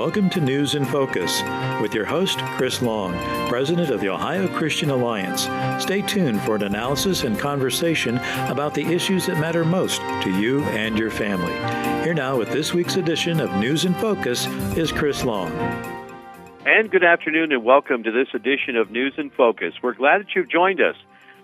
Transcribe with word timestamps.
welcome 0.00 0.30
to 0.30 0.40
News 0.40 0.76
in 0.76 0.84
Focus 0.86 1.42
with 1.82 1.92
your 1.92 2.06
host, 2.06 2.38
Chris 2.56 2.80
Long, 2.80 3.12
President 3.50 3.90
of 3.90 4.00
the 4.00 4.08
Ohio 4.08 4.48
Christian 4.48 4.88
Alliance. 4.88 5.42
Stay 5.78 6.00
tuned 6.00 6.40
for 6.40 6.56
an 6.56 6.62
analysis 6.62 7.24
and 7.24 7.38
conversation 7.38 8.16
about 8.48 8.72
the 8.72 8.80
issues 8.80 9.26
that 9.26 9.38
matter 9.38 9.62
most 9.62 10.00
to 10.22 10.30
you 10.30 10.62
and 10.62 10.98
your 10.98 11.10
family. 11.10 11.52
Here 12.02 12.14
now 12.14 12.38
with 12.38 12.50
this 12.50 12.72
week's 12.72 12.96
edition 12.96 13.40
of 13.40 13.52
News 13.56 13.84
in 13.84 13.92
Focus 13.92 14.46
is 14.74 14.90
Chris 14.90 15.22
Long. 15.22 15.52
And 16.64 16.90
good 16.90 17.04
afternoon 17.04 17.52
and 17.52 17.62
welcome 17.62 18.02
to 18.02 18.10
this 18.10 18.28
edition 18.32 18.76
of 18.76 18.90
News 18.90 19.12
in 19.18 19.28
Focus. 19.28 19.74
We're 19.82 19.92
glad 19.92 20.22
that 20.22 20.28
you've 20.34 20.48
joined 20.48 20.80
us. 20.80 20.96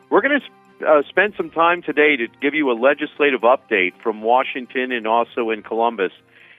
We're 0.08 0.22
going 0.22 0.40
to 0.40 0.88
uh, 0.88 1.02
spend 1.10 1.34
some 1.36 1.50
time 1.50 1.82
today 1.82 2.16
to 2.16 2.26
give 2.40 2.54
you 2.54 2.70
a 2.70 2.72
legislative 2.72 3.42
update 3.42 4.00
from 4.02 4.22
Washington 4.22 4.92
and 4.92 5.06
also 5.06 5.50
in 5.50 5.62
Columbus. 5.62 6.12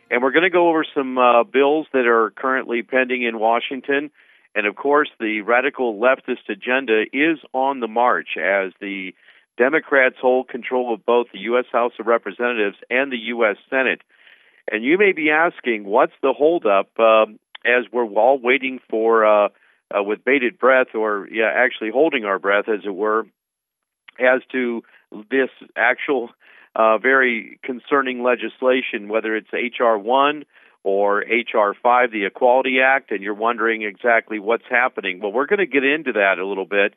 And 0.09 0.23
we're 0.23 0.31
going 0.31 0.43
to 0.43 0.49
go 0.49 0.69
over 0.69 0.85
some 0.95 1.17
uh, 1.17 1.43
bills 1.43 1.87
that 1.93 2.07
are 2.07 2.31
currently 2.31 2.81
pending 2.81 3.23
in 3.23 3.39
Washington. 3.39 4.09
And 4.55 4.65
of 4.65 4.75
course, 4.75 5.09
the 5.19 5.41
radical 5.41 5.99
leftist 5.99 6.49
agenda 6.49 7.03
is 7.13 7.39
on 7.53 7.79
the 7.79 7.87
march 7.87 8.37
as 8.37 8.71
the 8.79 9.13
Democrats 9.57 10.15
hold 10.21 10.47
control 10.47 10.93
of 10.93 11.05
both 11.05 11.27
the 11.33 11.39
U.S. 11.39 11.65
House 11.71 11.93
of 11.99 12.07
Representatives 12.07 12.77
and 12.89 13.11
the 13.11 13.17
U.S. 13.17 13.57
Senate. 13.69 14.01
And 14.71 14.83
you 14.83 14.97
may 14.97 15.11
be 15.11 15.29
asking, 15.29 15.83
what's 15.83 16.13
the 16.21 16.33
holdup 16.33 16.89
uh, 16.99 17.25
as 17.65 17.85
we're 17.91 18.05
all 18.05 18.39
waiting 18.41 18.79
for, 18.89 19.25
uh, 19.25 19.49
uh, 19.95 20.03
with 20.03 20.23
bated 20.23 20.59
breath, 20.59 20.87
or 20.93 21.27
yeah, 21.31 21.51
actually 21.53 21.91
holding 21.91 22.25
our 22.25 22.39
breath, 22.39 22.65
as 22.67 22.81
it 22.85 22.93
were, 22.93 23.25
as 24.19 24.41
to 24.51 24.83
this 25.31 25.49
actual 25.75 26.29
uh, 26.77 26.99
very 26.99 27.59
concerning 27.63 28.21
legislation, 28.21 29.09
whether 29.09 29.35
it's 29.35 29.49
H.R. 29.51 29.97
1 29.97 30.43
or 30.83 31.23
H.R. 31.23 31.73
5, 31.73 32.11
the 32.11 32.25
Equality 32.25 32.77
Act, 32.85 33.11
and 33.11 33.21
you're 33.21 33.33
wondering 33.33 33.81
exactly 33.81 34.37
what's 34.37 34.63
happening. 34.69 35.19
Well, 35.19 35.33
we're 35.33 35.47
going 35.47 35.59
to 35.59 35.65
get 35.65 35.83
into 35.83 36.13
that 36.13 36.37
a 36.37 36.45
little 36.45 36.67
bit. 36.67 36.93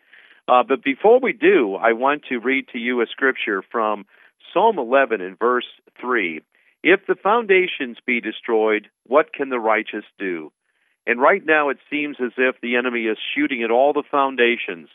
Uh, 0.46 0.62
but 0.68 0.84
before 0.84 1.18
we 1.18 1.32
do, 1.32 1.76
I 1.76 1.94
want 1.94 2.24
to 2.28 2.38
read 2.38 2.68
to 2.68 2.78
you 2.78 3.00
a 3.00 3.06
scripture 3.06 3.62
from 3.72 4.04
Psalm 4.52 4.78
11 4.78 5.22
in 5.22 5.36
verse 5.36 5.66
3. 5.98 6.42
If 6.82 7.00
the 7.06 7.14
foundations 7.14 7.96
be 8.06 8.20
destroyed, 8.20 8.88
what 9.06 9.32
can 9.32 9.48
the 9.48 9.58
righteous 9.58 10.04
do? 10.18 10.52
And 11.06 11.20
right 11.20 11.44
now 11.44 11.70
it 11.70 11.78
seems 11.90 12.16
as 12.22 12.32
if 12.36 12.56
the 12.60 12.76
enemy 12.76 13.04
is 13.04 13.18
shooting 13.34 13.62
at 13.62 13.70
all 13.70 13.94
the 13.94 14.04
foundations 14.10 14.88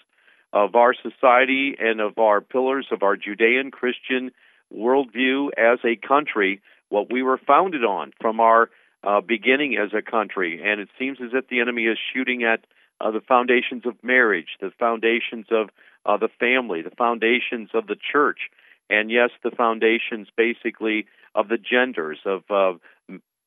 of 0.53 0.75
our 0.75 0.94
society 0.94 1.75
and 1.80 2.00
of 2.00 2.17
our 2.19 2.39
pillars 2.39 2.88
of 2.91 3.02
our 3.02 3.17
Judean 3.17 3.72
Christian 3.72 4.31
worldview 4.76 5.50
as 5.58 5.80
a 5.84 5.95
country, 5.95 6.62
what 6.90 7.12
we 7.12 7.23
were 7.23 7.38
founded 7.38 7.84
on 7.84 8.12
from 8.22 8.40
our 8.40 8.70
uh, 9.04 9.22
beginning 9.22 9.78
as 9.78 9.92
a 9.94 10.02
country. 10.02 10.62
And 10.64 10.81
it 10.81 10.90
seems 10.98 11.20
as 11.22 11.30
if 11.34 11.48
the 11.48 11.62
enemy 11.62 11.84
is 11.84 11.98
shooting 12.14 12.44
at 12.44 12.66
uh, 13.00 13.12
the 13.12 13.22
foundations 13.22 13.86
of 13.86 13.96
marriage, 14.03 14.58
the 14.59 14.72
foundations 14.80 15.48
of 15.52 15.70
uh, 16.06 16.18
the 16.18 16.30
family, 16.40 16.81
the 16.81 16.96
foundations 16.96 17.70
of 17.73 17.88
the 17.88 17.96
church, 17.96 18.50
and 18.90 19.09
yes, 19.09 19.31
the 19.44 19.52
foundations 19.52 20.28
basically 20.36 21.08
of 21.34 21.48
the 21.48 21.58
genders 21.58 22.20
of 22.26 22.44
uh, 22.50 22.78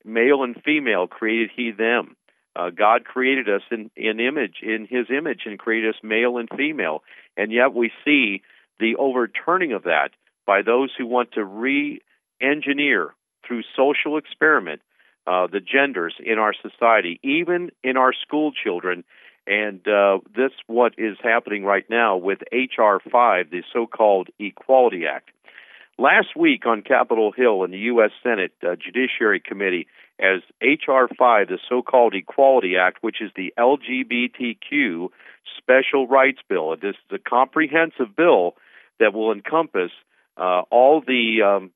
male 0.05 0.43
and 0.43 0.61
female 0.65 1.06
created 1.06 1.51
he 1.55 1.71
them. 1.71 2.17
Uh, 2.56 2.71
God 2.71 3.05
created 3.05 3.49
us 3.49 3.62
in, 3.71 3.91
in 3.97 4.19
image, 4.19 4.56
in 4.62 4.87
His 4.91 5.06
image, 5.17 5.43
and 5.47 5.59
created 5.59 5.91
us 5.91 6.01
male 6.03 6.39
and 6.39 6.49
female. 6.56 7.05
And 7.37 7.53
yet 7.53 7.73
we 7.73 7.93
see 8.05 8.43
the 8.81 8.97
overturning 8.97 9.73
of 9.73 9.84
that 9.84 10.11
by 10.48 10.62
those 10.62 10.91
who 10.96 11.06
want 11.06 11.32
to 11.32 11.44
re-engineer 11.44 13.14
through 13.46 13.62
social 13.77 14.16
experiment 14.16 14.80
uh, 15.27 15.46
the 15.46 15.60
genders 15.60 16.14
in 16.24 16.38
our 16.38 16.54
society, 16.54 17.20
even 17.22 17.70
in 17.84 17.98
our 17.98 18.14
school 18.14 18.50
children. 18.50 19.04
And 19.47 19.87
uh, 19.87 20.20
this 20.34 20.53
what 20.66 20.94
is 20.97 21.19
happening 21.22 21.64
right 21.64 21.84
now 21.91 22.16
with 22.16 22.38
HR 22.50 22.97
5, 23.12 23.50
the 23.50 23.62
so-called 23.75 24.28
Equality 24.38 25.03
Act. 25.06 25.28
Last 25.98 26.28
week 26.34 26.64
on 26.64 26.81
Capitol 26.81 27.31
Hill 27.31 27.64
in 27.64 27.70
the 27.70 27.78
U.S. 27.92 28.12
Senate 28.22 28.53
uh, 28.62 28.75
Judiciary 28.76 29.41
Committee, 29.41 29.87
as 30.19 30.41
HR 30.62 31.12
5, 31.14 31.48
the 31.48 31.58
so 31.69 31.82
called 31.82 32.14
Equality 32.14 32.76
Act, 32.78 32.98
which 33.03 33.20
is 33.20 33.31
the 33.37 33.53
LGBTQ 33.58 35.08
Special 35.58 36.06
Rights 36.06 36.41
Bill. 36.48 36.75
This 36.76 36.97
is 37.10 37.12
a 37.12 37.19
comprehensive 37.19 38.16
bill 38.16 38.54
that 38.98 39.12
will 39.12 39.31
encompass 39.31 39.91
uh, 40.38 40.62
all 40.71 41.03
the 41.06 41.43
um, 41.43 41.71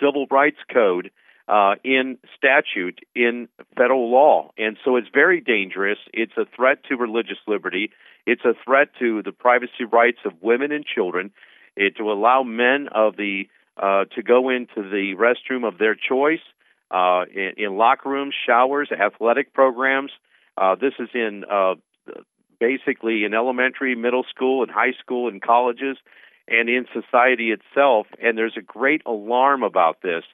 civil 0.00 0.26
rights 0.30 0.58
code 0.72 1.10
uh, 1.48 1.74
in 1.84 2.18
statute 2.36 3.00
in 3.14 3.48
federal 3.76 4.10
law. 4.10 4.50
And 4.56 4.76
so 4.84 4.96
it's 4.96 5.08
very 5.12 5.40
dangerous. 5.40 5.98
It's 6.12 6.32
a 6.36 6.46
threat 6.56 6.84
to 6.88 6.96
religious 6.96 7.38
liberty. 7.46 7.90
It's 8.26 8.44
a 8.44 8.54
threat 8.64 8.88
to 9.00 9.22
the 9.22 9.32
privacy 9.32 9.84
rights 9.90 10.18
of 10.24 10.32
women 10.40 10.72
and 10.72 10.84
children. 10.84 11.32
It 11.76 11.96
to 11.96 12.12
allow 12.12 12.42
men 12.42 12.88
of 12.94 13.16
the 13.16 13.48
uh, 13.76 14.04
to 14.14 14.22
go 14.22 14.50
into 14.50 14.76
the 14.76 15.14
restroom 15.18 15.66
of 15.66 15.78
their 15.78 15.94
choice 15.94 16.44
uh, 16.90 17.24
in, 17.34 17.52
in 17.56 17.76
locker 17.76 18.10
rooms, 18.10 18.34
showers, 18.46 18.90
athletic 18.92 19.54
programs. 19.54 20.12
Uh, 20.56 20.74
this 20.74 20.92
is 20.98 21.08
in 21.14 21.44
uh, 21.50 21.74
basically 22.60 23.24
in 23.24 23.34
elementary, 23.34 23.94
middle 23.94 24.24
school, 24.28 24.62
and 24.62 24.70
high 24.70 24.92
school, 25.00 25.28
and 25.28 25.40
colleges 25.42 25.96
and 26.48 26.68
in 26.68 26.86
society 26.92 27.50
itself, 27.52 28.06
and 28.22 28.36
there's 28.36 28.56
a 28.56 28.62
great 28.62 29.02
alarm 29.06 29.62
about 29.62 30.02
this. 30.02 30.24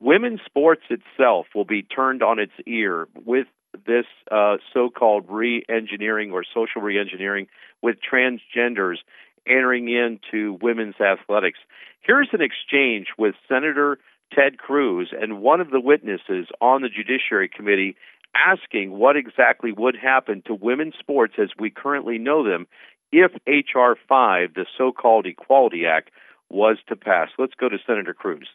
Women's 0.00 0.40
sports 0.44 0.82
itself 0.90 1.46
will 1.54 1.64
be 1.64 1.82
turned 1.82 2.22
on 2.22 2.38
its 2.38 2.52
ear 2.66 3.08
with 3.24 3.46
this 3.86 4.06
uh, 4.30 4.56
so 4.72 4.90
called 4.90 5.24
re 5.28 5.64
engineering 5.68 6.30
or 6.32 6.44
social 6.44 6.82
re 6.82 6.98
engineering 6.98 7.46
with 7.82 7.96
transgenders 8.00 8.98
entering 9.46 9.88
into 9.88 10.58
women's 10.62 11.00
athletics. 11.00 11.58
Here's 12.00 12.28
an 12.32 12.40
exchange 12.40 13.08
with 13.18 13.34
Senator 13.48 13.98
Ted 14.32 14.58
Cruz 14.58 15.12
and 15.18 15.40
one 15.40 15.60
of 15.60 15.70
the 15.70 15.80
witnesses 15.80 16.48
on 16.60 16.82
the 16.82 16.88
Judiciary 16.88 17.48
Committee 17.48 17.96
asking 18.34 18.90
what 18.90 19.16
exactly 19.16 19.72
would 19.72 19.96
happen 19.96 20.42
to 20.46 20.54
women's 20.54 20.94
sports 20.98 21.34
as 21.38 21.50
we 21.58 21.70
currently 21.70 22.18
know 22.18 22.44
them 22.44 22.66
if 23.14 23.30
H.R. 23.46 23.96
5, 24.08 24.54
the 24.54 24.66
so 24.76 24.90
called 24.90 25.26
Equality 25.26 25.86
Act, 25.86 26.10
was 26.50 26.78
to 26.88 26.96
pass. 26.96 27.28
Let's 27.38 27.54
go 27.54 27.68
to 27.68 27.78
Senator 27.86 28.12
Cruz. 28.12 28.48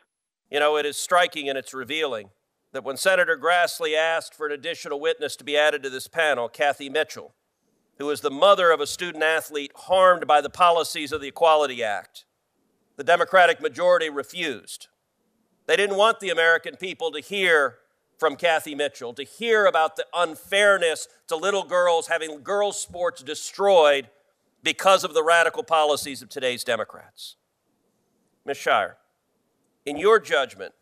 You 0.52 0.60
know, 0.60 0.78
it 0.78 0.86
is 0.86 0.98
striking 0.98 1.48
and 1.48 1.58
it's 1.58 1.74
revealing 1.74 2.30
that 2.74 2.84
when 2.84 2.98
Senator 2.98 3.38
Grassley 3.38 3.96
asked 3.96 4.34
for 4.34 4.48
an 4.48 4.52
additional 4.52 5.00
witness 5.00 5.36
to 5.38 5.44
be 5.44 5.58
added 5.58 5.82
to 5.84 5.90
this 5.90 6.08
panel, 6.08 6.50
Kathy 6.50 6.90
Mitchell, 6.90 7.34
who 7.98 8.10
is 8.10 8.22
the 8.22 8.30
mother 8.30 8.72
of 8.72 8.80
a 8.80 8.88
student 8.88 9.24
athlete 9.24 9.72
harmed 9.76 10.28
by 10.28 10.42
the 10.42 10.50
policies 10.50 11.12
of 11.12 11.22
the 11.22 11.30
Equality 11.30 11.84
Act, 11.84 12.26
the 12.98 13.04
Democratic 13.04 13.62
majority 13.62 14.10
refused. 14.10 14.88
They 15.68 15.78
didn't 15.78 15.98
want 15.98 16.20
the 16.20 16.30
American 16.30 16.76
people 16.76 17.12
to 17.12 17.22
hear 17.22 17.78
from 18.18 18.36
Kathy 18.36 18.76
Mitchell, 18.76 19.14
to 19.14 19.24
hear 19.24 19.66
about 19.66 19.96
the 19.96 20.06
unfairness 20.14 21.08
to 21.28 21.38
little 21.38 21.64
girls 21.64 22.08
having 22.08 22.42
girls' 22.44 22.82
sports 22.82 23.24
destroyed 23.24 24.10
because 24.64 25.04
of 25.04 25.14
the 25.14 25.24
radical 25.24 25.64
policies 25.64 26.22
of 26.22 26.30
today's 26.30 26.64
Democrats. 26.64 27.36
Ms. 28.46 28.58
Shrier, 28.58 28.98
in 29.86 29.98
your 29.98 30.20
judgment, 30.20 30.74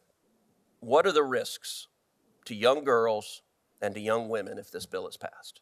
what 0.80 1.06
are 1.06 1.12
the 1.12 1.24
risks 1.24 1.88
to 2.46 2.56
young 2.56 2.84
girls 2.84 3.42
and 3.82 3.94
to 3.96 4.02
young 4.02 4.30
women 4.30 4.58
if 4.58 4.72
this 4.72 4.86
bill 4.86 5.08
is 5.08 5.18
passed? 5.18 5.62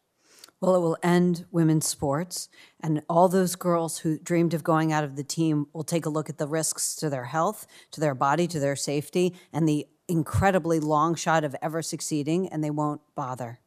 Well, 0.61 0.75
it 0.75 0.79
will 0.79 0.97
end 1.03 1.45
women's 1.51 1.85
sports, 1.85 2.47
and 2.81 3.03
all 3.09 3.27
those 3.27 3.55
girls 3.55 3.99
who 3.99 4.17
dreamed 4.17 4.53
of 4.53 4.63
going 4.63 4.93
out 4.93 5.03
of 5.03 5.15
the 5.15 5.23
team 5.23 5.67
will 5.73 5.83
take 5.83 6.05
a 6.05 6.09
look 6.09 6.29
at 6.29 6.37
the 6.37 6.47
risks 6.47 6.95
to 6.95 7.09
their 7.09 7.25
health, 7.25 7.67
to 7.91 7.99
their 7.99 8.15
body, 8.15 8.47
to 8.47 8.59
their 8.59 8.75
safety, 8.75 9.35
and 9.51 9.68
the 9.68 9.85
incredibly 10.07 10.79
long 10.79 11.13
shot 11.13 11.44
of 11.44 11.56
ever 11.61 11.81
succeeding, 11.81 12.47
and 12.47 12.63
they 12.63 12.69
won't 12.69 13.01
bother. 13.15 13.59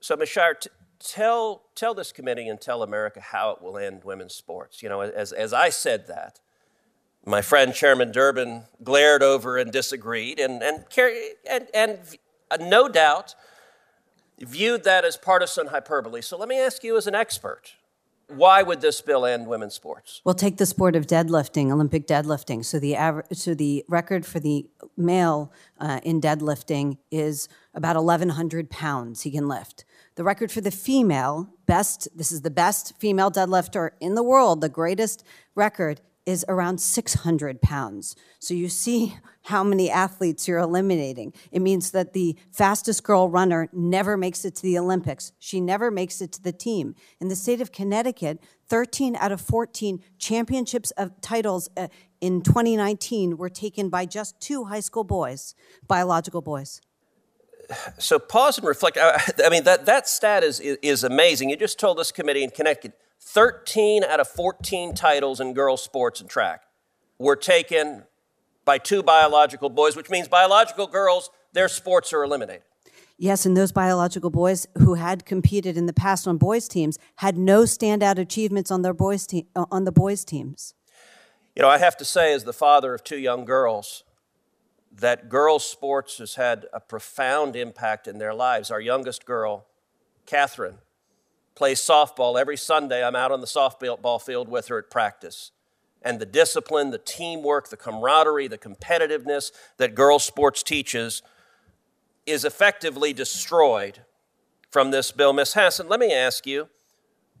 So, 0.00 0.14
Ms. 0.14 0.28
Shrier, 0.28 0.54
t- 0.54 0.70
tell, 1.00 1.62
tell 1.74 1.94
this 1.94 2.12
committee 2.12 2.48
and 2.48 2.60
tell 2.60 2.82
America 2.82 3.20
how 3.20 3.50
it 3.50 3.62
will 3.62 3.76
end 3.76 4.04
women's 4.04 4.34
sports. 4.34 4.82
You 4.82 4.88
know, 4.88 5.00
as, 5.00 5.32
as 5.32 5.52
I 5.52 5.70
said 5.70 6.06
that, 6.06 6.40
my 7.26 7.42
friend 7.42 7.74
Chairman 7.74 8.12
Durbin 8.12 8.64
glared 8.82 9.22
over 9.22 9.58
and 9.58 9.72
disagreed, 9.72 10.38
and, 10.38 10.62
and, 10.62 10.84
and, 11.74 11.98
and 12.50 12.70
no 12.70 12.88
doubt 12.88 13.34
viewed 14.38 14.84
that 14.84 15.04
as 15.04 15.16
partisan 15.16 15.66
hyperbole. 15.66 16.22
So 16.22 16.38
let 16.38 16.48
me 16.48 16.58
ask 16.58 16.82
you, 16.82 16.96
as 16.96 17.06
an 17.06 17.14
expert, 17.14 17.74
why 18.30 18.62
would 18.62 18.80
this 18.80 19.00
bill 19.00 19.26
end 19.26 19.46
women's 19.46 19.74
sports? 19.74 20.20
Well, 20.24 20.34
take 20.34 20.56
the 20.56 20.66
sport 20.66 20.96
of 20.96 21.06
deadlifting, 21.06 21.70
Olympic 21.70 22.06
deadlifting. 22.06 22.64
So 22.64 22.78
the 22.78 22.94
aver- 22.94 23.24
so 23.32 23.54
the 23.54 23.84
record 23.88 24.24
for 24.24 24.40
the 24.40 24.66
male 24.96 25.52
uh, 25.78 26.00
in 26.02 26.20
deadlifting 26.20 26.98
is 27.10 27.48
about 27.74 27.96
1,100 27.96 28.70
pounds 28.70 29.22
he 29.22 29.30
can 29.30 29.48
lift. 29.48 29.84
The 30.16 30.24
record 30.24 30.50
for 30.50 30.60
the 30.60 30.70
female, 30.70 31.48
best, 31.66 32.08
this 32.14 32.32
is 32.32 32.42
the 32.42 32.50
best 32.50 32.98
female 32.98 33.30
deadlifter 33.30 33.90
in 34.00 34.14
the 34.14 34.22
world, 34.22 34.60
the 34.60 34.68
greatest 34.68 35.24
record, 35.54 36.00
is 36.26 36.44
around 36.48 36.78
600 36.78 37.62
pounds. 37.62 38.14
So 38.38 38.54
you 38.54 38.68
see 38.68 39.16
how 39.44 39.64
many 39.64 39.90
athletes 39.90 40.46
you're 40.46 40.58
eliminating. 40.58 41.32
It 41.50 41.60
means 41.60 41.90
that 41.92 42.12
the 42.12 42.36
fastest 42.52 43.02
girl 43.02 43.28
runner 43.28 43.68
never 43.72 44.16
makes 44.16 44.44
it 44.44 44.54
to 44.56 44.62
the 44.62 44.78
Olympics. 44.78 45.32
She 45.38 45.60
never 45.60 45.90
makes 45.90 46.20
it 46.20 46.32
to 46.32 46.42
the 46.42 46.52
team. 46.52 46.94
In 47.20 47.28
the 47.28 47.36
state 47.36 47.60
of 47.60 47.72
Connecticut, 47.72 48.38
13 48.68 49.16
out 49.16 49.32
of 49.32 49.40
14 49.40 50.02
championships 50.18 50.90
of 50.92 51.20
titles 51.20 51.68
uh, 51.76 51.88
in 52.20 52.42
2019 52.42 53.36
were 53.36 53.48
taken 53.48 53.88
by 53.88 54.04
just 54.04 54.38
two 54.40 54.64
high 54.64 54.80
school 54.80 55.04
boys, 55.04 55.54
biological 55.86 56.42
boys. 56.42 56.80
So 57.98 58.18
pause 58.18 58.58
and 58.58 58.66
reflect. 58.66 58.98
I, 58.98 59.22
I 59.44 59.48
mean, 59.48 59.64
that, 59.64 59.86
that 59.86 60.08
stat 60.08 60.44
is, 60.44 60.60
is 60.60 61.04
amazing. 61.04 61.50
You 61.50 61.56
just 61.56 61.78
told 61.78 61.98
this 61.98 62.12
committee 62.12 62.42
in 62.42 62.50
Connecticut 62.50 62.92
13 63.20 64.02
out 64.02 64.20
of 64.20 64.28
14 64.28 64.94
titles 64.94 65.40
in 65.40 65.54
girls' 65.54 65.82
sports 65.82 66.20
and 66.20 66.28
track 66.28 66.62
were 67.18 67.36
taken 67.36 68.04
by 68.64 68.78
two 68.78 69.02
biological 69.02 69.68
boys, 69.68 69.96
which 69.96 70.10
means 70.10 70.28
biological 70.28 70.86
girls, 70.86 71.30
their 71.52 71.68
sports 71.68 72.12
are 72.12 72.22
eliminated. 72.22 72.62
Yes, 73.18 73.44
and 73.44 73.54
those 73.54 73.70
biological 73.70 74.30
boys 74.30 74.66
who 74.78 74.94
had 74.94 75.26
competed 75.26 75.76
in 75.76 75.84
the 75.84 75.92
past 75.92 76.26
on 76.26 76.38
boys' 76.38 76.66
teams 76.66 76.98
had 77.16 77.36
no 77.36 77.64
standout 77.64 78.16
achievements 78.16 78.70
on 78.70 78.80
their 78.80 78.94
boys' 78.94 79.26
te- 79.26 79.46
uh, 79.54 79.66
on 79.70 79.84
the 79.84 79.92
boys' 79.92 80.24
teams. 80.24 80.72
You 81.54 81.62
know, 81.62 81.68
I 81.68 81.76
have 81.76 81.98
to 81.98 82.04
say, 82.04 82.32
as 82.32 82.44
the 82.44 82.54
father 82.54 82.94
of 82.94 83.04
two 83.04 83.18
young 83.18 83.44
girls, 83.44 84.04
that 84.90 85.28
girls' 85.28 85.68
sports 85.68 86.16
has 86.16 86.36
had 86.36 86.66
a 86.72 86.80
profound 86.80 87.56
impact 87.56 88.08
in 88.08 88.18
their 88.18 88.32
lives. 88.32 88.70
Our 88.70 88.80
youngest 88.80 89.26
girl, 89.26 89.66
Catherine, 90.24 90.78
plays 91.60 91.78
softball 91.78 92.40
every 92.40 92.56
Sunday. 92.56 93.04
I'm 93.04 93.14
out 93.14 93.30
on 93.30 93.42
the 93.42 93.46
softball 93.46 94.18
field 94.18 94.48
with 94.48 94.68
her 94.68 94.78
at 94.78 94.88
practice. 94.88 95.50
And 96.00 96.18
the 96.18 96.24
discipline, 96.24 96.90
the 96.90 96.96
teamwork, 96.96 97.68
the 97.68 97.76
camaraderie, 97.76 98.48
the 98.48 98.56
competitiveness 98.56 99.52
that 99.76 99.94
girls' 99.94 100.24
sports 100.24 100.62
teaches 100.62 101.20
is 102.24 102.46
effectively 102.46 103.12
destroyed 103.12 103.98
from 104.70 104.90
this 104.90 105.12
bill. 105.12 105.34
Ms. 105.34 105.52
Hasson, 105.52 105.86
let 105.86 106.00
me 106.00 106.14
ask 106.14 106.46
you 106.46 106.70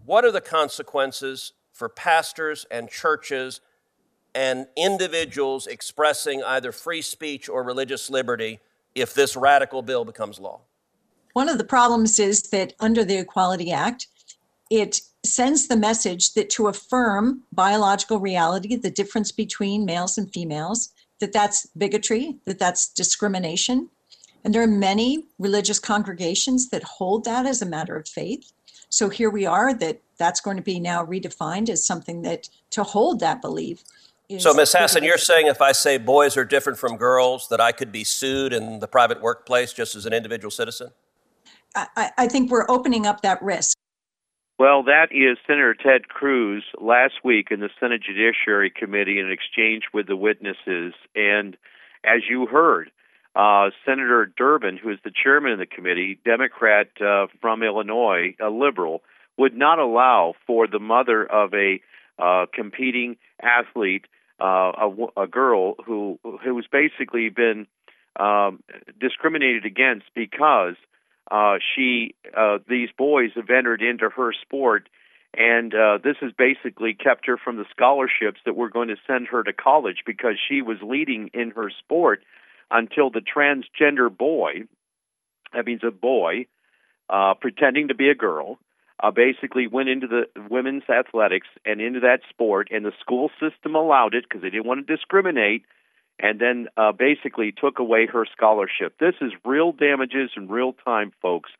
what 0.04 0.22
are 0.26 0.32
the 0.32 0.42
consequences 0.42 1.54
for 1.72 1.88
pastors 1.88 2.66
and 2.70 2.90
churches 2.90 3.62
and 4.34 4.66
individuals 4.76 5.66
expressing 5.66 6.44
either 6.44 6.72
free 6.72 7.00
speech 7.00 7.48
or 7.48 7.62
religious 7.62 8.10
liberty 8.10 8.60
if 8.94 9.14
this 9.14 9.34
radical 9.34 9.80
bill 9.80 10.04
becomes 10.04 10.38
law? 10.38 10.60
One 11.32 11.48
of 11.48 11.58
the 11.58 11.64
problems 11.64 12.18
is 12.18 12.42
that 12.50 12.74
under 12.80 13.04
the 13.04 13.16
Equality 13.16 13.70
Act, 13.70 14.08
it 14.70 15.00
sends 15.24 15.66
the 15.68 15.76
message 15.76 16.32
that 16.34 16.48
to 16.50 16.68
affirm 16.68 17.42
biological 17.52 18.20
reality, 18.20 18.76
the 18.76 18.90
difference 18.90 19.32
between 19.32 19.84
males 19.84 20.16
and 20.16 20.32
females, 20.32 20.90
that 21.18 21.32
that's 21.32 21.66
bigotry, 21.76 22.36
that 22.46 22.58
that's 22.58 22.88
discrimination. 22.88 23.90
And 24.44 24.54
there 24.54 24.62
are 24.62 24.68
many 24.68 25.26
religious 25.38 25.78
congregations 25.78 26.70
that 26.70 26.82
hold 26.82 27.24
that 27.24 27.44
as 27.44 27.60
a 27.60 27.66
matter 27.66 27.96
of 27.96 28.08
faith. 28.08 28.52
So 28.88 29.08
here 29.08 29.28
we 29.28 29.44
are 29.44 29.74
that 29.74 30.00
that's 30.16 30.40
going 30.40 30.56
to 30.56 30.62
be 30.62 30.80
now 30.80 31.04
redefined 31.04 31.68
as 31.68 31.84
something 31.84 32.22
that 32.22 32.48
to 32.70 32.82
hold 32.82 33.20
that 33.20 33.42
belief. 33.42 33.82
So, 34.38 34.54
Ms. 34.54 34.74
Hasson, 34.74 35.02
you're 35.02 35.18
saying 35.18 35.48
if 35.48 35.60
I 35.60 35.72
say 35.72 35.98
boys 35.98 36.36
are 36.36 36.44
different 36.44 36.78
from 36.78 36.96
girls, 36.96 37.48
that 37.48 37.60
I 37.60 37.72
could 37.72 37.90
be 37.90 38.04
sued 38.04 38.52
in 38.52 38.78
the 38.78 38.86
private 38.86 39.20
workplace 39.20 39.72
just 39.72 39.96
as 39.96 40.06
an 40.06 40.12
individual 40.12 40.52
citizen? 40.52 40.90
I, 41.74 42.12
I 42.16 42.28
think 42.28 42.48
we're 42.48 42.70
opening 42.70 43.06
up 43.06 43.22
that 43.22 43.42
risk. 43.42 43.76
Well, 44.60 44.82
that 44.82 45.06
is 45.10 45.38
Senator 45.46 45.72
Ted 45.72 46.08
Cruz 46.08 46.64
last 46.78 47.14
week 47.24 47.48
in 47.50 47.60
the 47.60 47.70
Senate 47.80 48.02
Judiciary 48.02 48.70
Committee 48.70 49.18
in 49.18 49.30
exchange 49.30 49.84
with 49.94 50.06
the 50.06 50.16
witnesses. 50.16 50.92
And 51.16 51.56
as 52.04 52.28
you 52.28 52.44
heard, 52.44 52.90
uh, 53.34 53.70
Senator 53.86 54.30
Durbin, 54.36 54.76
who 54.76 54.90
is 54.90 54.98
the 55.02 55.12
chairman 55.24 55.52
of 55.52 55.60
the 55.60 55.64
committee, 55.64 56.18
Democrat 56.26 56.88
uh, 57.00 57.28
from 57.40 57.62
Illinois, 57.62 58.36
a 58.38 58.50
liberal, 58.50 59.00
would 59.38 59.56
not 59.56 59.78
allow 59.78 60.34
for 60.46 60.66
the 60.66 60.78
mother 60.78 61.24
of 61.24 61.54
a 61.54 61.80
uh, 62.18 62.44
competing 62.52 63.16
athlete, 63.40 64.04
uh, 64.42 64.72
a, 64.76 65.22
a 65.22 65.26
girl 65.26 65.76
who 65.86 66.18
who's 66.44 66.66
basically 66.70 67.30
been 67.30 67.66
um, 68.16 68.62
discriminated 69.00 69.64
against 69.64 70.04
because 70.14 70.74
uh, 71.30 71.58
she 71.74 72.14
uh, 72.36 72.58
these 72.68 72.88
boys 72.96 73.30
have 73.36 73.50
entered 73.50 73.82
into 73.82 74.08
her 74.10 74.32
sport, 74.32 74.88
and 75.36 75.72
uh, 75.74 75.98
this 76.02 76.16
has 76.20 76.32
basically 76.36 76.94
kept 76.94 77.26
her 77.26 77.36
from 77.36 77.56
the 77.56 77.66
scholarships 77.70 78.40
that 78.44 78.56
we're 78.56 78.68
going 78.68 78.88
to 78.88 78.96
send 79.06 79.28
her 79.28 79.42
to 79.42 79.52
college 79.52 80.02
because 80.04 80.34
she 80.48 80.60
was 80.60 80.78
leading 80.82 81.30
in 81.32 81.52
her 81.52 81.70
sport 81.70 82.22
until 82.70 83.10
the 83.10 83.20
transgender 83.20 84.14
boy, 84.14 84.64
that 85.52 85.66
means 85.66 85.82
a 85.86 85.90
boy, 85.90 86.46
uh, 87.08 87.34
pretending 87.34 87.88
to 87.88 87.94
be 87.94 88.08
a 88.08 88.14
girl, 88.14 88.58
uh, 89.02 89.10
basically 89.10 89.66
went 89.66 89.88
into 89.88 90.06
the 90.06 90.24
women's 90.48 90.82
athletics 90.88 91.48
and 91.64 91.80
into 91.80 92.00
that 92.00 92.20
sport, 92.28 92.68
and 92.70 92.84
the 92.84 92.92
school 93.00 93.30
system 93.40 93.74
allowed 93.74 94.14
it 94.14 94.24
because 94.28 94.42
they 94.42 94.50
didn't 94.50 94.66
want 94.66 94.86
to 94.86 94.96
discriminate 94.96 95.62
and 96.22 96.38
then 96.38 96.68
uh, 96.76 96.92
basically 96.92 97.52
took 97.52 97.78
away 97.78 98.06
her 98.06 98.26
scholarship. 98.36 98.98
This 98.98 99.14
is 99.20 99.32
real 99.44 99.72
damages 99.72 100.30
in 100.36 100.48
real 100.48 100.74
time, 100.84 101.12
folks. 101.22 101.50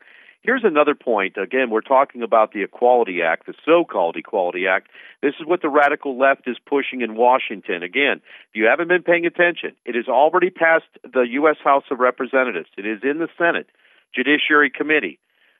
Here's 0.43 0.65
another 0.65 0.95
point. 0.95 1.37
Again, 1.37 1.69
we're 1.69 1.83
talking 1.83 2.23
about 2.23 2.53
the 2.53 2.62
Equality 2.62 3.21
Act, 3.23 3.47
the 3.47 3.55
so 3.65 3.85
called 3.85 4.17
Equality 4.17 4.67
Act. 4.67 4.89
This 5.23 5.35
is 5.39 5.47
what 5.47 5.61
the 5.61 5.69
radical 5.69 6.19
left 6.19 6.49
is 6.49 6.57
pushing 6.65 7.03
in 7.03 7.15
Washington. 7.15 7.83
Again, 7.83 8.23
if 8.49 8.55
you 8.55 8.65
haven't 8.65 8.89
been 8.89 9.03
paying 9.03 9.27
attention, 9.27 9.73
it 9.85 9.95
has 9.97 10.09
already 10.09 10.49
passed 10.49 10.89
the 11.03 11.27
U.S. 11.33 11.57
House 11.62 11.85
of 11.91 11.99
Representatives, 11.99 12.69
it 12.79 12.87
is 12.87 13.01
in 13.03 13.19
the 13.19 13.29
Senate 13.37 13.67
Judiciary 14.15 14.71
Committee. 14.71 15.19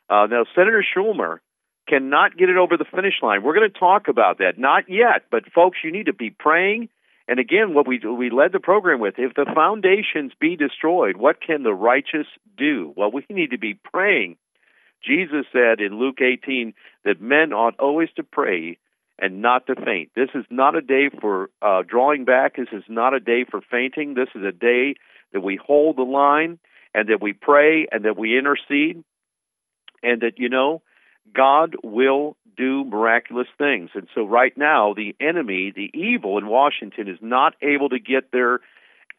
Uh, 0.09 0.27
now, 0.31 0.45
Senator 0.55 0.83
Schumer 0.97 1.39
cannot 1.87 2.37
get 2.37 2.49
it 2.49 2.57
over 2.57 2.77
the 2.77 2.85
finish 2.85 3.15
line. 3.23 3.43
We're 3.43 3.55
going 3.55 3.71
to 3.71 3.79
talk 3.79 4.09
about 4.09 4.39
that. 4.39 4.59
Not 4.59 4.89
yet, 4.89 5.25
but 5.31 5.45
folks, 5.53 5.79
you 5.85 5.93
need 5.93 6.07
to 6.07 6.15
be 6.15 6.31
praying 6.31 6.89
and 7.29 7.39
again, 7.39 7.75
what 7.75 7.87
we 7.87 7.99
we 7.99 8.31
led 8.31 8.53
the 8.53 8.61
program 8.61 9.01
with: 9.01 9.15
if 9.19 9.35
the 9.35 9.47
foundations 9.55 10.33
be 10.41 10.57
destroyed, 10.57 11.17
what 11.17 11.41
can 11.41 11.63
the 11.63 11.75
righteous 11.75 12.27
do? 12.57 12.93
Well, 12.97 13.11
we 13.13 13.25
need 13.31 13.51
to 13.51 13.59
be 13.59 13.75
praying. 13.75 14.37
Jesus 15.03 15.47
said 15.53 15.81
in 15.81 15.99
Luke 15.99 16.21
18 16.21 16.75
that 17.05 17.21
men 17.21 17.53
ought 17.53 17.79
always 17.79 18.11
to 18.17 18.23
pray 18.23 18.79
and 19.19 19.43
not 19.43 19.67
to 19.67 19.75
faint. 19.75 20.11
This 20.15 20.31
is 20.35 20.45
not 20.51 20.77
a 20.77 20.81
day 20.81 21.11
for 21.21 21.51
uh, 21.63 21.83
drawing 21.87 22.25
back. 22.25 22.57
This 22.57 22.69
is 22.73 22.85
not 22.89 23.15
a 23.15 23.21
day 23.21 23.45
for 23.51 23.61
fainting. 23.61 24.15
This 24.15 24.29
is 24.35 24.43
a 24.45 24.53
day 24.53 24.95
that 25.33 25.41
we 25.41 25.57
hold 25.57 25.97
the 25.97 26.03
line 26.03 26.59
and 26.95 27.09
that 27.09 27.23
we 27.23 27.33
pray 27.33 27.87
and 27.91 28.05
that 28.05 28.19
we 28.19 28.37
intercede 28.37 29.05
and 30.03 30.23
that 30.23 30.39
you 30.39 30.49
know 30.49 30.83
God 31.35 31.77
will 31.83 32.37
do 32.57 32.85
miraculous 32.85 33.47
things. 33.59 33.91
And 33.95 34.09
so, 34.15 34.25
right 34.25 34.57
now, 34.57 34.95
the 34.95 35.15
enemy, 35.21 35.73
the 35.75 35.91
evil 35.95 36.39
in 36.39 36.47
Washington, 36.47 37.09
is 37.09 37.19
not 37.21 37.55
able 37.63 37.89
to 37.91 37.99
get 37.99 38.33
their 38.33 38.61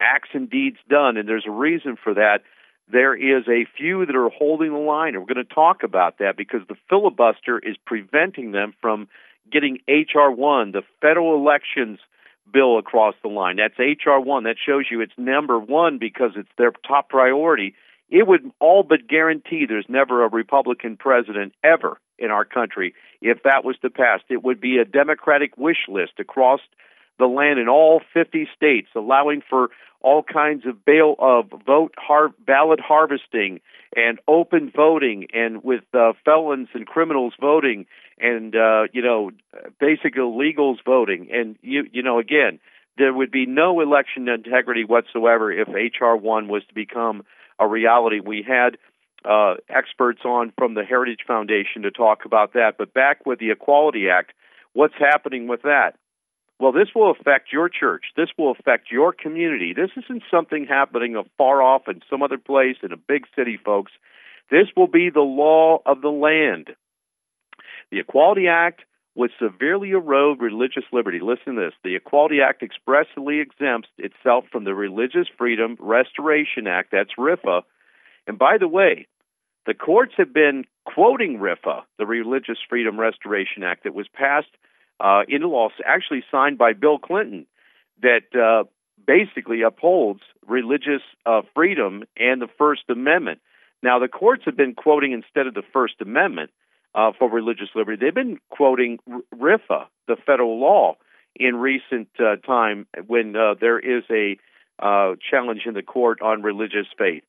acts 0.00 0.30
and 0.32 0.48
deeds 0.50 0.78
done. 0.88 1.16
And 1.16 1.28
there's 1.28 1.46
a 1.46 1.50
reason 1.50 1.96
for 2.02 2.14
that. 2.14 2.42
There 2.90 3.14
is 3.14 3.44
a 3.48 3.66
few 3.76 4.04
that 4.04 4.14
are 4.14 4.28
holding 4.28 4.72
the 4.72 4.78
line, 4.78 5.14
and 5.14 5.22
we're 5.22 5.34
going 5.34 5.46
to 5.46 5.54
talk 5.54 5.82
about 5.82 6.18
that 6.18 6.36
because 6.36 6.60
the 6.68 6.76
filibuster 6.88 7.58
is 7.58 7.76
preventing 7.86 8.52
them 8.52 8.74
from 8.80 9.08
getting 9.50 9.78
H.R. 9.88 10.30
1, 10.30 10.72
the 10.72 10.82
federal 11.00 11.34
elections 11.36 11.98
bill, 12.52 12.78
across 12.78 13.14
the 13.22 13.28
line. 13.28 13.56
That's 13.56 13.78
H.R. 13.78 14.20
1. 14.20 14.44
That 14.44 14.56
shows 14.64 14.84
you 14.90 15.00
it's 15.00 15.12
number 15.16 15.58
one 15.58 15.98
because 15.98 16.32
it's 16.36 16.50
their 16.58 16.72
top 16.86 17.08
priority 17.08 17.74
it 18.12 18.26
would 18.26 18.52
all 18.60 18.82
but 18.82 19.08
guarantee 19.08 19.64
there's 19.66 19.86
never 19.88 20.22
a 20.22 20.28
Republican 20.28 20.98
president 20.98 21.54
ever 21.64 21.98
in 22.18 22.30
our 22.30 22.44
country 22.44 22.94
if 23.22 23.42
that 23.44 23.64
was 23.64 23.76
to 23.78 23.88
pass. 23.88 24.20
It 24.28 24.44
would 24.44 24.60
be 24.60 24.76
a 24.76 24.84
Democratic 24.84 25.56
wish 25.56 25.88
list 25.88 26.12
across 26.18 26.60
the 27.18 27.24
land 27.24 27.58
in 27.58 27.68
all 27.68 28.02
50 28.12 28.48
states, 28.54 28.88
allowing 28.94 29.42
for 29.48 29.70
all 30.02 30.22
kinds 30.22 30.66
of 30.66 30.84
bail 30.84 31.14
of 31.18 31.46
vote 31.66 31.94
har- 31.96 32.34
ballot 32.46 32.80
harvesting 32.80 33.60
and 33.96 34.18
open 34.28 34.70
voting, 34.74 35.28
and 35.32 35.64
with 35.64 35.84
uh, 35.94 36.12
felons 36.24 36.68
and 36.74 36.86
criminals 36.86 37.34
voting, 37.40 37.86
and 38.18 38.54
uh, 38.54 38.84
you 38.92 39.00
know 39.00 39.30
basic 39.80 40.16
illegals 40.16 40.78
voting, 40.84 41.28
and 41.32 41.56
you 41.62 41.84
you 41.92 42.02
know 42.02 42.18
again 42.18 42.58
there 42.98 43.12
would 43.12 43.30
be 43.30 43.46
no 43.46 43.80
election 43.80 44.28
integrity 44.28 44.84
whatsoever 44.84 45.50
if 45.50 45.68
HR 45.68 46.14
one 46.14 46.48
was 46.48 46.62
to 46.68 46.74
become 46.74 47.22
a 47.58 47.66
reality. 47.66 48.20
We 48.20 48.44
had 48.46 48.78
uh, 49.24 49.54
experts 49.68 50.20
on 50.24 50.52
from 50.58 50.74
the 50.74 50.84
Heritage 50.84 51.20
Foundation 51.26 51.82
to 51.82 51.90
talk 51.90 52.24
about 52.24 52.54
that. 52.54 52.74
But 52.78 52.92
back 52.92 53.24
with 53.26 53.38
the 53.38 53.50
Equality 53.50 54.08
Act, 54.08 54.32
what's 54.72 54.94
happening 54.98 55.46
with 55.48 55.62
that? 55.62 55.92
Well, 56.58 56.72
this 56.72 56.88
will 56.94 57.10
affect 57.10 57.52
your 57.52 57.68
church. 57.68 58.04
This 58.16 58.28
will 58.38 58.52
affect 58.52 58.90
your 58.90 59.12
community. 59.12 59.72
This 59.74 59.90
isn't 60.04 60.22
something 60.30 60.66
happening 60.68 61.20
far 61.36 61.60
off 61.60 61.88
in 61.88 62.02
some 62.08 62.22
other 62.22 62.38
place 62.38 62.76
in 62.82 62.92
a 62.92 62.96
big 62.96 63.24
city, 63.34 63.58
folks. 63.64 63.92
This 64.50 64.66
will 64.76 64.86
be 64.86 65.10
the 65.10 65.20
law 65.20 65.78
of 65.86 66.02
the 66.02 66.10
land. 66.10 66.68
The 67.90 67.98
Equality 67.98 68.48
Act 68.48 68.82
would 69.14 69.30
severely 69.38 69.90
erode 69.90 70.40
religious 70.40 70.84
liberty. 70.92 71.20
Listen 71.20 71.56
to 71.56 71.60
this. 71.60 71.74
The 71.84 71.96
Equality 71.96 72.40
Act 72.40 72.62
expressly 72.62 73.40
exempts 73.40 73.88
itself 73.98 74.44
from 74.50 74.64
the 74.64 74.74
Religious 74.74 75.28
Freedom 75.36 75.76
Restoration 75.78 76.66
Act, 76.66 76.90
that's 76.92 77.10
RFRA. 77.18 77.62
And 78.26 78.38
by 78.38 78.56
the 78.58 78.68
way, 78.68 79.06
the 79.66 79.74
courts 79.74 80.14
have 80.16 80.32
been 80.32 80.64
quoting 80.86 81.38
RFRA, 81.38 81.82
the 81.98 82.06
Religious 82.06 82.58
Freedom 82.68 82.98
Restoration 82.98 83.62
Act, 83.62 83.84
that 83.84 83.94
was 83.94 84.08
passed 84.08 84.48
uh, 84.98 85.22
into 85.28 85.48
law, 85.48 85.68
actually 85.84 86.24
signed 86.30 86.56
by 86.56 86.72
Bill 86.72 86.98
Clinton, 86.98 87.46
that 88.00 88.34
uh, 88.34 88.64
basically 89.06 89.62
upholds 89.62 90.20
religious 90.46 91.02
uh, 91.26 91.42
freedom 91.54 92.04
and 92.16 92.40
the 92.40 92.48
First 92.58 92.82
Amendment. 92.88 93.40
Now, 93.82 93.98
the 93.98 94.08
courts 94.08 94.44
have 94.46 94.56
been 94.56 94.74
quoting 94.74 95.12
instead 95.12 95.46
of 95.46 95.54
the 95.54 95.62
First 95.72 95.94
Amendment 96.00 96.50
uh, 96.94 97.12
for 97.18 97.30
religious 97.30 97.68
liberty, 97.74 97.98
they've 98.00 98.14
been 98.14 98.38
quoting 98.50 98.98
RFRA, 99.34 99.86
the 100.08 100.16
federal 100.26 100.60
law, 100.60 100.96
in 101.34 101.56
recent 101.56 102.08
uh, 102.18 102.36
time 102.36 102.86
when 103.06 103.34
uh, 103.34 103.54
there 103.60 103.78
is 103.78 104.04
a 104.10 104.36
uh, 104.78 105.14
challenge 105.30 105.62
in 105.66 105.74
the 105.74 105.82
court 105.82 106.20
on 106.20 106.42
religious 106.42 106.86
faith. 106.98 107.22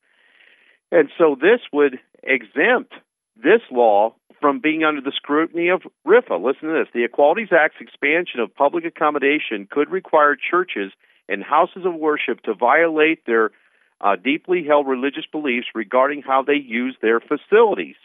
And 0.91 1.09
so 1.17 1.35
this 1.39 1.61
would 1.71 1.99
exempt 2.21 2.93
this 3.35 3.61
law 3.71 4.15
from 4.39 4.59
being 4.59 4.83
under 4.83 5.01
the 5.01 5.13
scrutiny 5.15 5.69
of 5.69 5.83
RFRA. 6.05 6.43
Listen 6.43 6.69
to 6.69 6.73
this. 6.73 6.89
The 6.93 7.05
Equalities 7.05 7.49
Act's 7.51 7.77
expansion 7.79 8.41
of 8.41 8.53
public 8.53 8.83
accommodation 8.85 9.67
could 9.69 9.89
require 9.89 10.35
churches 10.35 10.91
and 11.29 11.41
houses 11.41 11.85
of 11.85 11.95
worship 11.95 12.41
to 12.41 12.53
violate 12.53 13.25
their 13.25 13.51
uh, 14.01 14.17
deeply 14.17 14.65
held 14.67 14.87
religious 14.87 15.25
beliefs 15.31 15.67
regarding 15.73 16.21
how 16.21 16.43
they 16.43 16.55
use 16.55 16.97
their 17.01 17.21
facilities. 17.21 17.95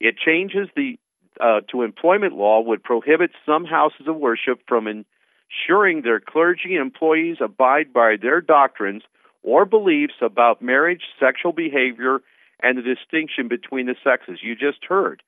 It 0.00 0.16
changes 0.18 0.68
the 0.76 0.98
uh, 1.40 1.60
to 1.70 1.82
employment 1.82 2.34
law 2.34 2.60
would 2.60 2.82
prohibit 2.82 3.30
some 3.46 3.64
houses 3.64 4.08
of 4.08 4.16
worship 4.16 4.60
from 4.66 4.86
ensuring 4.88 6.02
their 6.02 6.20
clergy 6.20 6.74
and 6.74 6.82
employees 6.82 7.36
abide 7.40 7.92
by 7.92 8.16
their 8.20 8.40
doctrines 8.40 9.02
or 9.42 9.64
beliefs 9.64 10.14
about 10.20 10.60
marriage, 10.60 11.02
sexual 11.20 11.52
behavior, 11.52 12.20
and 12.60 12.76
the 12.76 12.82
distinction 12.82 13.46
between 13.46 13.86
the 13.86 13.94
sexes. 14.02 14.40
You 14.42 14.56
just 14.56 14.84
heard 14.88 15.22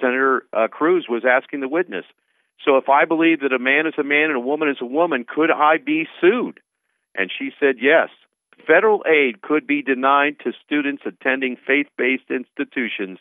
Senator 0.00 0.44
uh, 0.52 0.68
Cruz 0.68 1.06
was 1.08 1.24
asking 1.28 1.60
the 1.60 1.68
witness. 1.68 2.04
So 2.64 2.76
if 2.76 2.88
I 2.88 3.06
believe 3.06 3.40
that 3.40 3.52
a 3.52 3.58
man 3.58 3.86
is 3.86 3.94
a 3.98 4.04
man 4.04 4.28
and 4.28 4.36
a 4.36 4.40
woman 4.40 4.68
is 4.68 4.76
a 4.80 4.86
woman, 4.86 5.24
could 5.26 5.50
I 5.50 5.78
be 5.78 6.06
sued? 6.20 6.60
And 7.14 7.30
she 7.36 7.50
said 7.58 7.76
yes. 7.80 8.08
Federal 8.66 9.02
aid 9.08 9.40
could 9.40 9.66
be 9.66 9.82
denied 9.82 10.36
to 10.44 10.52
students 10.64 11.02
attending 11.06 11.56
faith 11.66 11.86
based 11.96 12.30
institutions 12.30 13.18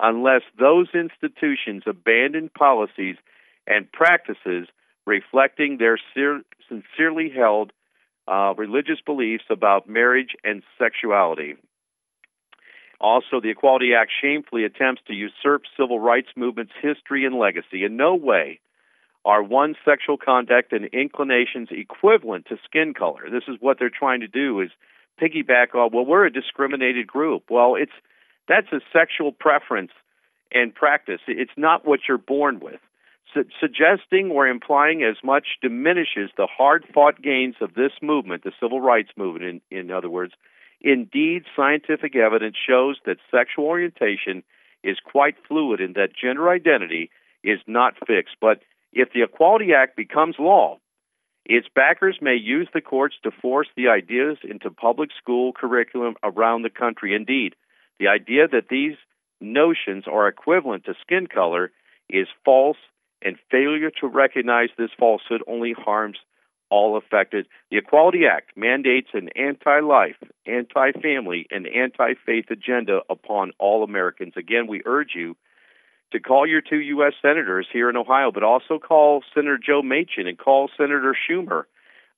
unless 0.00 0.42
those 0.58 0.88
institutions 0.94 1.84
abandon 1.86 2.50
policies 2.56 3.16
and 3.66 3.90
practices 3.92 4.68
reflecting 5.06 5.78
their 5.78 5.98
sincerely 6.68 7.30
held 7.34 7.72
uh, 8.26 8.54
religious 8.56 9.00
beliefs 9.04 9.44
about 9.50 9.88
marriage 9.88 10.34
and 10.42 10.62
sexuality. 10.78 11.54
Also, 13.00 13.40
the 13.40 13.50
Equality 13.50 13.92
Act 13.94 14.10
shamefully 14.22 14.64
attempts 14.64 15.02
to 15.06 15.12
usurp 15.12 15.62
civil 15.78 16.00
rights 16.00 16.28
movement's 16.36 16.72
history 16.80 17.26
and 17.26 17.34
legacy. 17.38 17.84
In 17.84 17.96
no 17.96 18.14
way 18.14 18.60
are 19.24 19.42
one 19.42 19.74
sexual 19.84 20.16
conduct 20.16 20.72
and 20.72 20.86
inclinations 20.86 21.68
equivalent 21.70 22.46
to 22.46 22.56
skin 22.64 22.94
color. 22.94 23.28
This 23.30 23.44
is 23.48 23.56
what 23.60 23.78
they're 23.78 23.90
trying 23.90 24.20
to 24.20 24.28
do 24.28 24.60
is 24.60 24.70
piggyback 25.20 25.74
on, 25.74 25.90
well, 25.92 26.04
we're 26.04 26.26
a 26.26 26.32
discriminated 26.32 27.06
group. 27.06 27.44
Well, 27.50 27.74
it's 27.74 27.92
that's 28.48 28.72
a 28.72 28.80
sexual 28.92 29.32
preference 29.32 29.92
and 30.52 30.74
practice. 30.74 31.20
It's 31.26 31.50
not 31.56 31.86
what 31.86 32.00
you're 32.08 32.18
born 32.18 32.60
with. 32.60 32.80
Su- 33.32 33.46
suggesting 33.60 34.30
or 34.30 34.46
implying 34.46 35.02
as 35.02 35.16
much 35.24 35.58
diminishes 35.62 36.30
the 36.36 36.46
hard 36.46 36.84
fought 36.92 37.20
gains 37.20 37.56
of 37.60 37.74
this 37.74 37.92
movement, 38.02 38.44
the 38.44 38.52
civil 38.60 38.80
rights 38.80 39.10
movement, 39.16 39.62
in, 39.70 39.78
in 39.78 39.90
other 39.90 40.10
words. 40.10 40.32
Indeed, 40.80 41.44
scientific 41.56 42.14
evidence 42.14 42.56
shows 42.56 42.98
that 43.06 43.16
sexual 43.30 43.64
orientation 43.64 44.42
is 44.82 44.98
quite 45.00 45.36
fluid 45.48 45.80
and 45.80 45.94
that 45.94 46.10
gender 46.14 46.50
identity 46.50 47.10
is 47.42 47.58
not 47.66 47.94
fixed. 48.06 48.36
But 48.40 48.60
if 48.92 49.12
the 49.12 49.22
Equality 49.22 49.72
Act 49.72 49.96
becomes 49.96 50.36
law, 50.38 50.78
its 51.46 51.66
backers 51.74 52.18
may 52.20 52.36
use 52.36 52.68
the 52.72 52.80
courts 52.80 53.16
to 53.22 53.30
force 53.30 53.68
the 53.76 53.88
ideas 53.88 54.38
into 54.44 54.70
public 54.70 55.10
school 55.20 55.52
curriculum 55.52 56.14
around 56.22 56.62
the 56.62 56.70
country. 56.70 57.14
Indeed, 57.14 57.54
the 57.98 58.08
idea 58.08 58.48
that 58.48 58.68
these 58.68 58.96
notions 59.40 60.04
are 60.10 60.28
equivalent 60.28 60.84
to 60.84 60.94
skin 61.02 61.26
color 61.26 61.70
is 62.08 62.26
false, 62.44 62.76
and 63.22 63.36
failure 63.50 63.90
to 64.00 64.06
recognize 64.06 64.68
this 64.76 64.90
falsehood 64.98 65.42
only 65.46 65.72
harms 65.72 66.18
all 66.70 66.96
affected. 66.96 67.46
The 67.70 67.78
Equality 67.78 68.26
Act 68.30 68.50
mandates 68.56 69.08
an 69.14 69.30
anti 69.36 69.80
life, 69.80 70.16
anti 70.46 70.92
family, 70.92 71.46
and 71.50 71.66
anti 71.66 72.14
faith 72.26 72.46
agenda 72.50 73.00
upon 73.08 73.52
all 73.58 73.84
Americans. 73.84 74.34
Again, 74.36 74.66
we 74.66 74.82
urge 74.84 75.12
you 75.14 75.36
to 76.12 76.20
call 76.20 76.46
your 76.46 76.60
two 76.60 76.80
U.S. 76.80 77.14
senators 77.22 77.66
here 77.72 77.88
in 77.88 77.96
Ohio, 77.96 78.30
but 78.32 78.42
also 78.42 78.78
call 78.78 79.22
Senator 79.34 79.58
Joe 79.58 79.82
Manchin 79.82 80.26
and 80.26 80.38
call 80.38 80.68
Senator 80.76 81.16
Schumer 81.28 81.64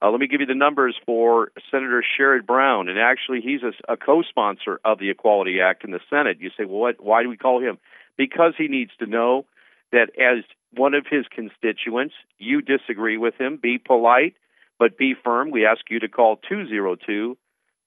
uh, 0.02 0.10
let 0.10 0.20
me 0.20 0.26
give 0.26 0.40
you 0.40 0.46
the 0.46 0.54
numbers 0.54 0.94
for 1.06 1.50
Senator 1.70 2.02
Sherrod 2.02 2.46
Brown, 2.46 2.88
and 2.88 2.98
actually 2.98 3.40
he's 3.40 3.62
a, 3.62 3.92
a, 3.92 3.96
co-sponsor 3.96 4.78
of 4.84 4.98
the 4.98 5.08
Equality 5.08 5.60
Act 5.60 5.84
in 5.84 5.90
the 5.90 6.00
Senate. 6.10 6.38
You 6.40 6.50
say, 6.50 6.64
well, 6.64 6.80
what, 6.80 7.02
why 7.02 7.22
do 7.22 7.30
we 7.30 7.36
call 7.36 7.62
him? 7.62 7.78
Because 8.18 8.52
he 8.58 8.68
needs 8.68 8.90
to 8.98 9.06
know 9.06 9.46
that 9.92 10.10
as 10.18 10.44
one 10.72 10.94
of 10.94 11.06
his 11.10 11.24
constituents, 11.34 12.14
you 12.38 12.60
disagree 12.60 13.16
with 13.16 13.34
him. 13.40 13.58
Be 13.60 13.78
polite, 13.78 14.34
but 14.78 14.98
be 14.98 15.14
firm. 15.24 15.50
We 15.50 15.64
ask 15.64 15.80
you 15.88 16.00
to 16.00 16.08
call 16.08 16.36
202 16.48 17.36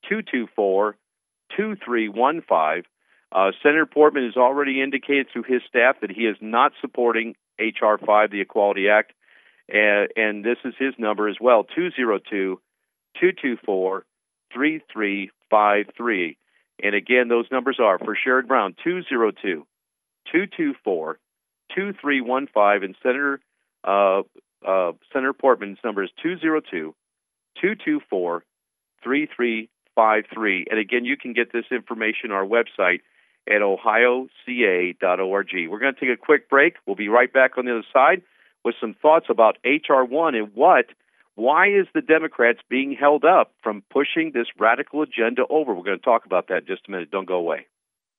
224 0.08 0.96
2315. 1.56 2.84
Uh, 3.32 3.52
Senator 3.62 3.86
Portman 3.86 4.26
has 4.26 4.36
already 4.36 4.82
indicated 4.82 5.28
through 5.32 5.44
his 5.44 5.62
staff 5.68 5.98
that 6.02 6.10
he 6.10 6.24
is 6.24 6.38
not 6.42 6.72
supporting 6.82 7.36
H.R. 7.60 8.00
5, 8.00 8.32
the 8.32 8.42
Equality 8.42 8.90
Act 8.90 9.14
and, 9.72 10.10
and 10.16 10.44
this 10.44 10.58
is 10.66 10.74
his 10.78 10.94
number 10.98 11.28
as 11.28 11.38
well 11.40 11.64
202 11.64 12.60
224 13.20 14.06
3353. 14.54 16.38
And 16.82 16.96
again, 16.96 17.28
those 17.28 17.46
numbers 17.52 17.78
are 17.80 18.00
for 18.00 18.16
Sherrod 18.16 18.48
Brown 18.48 18.76
202 18.84 19.66
224 20.32 21.20
2315. 21.76 22.84
And 22.84 22.96
Senator, 23.04 23.42
uh, 23.84 24.22
uh, 24.66 24.94
Senator 25.14 25.34
Portman's 25.34 25.80
number 25.84 26.04
is 26.04 26.10
202 26.24 26.96
224 27.62 28.44
3353. 29.04 30.66
And 30.70 30.80
again, 30.80 31.06
you 31.06 31.18
can 31.18 31.34
get 31.34 31.52
this 31.52 31.66
information 31.72 32.32
on 32.32 32.38
our 32.38 32.46
website 32.46 33.02
at 33.48 33.62
ohioca.org. 33.62 35.54
We're 35.70 35.80
going 35.80 35.94
to 35.94 36.00
take 36.00 36.10
a 36.10 36.18
quick 36.18 36.50
break. 36.50 36.76
We'll 36.86 36.96
be 36.96 37.10
right 37.10 37.32
back 37.32 37.58
on 37.58 37.66
the 37.66 37.72
other 37.72 37.86
side 37.94 38.22
with 38.70 38.76
some 38.80 38.96
thoughts 39.02 39.26
about 39.30 39.58
HR 39.66 40.04
1 40.04 40.36
and 40.36 40.54
what, 40.54 40.86
why 41.34 41.70
is 41.70 41.88
the 41.96 42.02
Democrats 42.02 42.60
being 42.70 42.96
held 42.96 43.26
up 43.26 43.52
from 43.64 43.82
pushing 43.90 44.32
this 44.32 44.46
radical 44.60 45.02
agenda 45.02 45.42
over? 45.50 45.74
We're 45.74 45.84
going 45.84 45.98
to 45.98 46.06
talk 46.06 46.26
about 46.26 46.50
that 46.50 46.58
in 46.58 46.66
just 46.68 46.88
a 46.88 46.92
minute. 46.92 47.10
Don't 47.10 47.28
go 47.28 47.38
away. 47.38 47.66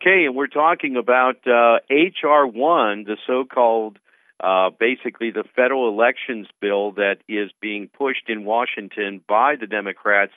Okay, 0.00 0.24
and 0.24 0.34
we're 0.34 0.46
talking 0.46 0.96
about 0.96 1.46
uh, 1.46 1.80
H.R. 1.90 2.46
1, 2.46 3.04
the 3.04 3.18
so 3.26 3.44
called 3.44 3.98
uh, 4.42 4.70
basically 4.70 5.30
the 5.30 5.44
federal 5.54 5.90
elections 5.90 6.46
bill 6.58 6.92
that 6.92 7.16
is 7.28 7.50
being 7.60 7.86
pushed 7.86 8.30
in 8.30 8.46
Washington 8.46 9.22
by 9.28 9.56
the 9.60 9.66
Democrats. 9.66 10.32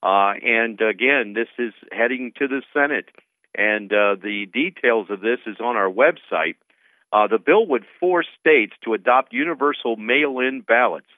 Uh, 0.00 0.34
and 0.44 0.80
again, 0.80 1.32
this 1.34 1.48
is 1.58 1.72
heading 1.90 2.32
to 2.38 2.46
the 2.46 2.62
Senate. 2.72 3.06
And 3.52 3.92
uh, 3.92 4.14
the 4.14 4.46
details 4.52 5.08
of 5.10 5.20
this 5.20 5.40
is 5.44 5.56
on 5.58 5.74
our 5.74 5.90
website. 5.90 6.54
Uh, 7.12 7.26
the 7.26 7.38
bill 7.44 7.66
would 7.66 7.86
force 7.98 8.28
states 8.38 8.74
to 8.84 8.94
adopt 8.94 9.32
universal 9.32 9.96
mail 9.96 10.38
in 10.38 10.60
ballots, 10.60 11.10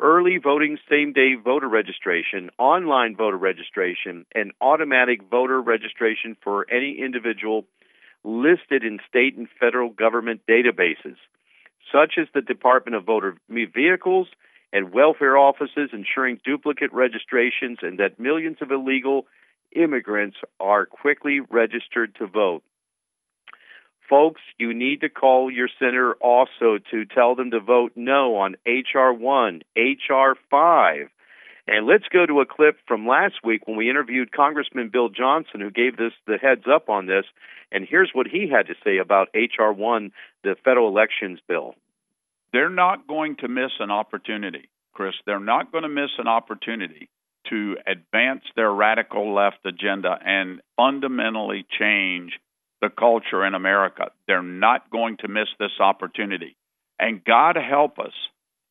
early 0.00 0.38
voting 0.38 0.78
same 0.88 1.12
day 1.12 1.34
voter 1.34 1.68
registration, 1.68 2.50
online 2.58 3.16
voter 3.16 3.36
registration, 3.36 4.26
and 4.34 4.52
automatic 4.60 5.22
voter 5.30 5.60
registration 5.60 6.36
for 6.42 6.66
any 6.70 6.98
individual 6.98 7.64
listed 8.24 8.84
in 8.84 8.98
state 9.08 9.36
and 9.36 9.48
federal 9.60 9.90
government 9.90 10.40
databases 10.48 11.16
such 11.92 12.14
as 12.18 12.26
the 12.34 12.42
Department 12.42 12.96
of 12.96 13.06
Motor 13.06 13.36
Vehicles 13.48 14.28
and 14.72 14.92
welfare 14.92 15.36
offices, 15.36 15.90
ensuring 15.92 16.40
duplicate 16.44 16.92
registrations 16.92 17.78
and 17.82 17.98
that 17.98 18.20
millions 18.20 18.58
of 18.60 18.70
illegal 18.70 19.26
immigrants 19.74 20.36
are 20.60 20.86
quickly 20.86 21.40
registered 21.40 22.14
to 22.16 22.26
vote. 22.26 22.62
Folks, 24.08 24.40
you 24.58 24.72
need 24.72 25.02
to 25.02 25.10
call 25.10 25.50
your 25.50 25.68
senator 25.78 26.14
also 26.14 26.78
to 26.90 27.04
tell 27.04 27.34
them 27.34 27.50
to 27.50 27.60
vote 27.60 27.92
no 27.94 28.36
on 28.36 28.56
H.R. 28.64 29.12
1, 29.12 29.62
H.R. 29.76 30.34
5. 30.50 31.08
And 31.66 31.86
let's 31.86 32.08
go 32.10 32.24
to 32.24 32.40
a 32.40 32.46
clip 32.46 32.78
from 32.86 33.06
last 33.06 33.34
week 33.44 33.66
when 33.66 33.76
we 33.76 33.90
interviewed 33.90 34.32
Congressman 34.32 34.88
Bill 34.88 35.10
Johnson, 35.10 35.60
who 35.60 35.70
gave 35.70 35.98
this 35.98 36.14
the 36.26 36.38
heads 36.38 36.64
up 36.66 36.88
on 36.88 37.06
this. 37.06 37.26
And 37.70 37.86
here's 37.86 38.10
what 38.14 38.26
he 38.26 38.48
had 38.48 38.68
to 38.68 38.74
say 38.82 38.96
about 38.96 39.28
H.R. 39.34 39.74
1, 39.74 40.10
the 40.42 40.56
federal 40.64 40.88
elections 40.88 41.40
bill. 41.46 41.74
They're 42.54 42.70
not 42.70 43.06
going 43.06 43.36
to 43.36 43.48
miss 43.48 43.72
an 43.78 43.90
opportunity, 43.90 44.70
Chris. 44.94 45.14
They're 45.26 45.38
not 45.38 45.70
going 45.70 45.82
to 45.82 45.90
miss 45.90 46.10
an 46.16 46.28
opportunity 46.28 47.10
to 47.50 47.76
advance 47.86 48.44
their 48.56 48.70
radical 48.72 49.34
left 49.34 49.58
agenda 49.66 50.18
and 50.24 50.62
fundamentally 50.76 51.66
change 51.78 52.38
the 52.80 52.90
culture 52.90 53.44
in 53.44 53.54
America. 53.54 54.10
They're 54.26 54.42
not 54.42 54.90
going 54.90 55.16
to 55.18 55.28
miss 55.28 55.48
this 55.58 55.80
opportunity. 55.80 56.56
And 56.98 57.24
God 57.24 57.56
help 57.56 57.98
us 57.98 58.12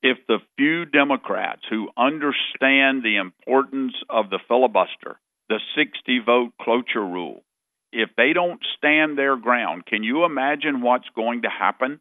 if 0.01 0.17
the 0.27 0.39
few 0.57 0.85
Democrats 0.85 1.61
who 1.69 1.89
understand 1.97 3.03
the 3.03 3.17
importance 3.17 3.93
of 4.09 4.29
the 4.29 4.39
filibuster, 4.47 5.19
the 5.49 5.59
60 5.75 6.19
vote 6.25 6.51
cloture 6.61 7.05
rule, 7.05 7.43
if 7.91 8.09
they 8.17 8.33
don't 8.33 8.59
stand 8.77 9.17
their 9.17 9.37
ground, 9.37 9.85
can 9.85 10.03
you 10.03 10.25
imagine 10.25 10.81
what's 10.81 11.07
going 11.15 11.43
to 11.43 11.49
happen? 11.49 11.99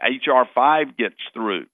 HR 0.00 0.44
5 0.54 0.96
gets 0.96 1.16
through, 1.32 1.66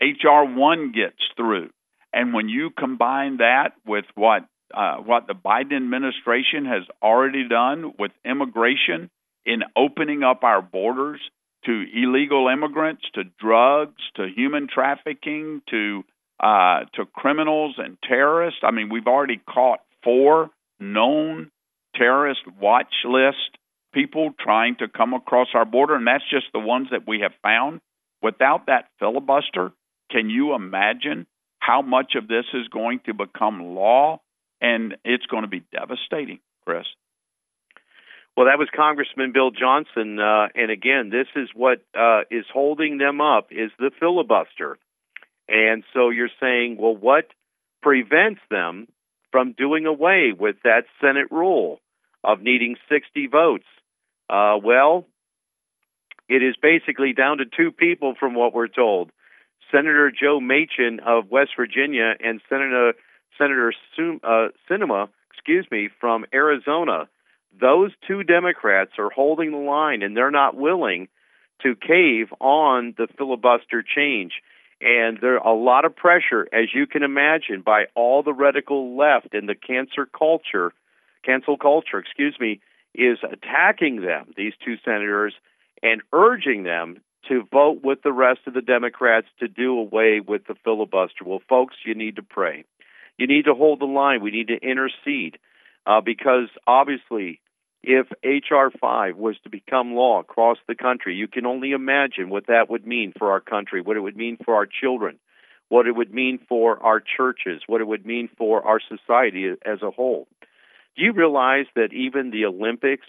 HR 0.00 0.44
1 0.44 0.92
gets 0.92 1.22
through. 1.36 1.70
And 2.12 2.32
when 2.32 2.48
you 2.48 2.70
combine 2.70 3.38
that 3.38 3.72
with 3.86 4.04
what 4.14 4.46
uh, 4.74 4.96
what 4.96 5.28
the 5.28 5.34
Biden 5.34 5.76
administration 5.76 6.64
has 6.66 6.82
already 7.00 7.48
done 7.48 7.92
with 7.98 8.10
immigration 8.24 9.10
in 9.46 9.62
opening 9.76 10.22
up 10.22 10.42
our 10.42 10.60
borders 10.60 11.20
to 11.64 11.84
illegal 11.94 12.48
immigrants, 12.48 13.02
to 13.14 13.24
drugs, 13.38 14.02
to 14.16 14.26
human 14.28 14.68
trafficking, 14.72 15.62
to 15.70 16.04
uh, 16.38 16.80
to 16.94 17.06
criminals 17.14 17.76
and 17.78 17.96
terrorists. 18.06 18.60
I 18.62 18.70
mean, 18.70 18.90
we've 18.90 19.06
already 19.06 19.40
caught 19.48 19.80
four 20.04 20.50
known 20.78 21.50
terrorist 21.96 22.40
watch 22.60 22.92
list 23.04 23.56
people 23.94 24.30
trying 24.38 24.76
to 24.76 24.88
come 24.88 25.14
across 25.14 25.48
our 25.54 25.64
border, 25.64 25.94
and 25.94 26.06
that's 26.06 26.28
just 26.30 26.46
the 26.52 26.60
ones 26.60 26.88
that 26.90 27.08
we 27.08 27.20
have 27.20 27.32
found. 27.42 27.80
Without 28.22 28.66
that 28.66 28.88
filibuster, 28.98 29.72
can 30.10 30.28
you 30.28 30.54
imagine 30.54 31.26
how 31.58 31.80
much 31.80 32.14
of 32.14 32.28
this 32.28 32.44
is 32.52 32.68
going 32.68 33.00
to 33.06 33.14
become 33.14 33.74
law? 33.74 34.20
And 34.60 34.96
it's 35.04 35.26
going 35.26 35.42
to 35.42 35.48
be 35.48 35.64
devastating, 35.72 36.40
Chris. 36.66 36.84
Well, 38.36 38.46
that 38.46 38.58
was 38.58 38.68
Congressman 38.74 39.32
Bill 39.32 39.50
Johnson, 39.50 40.20
uh, 40.20 40.48
and 40.54 40.70
again, 40.70 41.08
this 41.10 41.26
is 41.36 41.48
what 41.54 41.78
uh, 41.98 42.22
is 42.30 42.44
holding 42.52 42.98
them 42.98 43.22
up 43.22 43.48
is 43.50 43.70
the 43.78 43.90
filibuster. 43.98 44.76
And 45.48 45.84
so 45.94 46.10
you're 46.10 46.28
saying, 46.38 46.76
well, 46.78 46.94
what 46.94 47.28
prevents 47.80 48.40
them 48.50 48.88
from 49.32 49.52
doing 49.52 49.86
away 49.86 50.34
with 50.38 50.56
that 50.64 50.84
Senate 51.00 51.28
rule 51.30 51.80
of 52.22 52.42
needing 52.42 52.76
60 52.90 53.26
votes? 53.28 53.64
Uh, 54.28 54.58
well, 54.62 55.06
it 56.28 56.42
is 56.42 56.56
basically 56.60 57.14
down 57.14 57.38
to 57.38 57.44
two 57.46 57.72
people, 57.72 58.14
from 58.20 58.34
what 58.34 58.52
we're 58.52 58.68
told: 58.68 59.12
Senator 59.72 60.10
Joe 60.10 60.40
Manchin 60.40 60.98
of 61.00 61.30
West 61.30 61.52
Virginia 61.56 62.12
and 62.20 62.42
Senator 62.50 62.92
Senator 63.38 63.72
Sum, 63.96 64.20
uh, 64.22 65.06
excuse 65.32 65.66
me, 65.70 65.88
from 66.00 66.26
Arizona 66.34 67.08
those 67.60 67.92
two 68.06 68.22
Democrats 68.22 68.92
are 68.98 69.10
holding 69.10 69.50
the 69.50 69.58
line 69.58 70.02
and 70.02 70.16
they're 70.16 70.30
not 70.30 70.56
willing 70.56 71.08
to 71.62 71.74
cave 71.74 72.28
on 72.40 72.94
the 72.96 73.08
filibuster 73.16 73.82
change. 73.82 74.32
And 74.80 75.18
there 75.20 75.38
a 75.38 75.54
lot 75.54 75.86
of 75.86 75.96
pressure, 75.96 76.46
as 76.52 76.74
you 76.74 76.86
can 76.86 77.02
imagine, 77.02 77.62
by 77.64 77.86
all 77.94 78.22
the 78.22 78.34
radical 78.34 78.96
left 78.96 79.32
and 79.32 79.48
the 79.48 79.54
cancer 79.54 80.06
culture, 80.06 80.72
cancel 81.24 81.56
culture, 81.56 81.98
excuse 81.98 82.36
me, 82.38 82.60
is 82.94 83.18
attacking 83.22 84.02
them, 84.02 84.32
these 84.36 84.52
two 84.64 84.76
senators, 84.84 85.34
and 85.82 86.02
urging 86.12 86.62
them 86.62 87.00
to 87.28 87.44
vote 87.50 87.80
with 87.82 88.02
the 88.02 88.12
rest 88.12 88.40
of 88.46 88.54
the 88.54 88.62
Democrats 88.62 89.26
to 89.40 89.48
do 89.48 89.78
away 89.78 90.20
with 90.20 90.46
the 90.46 90.54
filibuster. 90.62 91.24
Well, 91.24 91.42
folks, 91.48 91.74
you 91.84 91.94
need 91.94 92.16
to 92.16 92.22
pray. 92.22 92.64
You 93.18 93.26
need 93.26 93.46
to 93.46 93.54
hold 93.54 93.80
the 93.80 93.86
line. 93.86 94.22
We 94.22 94.30
need 94.30 94.48
to 94.48 94.58
intercede 94.62 95.38
uh, 95.86 96.00
because 96.02 96.48
obviously 96.66 97.40
if 97.86 98.08
H.R. 98.24 98.72
5 98.72 99.16
was 99.16 99.36
to 99.44 99.48
become 99.48 99.94
law 99.94 100.18
across 100.18 100.58
the 100.66 100.74
country. 100.74 101.14
You 101.14 101.28
can 101.28 101.46
only 101.46 101.70
imagine 101.70 102.28
what 102.28 102.48
that 102.48 102.68
would 102.68 102.84
mean 102.84 103.12
for 103.16 103.30
our 103.30 103.40
country, 103.40 103.80
what 103.80 103.96
it 103.96 104.00
would 104.00 104.16
mean 104.16 104.38
for 104.44 104.56
our 104.56 104.66
children, 104.66 105.20
what 105.68 105.86
it 105.86 105.92
would 105.92 106.12
mean 106.12 106.40
for 106.48 106.82
our 106.82 107.00
churches, 107.00 107.62
what 107.68 107.80
it 107.80 107.86
would 107.86 108.04
mean 108.04 108.28
for 108.36 108.66
our 108.66 108.80
society 108.80 109.52
as 109.64 109.82
a 109.82 109.92
whole. 109.92 110.26
Do 110.96 111.04
you 111.04 111.12
realize 111.12 111.66
that 111.76 111.92
even 111.92 112.30
the 112.30 112.46
Olympics, 112.46 113.06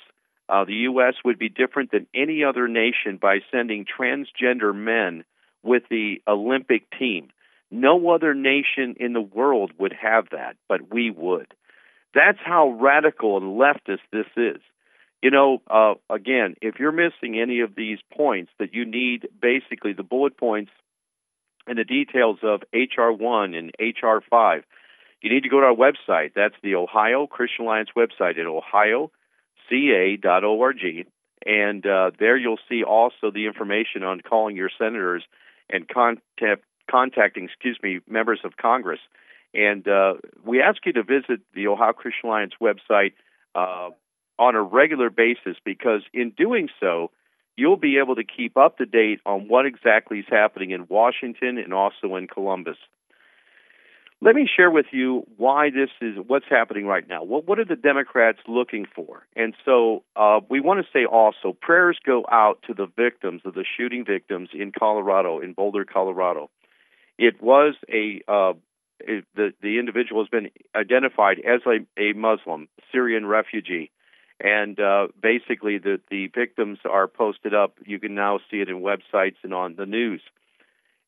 uh, 0.47 0.63
the 0.65 0.73
U.S. 0.91 1.15
would 1.25 1.39
be 1.39 1.49
different 1.49 1.89
than 1.89 2.05
any 2.13 2.43
other 2.43 2.67
nation 2.67 3.17
by 3.19 3.39
sending 3.51 3.83
transgender 3.83 4.75
men 4.75 5.23
with 5.63 5.83
the 5.89 6.21
Olympic 6.27 6.83
team? 6.99 7.29
No 7.71 8.11
other 8.11 8.35
nation 8.35 8.95
in 8.99 9.13
the 9.13 9.21
world 9.21 9.71
would 9.79 9.93
have 9.93 10.25
that, 10.31 10.55
but 10.69 10.93
we 10.93 11.09
would. 11.09 11.47
That's 12.17 12.39
how 12.43 12.69
radical 12.81 13.37
and 13.37 13.59
leftist 13.59 14.01
this 14.11 14.25
is. 14.35 14.59
You 15.21 15.29
know, 15.29 15.61
uh, 15.69 15.93
again, 16.09 16.55
if 16.63 16.79
you're 16.79 16.91
missing 16.91 17.39
any 17.39 17.59
of 17.59 17.75
these 17.75 17.99
points, 18.11 18.51
that 18.57 18.73
you 18.73 18.85
need 18.85 19.27
basically 19.39 19.93
the 19.93 20.01
bullet 20.01 20.35
points 20.35 20.71
and 21.67 21.77
the 21.77 21.83
details 21.83 22.39
of 22.41 22.63
HR 22.73 23.11
1 23.11 23.53
and 23.53 23.71
HR 23.79 24.17
5, 24.27 24.63
you 25.21 25.29
need 25.29 25.43
to 25.43 25.49
go 25.49 25.59
to 25.59 25.67
our 25.67 25.75
website. 25.75 26.31
That's 26.35 26.55
the 26.63 26.73
Ohio 26.73 27.27
Christian 27.27 27.65
Alliance 27.65 27.89
website 27.95 28.39
at 28.39 28.47
ohioca.org. 28.47 29.11
And 31.45 31.85
uh, 31.85 32.11
there 32.19 32.35
you'll 32.37 32.57
see 32.67 32.83
also 32.83 33.29
the 33.31 33.45
information 33.45 34.01
on 34.01 34.21
calling 34.21 34.55
your 34.55 34.71
senators 34.75 35.23
and 35.69 35.87
contact, 35.87 36.63
contacting, 36.89 37.43
excuse 37.43 37.77
me, 37.83 37.99
members 38.07 38.39
of 38.43 38.57
Congress. 38.57 39.01
And 39.53 39.87
uh, 39.87 40.15
we 40.45 40.61
ask 40.61 40.85
you 40.85 40.93
to 40.93 41.03
visit 41.03 41.41
the 41.53 41.67
Ohio 41.67 41.93
Christian 41.93 42.29
Alliance 42.29 42.53
website 42.61 43.13
uh, 43.55 43.89
on 44.39 44.55
a 44.55 44.61
regular 44.61 45.09
basis 45.09 45.57
because 45.63 46.01
in 46.13 46.31
doing 46.31 46.69
so, 46.79 47.11
you'll 47.55 47.77
be 47.77 47.97
able 47.97 48.15
to 48.15 48.23
keep 48.23 48.55
up 48.55 48.77
to 48.77 48.85
date 48.85 49.19
on 49.25 49.47
what 49.47 49.65
exactly 49.65 50.19
is 50.19 50.25
happening 50.29 50.71
in 50.71 50.85
Washington 50.87 51.57
and 51.57 51.73
also 51.73 52.15
in 52.15 52.27
Columbus. 52.27 52.77
Let 54.19 54.33
me 54.33 54.47
share 54.53 54.71
with 54.71 54.87
you 54.91 55.27
why 55.37 55.69
this 55.69 55.89
is 56.01 56.15
what's 56.25 56.47
happening 56.49 56.87
right 56.87 57.07
now. 57.07 57.23
What, 57.23 57.47
what 57.47 57.59
are 57.59 57.65
the 57.65 57.75
Democrats 57.75 58.39
looking 58.47 58.85
for? 58.95 59.27
And 59.35 59.53
so 59.63 60.03
uh, 60.15 60.39
we 60.49 60.59
want 60.59 60.83
to 60.83 60.87
say 60.91 61.05
also 61.05 61.55
prayers 61.59 61.99
go 62.03 62.25
out 62.31 62.63
to 62.65 62.73
the 62.73 62.87
victims 62.87 63.41
of 63.45 63.53
the 63.53 63.63
shooting 63.77 64.03
victims 64.05 64.49
in 64.53 64.71
Colorado, 64.71 65.39
in 65.39 65.53
Boulder, 65.53 65.85
Colorado. 65.85 66.49
It 67.19 67.41
was 67.43 67.75
a 67.91 68.21
uh, 68.27 68.53
the 68.99 69.53
the 69.61 69.79
individual 69.79 70.21
has 70.21 70.29
been 70.29 70.49
identified 70.75 71.37
as 71.39 71.61
a, 71.65 71.85
a 72.01 72.13
Muslim 72.13 72.67
Syrian 72.91 73.25
refugee, 73.25 73.91
and 74.39 74.79
uh, 74.79 75.07
basically 75.21 75.77
the 75.77 75.99
the 76.09 76.27
victims 76.27 76.79
are 76.89 77.07
posted 77.07 77.53
up. 77.53 77.75
You 77.85 77.99
can 77.99 78.15
now 78.15 78.39
see 78.49 78.57
it 78.57 78.69
in 78.69 78.81
websites 78.81 79.37
and 79.43 79.53
on 79.53 79.75
the 79.75 79.85
news, 79.85 80.21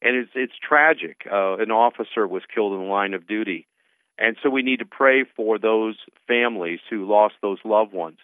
and 0.01 0.15
it's 0.15 0.31
it's 0.35 0.53
tragic. 0.67 1.27
Uh, 1.31 1.57
an 1.57 1.71
officer 1.71 2.27
was 2.27 2.43
killed 2.53 2.73
in 2.73 2.79
the 2.79 2.85
line 2.85 3.13
of 3.13 3.27
duty, 3.27 3.67
and 4.17 4.37
so 4.41 4.49
we 4.49 4.61
need 4.61 4.79
to 4.79 4.85
pray 4.85 5.25
for 5.35 5.57
those 5.57 5.95
families 6.27 6.79
who 6.89 7.07
lost 7.07 7.35
those 7.41 7.59
loved 7.63 7.93
ones. 7.93 8.17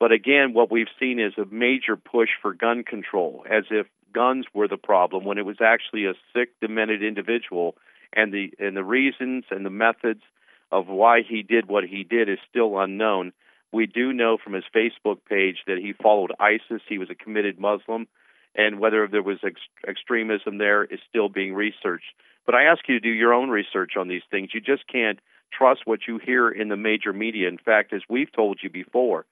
But 0.00 0.12
again, 0.12 0.52
what 0.52 0.70
we've 0.70 0.86
seen 1.00 1.18
is 1.18 1.32
a 1.36 1.44
major 1.52 1.96
push 1.96 2.28
for 2.40 2.54
gun 2.54 2.84
control, 2.84 3.44
as 3.50 3.64
if 3.70 3.86
guns 4.12 4.46
were 4.54 4.68
the 4.68 4.76
problem 4.76 5.24
when 5.24 5.38
it 5.38 5.46
was 5.46 5.60
actually 5.60 6.06
a 6.06 6.14
sick, 6.32 6.50
demented 6.60 7.02
individual, 7.02 7.74
and 8.12 8.32
the 8.32 8.52
and 8.58 8.76
the 8.76 8.84
reasons 8.84 9.44
and 9.50 9.64
the 9.64 9.70
methods 9.70 10.22
of 10.70 10.86
why 10.88 11.22
he 11.22 11.42
did 11.42 11.68
what 11.68 11.84
he 11.84 12.04
did 12.04 12.28
is 12.28 12.38
still 12.48 12.78
unknown. 12.78 13.32
We 13.72 13.86
do 13.86 14.12
know 14.12 14.38
from 14.42 14.54
his 14.54 14.64
Facebook 14.74 15.18
page 15.28 15.58
that 15.66 15.78
he 15.78 15.92
followed 15.92 16.32
ISIS. 16.40 16.82
He 16.88 16.98
was 16.98 17.10
a 17.10 17.14
committed 17.14 17.58
Muslim, 17.58 18.06
and 18.54 18.80
whether 18.80 19.06
there 19.06 19.22
was 19.22 19.38
ex- 19.44 19.60
extremism 19.86 20.58
there 20.58 20.84
is 20.84 21.00
still 21.08 21.28
being 21.28 21.54
researched. 21.54 22.12
But 22.46 22.54
I 22.54 22.64
ask 22.64 22.88
you 22.88 22.94
to 22.94 23.00
do 23.00 23.10
your 23.10 23.34
own 23.34 23.50
research 23.50 23.92
on 23.98 24.08
these 24.08 24.22
things. 24.30 24.50
You 24.54 24.60
just 24.60 24.86
can't 24.86 25.18
trust 25.52 25.82
what 25.84 26.00
you 26.08 26.18
hear 26.18 26.48
in 26.48 26.68
the 26.68 26.76
major 26.76 27.12
media. 27.12 27.48
In 27.48 27.58
fact, 27.58 27.92
as 27.92 28.02
we've 28.08 28.32
told 28.32 28.60
you 28.62 28.70
before, 28.70 29.26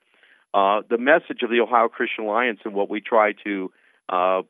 uh, 0.52 0.82
the 0.88 0.98
message 0.98 1.42
of 1.42 1.50
the 1.50 1.60
Ohio 1.60 1.88
Christian 1.88 2.24
Alliance 2.24 2.60
and 2.64 2.74
what 2.74 2.90
we 2.90 3.00
try 3.00 3.32
to 3.44 3.72
uh, 4.08 4.42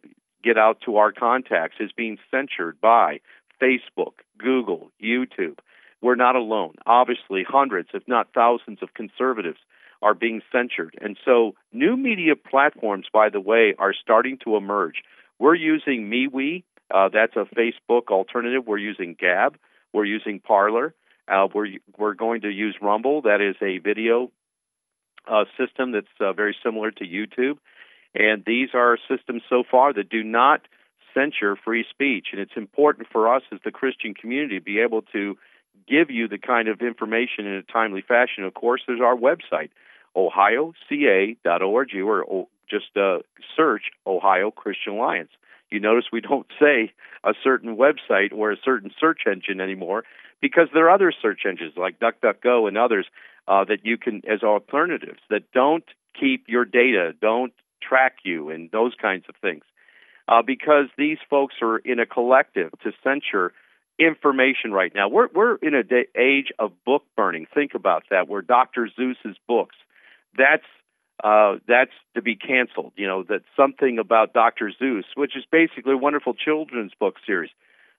get 0.43 0.59
out 0.59 0.81
to 0.85 0.97
our 0.97 1.13
contacts 1.13 1.77
is 1.81 1.91
being 1.93 2.19
censored 2.31 2.81
by 2.81 3.21
Facebook, 3.61 4.15
Google, 4.39 4.91
YouTube. 5.03 5.59
We're 6.03 6.15
not 6.15 6.37
alone. 6.37 6.75
Obviously, 6.85 7.45
hundreds, 7.49 7.89
if 7.95 8.03
not 8.07 8.29
thousands, 8.35 8.79
of 8.83 8.95
conservatives 8.95 9.59
are 10.03 10.15
being 10.15 10.43
censored. 10.53 10.97
And 11.01 11.17
so, 11.25 11.55
new 11.73 11.97
media 11.97 12.37
platforms, 12.37 13.07
by 13.13 13.31
the 13.31 13.41
way, 13.41 13.75
are 13.79 13.95
starting 13.95 14.39
to 14.45 14.57
emerge. 14.57 15.03
We're 15.39 15.55
using 15.55 16.11
MeWe, 16.11 16.63
uh, 16.93 17.09
that's 17.13 17.35
a 17.37 17.47
Facebook 17.55 18.09
alternative. 18.09 18.67
We're 18.67 18.79
using 18.79 19.17
Gab. 19.19 19.57
We're 19.93 20.05
using 20.05 20.41
Parler. 20.41 20.95
Uh, 21.29 21.49
we're 21.53 21.69
we're 21.99 22.15
going 22.15 22.43
to 22.43 22.51
use 22.51 22.77
Rumble. 22.81 23.23
That 23.23 23.41
is 23.41 23.57
a 23.61 23.79
video 23.79 24.31
uh, 25.27 25.45
system 25.59 25.93
that's 25.93 26.07
uh, 26.21 26.33
very 26.33 26.57
similar 26.65 26.93
to 26.93 27.05
YouTube. 27.05 27.59
And 28.15 28.45
these 28.47 28.69
are 28.75 28.97
systems 29.09 29.43
so 29.49 29.65
far 29.69 29.93
that 29.93 30.09
do 30.09 30.23
not 30.23 30.63
censure 31.17 31.57
free 31.57 31.85
speech. 31.89 32.29
And 32.33 32.41
it's 32.41 32.57
important 32.57 33.09
for 33.11 33.33
us 33.35 33.43
as 33.53 33.61
the 33.65 33.71
Christian 33.71 34.15
community 34.15 34.59
to 34.59 34.65
be 34.65 34.81
able 34.81 35.03
to 35.13 35.37
give 35.89 36.11
you 36.11 36.29
the 36.29 36.39
kind 36.39 36.69
of 36.69 36.81
information 36.81 37.47
in 37.47 37.55
a 37.55 37.63
timely 37.63 38.03
fashion. 38.03 38.45
Of 38.45 38.55
course, 38.55 38.83
there's 38.87 39.01
our 39.01 39.17
website, 39.17 39.71
ohioca.org, 40.17 41.95
or 41.95 42.47
just 42.69 42.97
uh, 42.97 43.19
search 43.57 43.83
Ohio 44.07 44.51
Christian 44.51 44.95
Alliance. 44.95 45.31
You 45.71 45.81
notice 45.81 46.07
we 46.13 46.21
don't 46.21 46.47
say 46.61 46.93
a 47.25 47.35
certain 47.43 47.77
website 47.77 48.33
or 48.33 48.53
a 48.53 48.57
certain 48.65 48.91
search 48.99 49.21
engine 49.27 49.61
anymore 49.61 50.05
because 50.41 50.69
there 50.75 50.87
are 50.87 50.95
other 50.95 51.13
search 51.23 51.41
engines 51.49 51.75
like 51.77 51.99
DuckDuckGo 51.99 52.69
and 52.69 52.77
others 52.77 53.07
uh, 53.49 53.65
that 53.65 53.85
you 53.85 53.97
can 53.97 54.23
as 54.29 54.43
alternatives 54.43 55.21
that 55.31 55.51
don't 55.53 55.85
keep 56.19 56.45
your 56.49 56.65
data, 56.65 57.15
don't 57.21 57.53
track 57.83 58.17
you, 58.25 58.51
and 58.51 58.71
those 58.71 58.93
kinds 59.01 59.25
of 59.29 59.35
things. 59.37 59.63
Uh, 60.29 60.43
because 60.43 60.87
these 60.99 61.19
folks 61.31 61.55
are 61.63 61.79
in 61.79 62.01
a 62.01 62.07
collective 62.07 62.73
to 62.83 62.93
censure 63.05 63.53
information 63.99 64.73
right 64.73 64.93
now. 64.95 65.09
We're 65.09 65.29
we're 65.33 65.57
in 65.57 65.75
a 65.75 65.83
day, 65.83 66.07
age 66.17 66.53
of 66.59 66.73
book 66.85 67.05
burning. 67.17 67.47
Think 67.55 67.75
about 67.75 68.05
that. 68.11 68.29
Where 68.29 68.43
Dr. 68.43 68.89
Seuss's 68.99 69.37
books, 69.47 69.77
that's 70.37 70.65
uh, 71.23 71.57
that's 71.67 71.93
to 72.15 72.23
be 72.23 72.37
canceled. 72.37 72.93
You 72.97 73.07
know 73.07 73.23
that 73.25 73.43
something 73.57 73.99
about 73.99 74.33
Dr. 74.33 74.73
Seuss, 74.81 75.05
which 75.15 75.37
is 75.37 75.45
basically 75.51 75.93
a 75.93 75.99
wonderful 75.99 76.35
children's 76.35 76.93
book 76.99 77.17
series, 77.27 77.51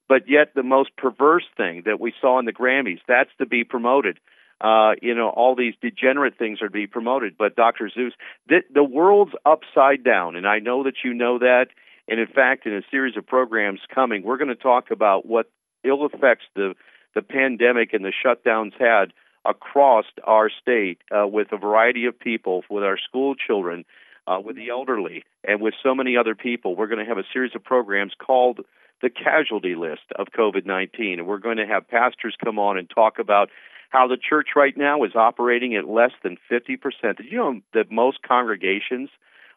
but 0.08 0.30
yet 0.30 0.54
the 0.56 0.64
most 0.64 0.96
perverse 0.98 1.46
thing 1.56 1.84
that 1.86 2.00
we 2.00 2.14
saw 2.22 2.40
in 2.40 2.46
the 2.46 2.54
Grammys, 2.54 3.00
that's 3.08 3.32
to 3.40 3.46
be 3.46 3.64
promoted. 3.64 4.20
Uh, 4.60 4.94
you 5.04 5.14
know, 5.14 5.30
all 5.30 5.56
these 5.56 5.76
degenerate 5.82 6.38
things 6.38 6.62
are 6.64 6.68
to 6.68 6.72
be 6.72 6.88
promoted, 6.88 7.38
but 7.38 7.56
Dr. 7.56 7.92
Seuss, 7.96 8.14
the, 8.48 8.64
the 8.74 8.84
world's 8.84 9.34
upside 9.46 10.04
down, 10.04 10.36
and 10.36 10.48
I 10.48 10.60
know 10.60 10.84
that 10.84 10.96
you 11.04 11.14
know 11.14 11.40
that. 11.40 11.68
And 12.08 12.20
in 12.20 12.28
fact, 12.28 12.66
in 12.66 12.74
a 12.74 12.82
series 12.90 13.18
of 13.18 13.26
programs 13.26 13.82
coming, 13.94 14.24
we're 14.24 14.38
going 14.38 14.48
to 14.50 14.56
talk 14.56 14.92
about 14.92 15.26
what 15.26 15.50
ill 15.84 16.06
effects 16.06 16.46
the 16.56 16.74
the 17.16 17.22
pandemic 17.22 17.94
and 17.94 18.06
the 18.06 18.14
shutdowns 18.26 18.74
had 18.80 19.12
across 19.44 20.06
our 20.24 20.52
state 20.62 21.00
uh, 21.12 21.26
with 21.26 21.48
a 21.52 21.58
variety 21.58 22.06
of 22.06 22.20
people, 22.20 22.64
with 22.70 22.84
our 22.84 22.98
school 22.98 23.34
children, 23.34 23.86
uh, 24.28 24.40
with 24.44 24.56
the 24.56 24.70
elderly, 24.70 25.24
and 25.44 25.62
with 25.62 25.74
so 25.82 25.96
many 25.96 26.16
other 26.16 26.36
people. 26.36 26.76
We're 26.76 26.88
going 26.88 27.04
to 27.04 27.10
have 27.10 27.18
a 27.18 27.24
series 27.34 27.54
of 27.56 27.64
programs 27.64 28.12
called 28.20 28.60
the 29.02 29.10
casualty 29.10 29.76
list 29.76 30.04
of 30.16 30.28
COVID 30.38 30.66
19. 30.66 31.20
And 31.20 31.28
we're 31.28 31.38
going 31.38 31.58
to 31.58 31.66
have 31.66 31.88
pastors 31.88 32.36
come 32.44 32.60
on 32.60 32.78
and 32.78 32.90
talk 32.90 33.20
about 33.20 33.50
how 33.90 34.08
the 34.08 34.18
church 34.18 34.50
right 34.56 34.76
now 34.76 35.04
is 35.04 35.16
operating 35.16 35.76
at 35.76 35.88
less 35.88 36.12
than 36.24 36.38
50%. 36.52 36.80
Did 37.18 37.26
you 37.32 37.38
know 37.38 37.62
that 37.74 37.92
most 37.92 38.22
congregations 38.22 39.10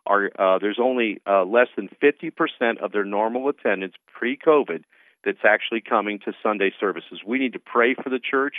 are, 0.07 0.31
uh, 0.39 0.59
there's 0.59 0.79
only 0.81 1.21
uh, 1.27 1.45
less 1.45 1.69
than 1.77 1.89
50% 2.03 2.79
of 2.83 2.93
their 2.93 3.05
normal 3.05 3.49
attendance 3.49 3.95
pre 4.13 4.37
COVID 4.37 4.85
that's 5.25 5.45
actually 5.45 5.83
coming 5.83 6.19
to 6.21 6.33
Sunday 6.43 6.73
services. 6.81 7.21
We 7.27 7.39
need 7.39 7.53
to 7.53 7.59
pray 7.59 7.95
for 7.95 8.09
the 8.09 8.19
church. 8.19 8.57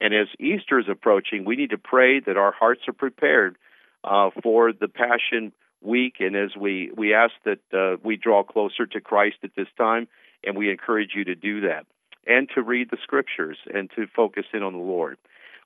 And 0.00 0.14
as 0.14 0.26
Easter 0.38 0.78
is 0.78 0.86
approaching, 0.88 1.44
we 1.44 1.56
need 1.56 1.70
to 1.70 1.78
pray 1.78 2.20
that 2.20 2.36
our 2.36 2.52
hearts 2.52 2.82
are 2.88 2.92
prepared 2.92 3.56
uh, 4.04 4.30
for 4.42 4.72
the 4.72 4.88
Passion 4.88 5.52
Week. 5.80 6.16
And 6.20 6.36
as 6.36 6.50
we, 6.56 6.90
we 6.96 7.14
ask 7.14 7.32
that 7.44 7.60
uh, 7.72 7.96
we 8.02 8.16
draw 8.16 8.42
closer 8.42 8.86
to 8.86 9.00
Christ 9.00 9.36
at 9.42 9.54
this 9.56 9.68
time, 9.78 10.08
and 10.44 10.56
we 10.56 10.70
encourage 10.70 11.10
you 11.14 11.24
to 11.24 11.34
do 11.34 11.60
that 11.62 11.86
and 12.26 12.48
to 12.54 12.62
read 12.62 12.90
the 12.90 12.98
scriptures 13.02 13.58
and 13.72 13.90
to 13.96 14.06
focus 14.14 14.44
in 14.52 14.62
on 14.62 14.72
the 14.72 14.78
Lord. 14.78 15.18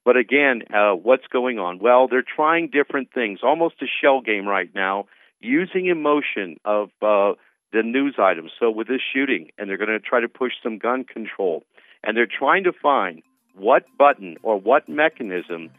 But 0.07 0.17
again, 0.17 0.63
uh, 0.73 0.93
what's 0.93 1.27
going 1.27 1.59
on? 1.59 1.81
Well, 1.81 2.07
they're 2.07 2.23
trying 2.23 2.69
different 2.69 3.13
things, 3.13 3.41
almost 3.43 3.75
a 3.83 3.87
shell 4.01 4.21
game 4.21 4.47
right 4.47 4.71
now, 4.73 5.07
using 5.41 5.87
emotion 5.87 6.59
of 6.65 6.91
uh, 7.03 7.33
the 7.73 7.83
news 7.83 8.15
items. 8.17 8.53
So 8.61 8.71
with 8.71 8.87
this 8.87 9.01
shooting, 9.13 9.51
and 9.59 9.69
they're 9.69 9.77
going 9.77 9.91
to 9.91 9.99
try 9.99 10.21
to 10.21 10.29
push 10.29 10.53
some 10.63 10.79
gun 10.79 11.03
control, 11.03 11.65
and 12.05 12.17
they're 12.17 12.29
trying 12.29 12.63
to 12.65 12.73
find 12.73 13.23
what 13.57 13.85
button 13.99 14.37
or 14.45 14.61
what 14.61 14.89
mechanism 14.89 15.71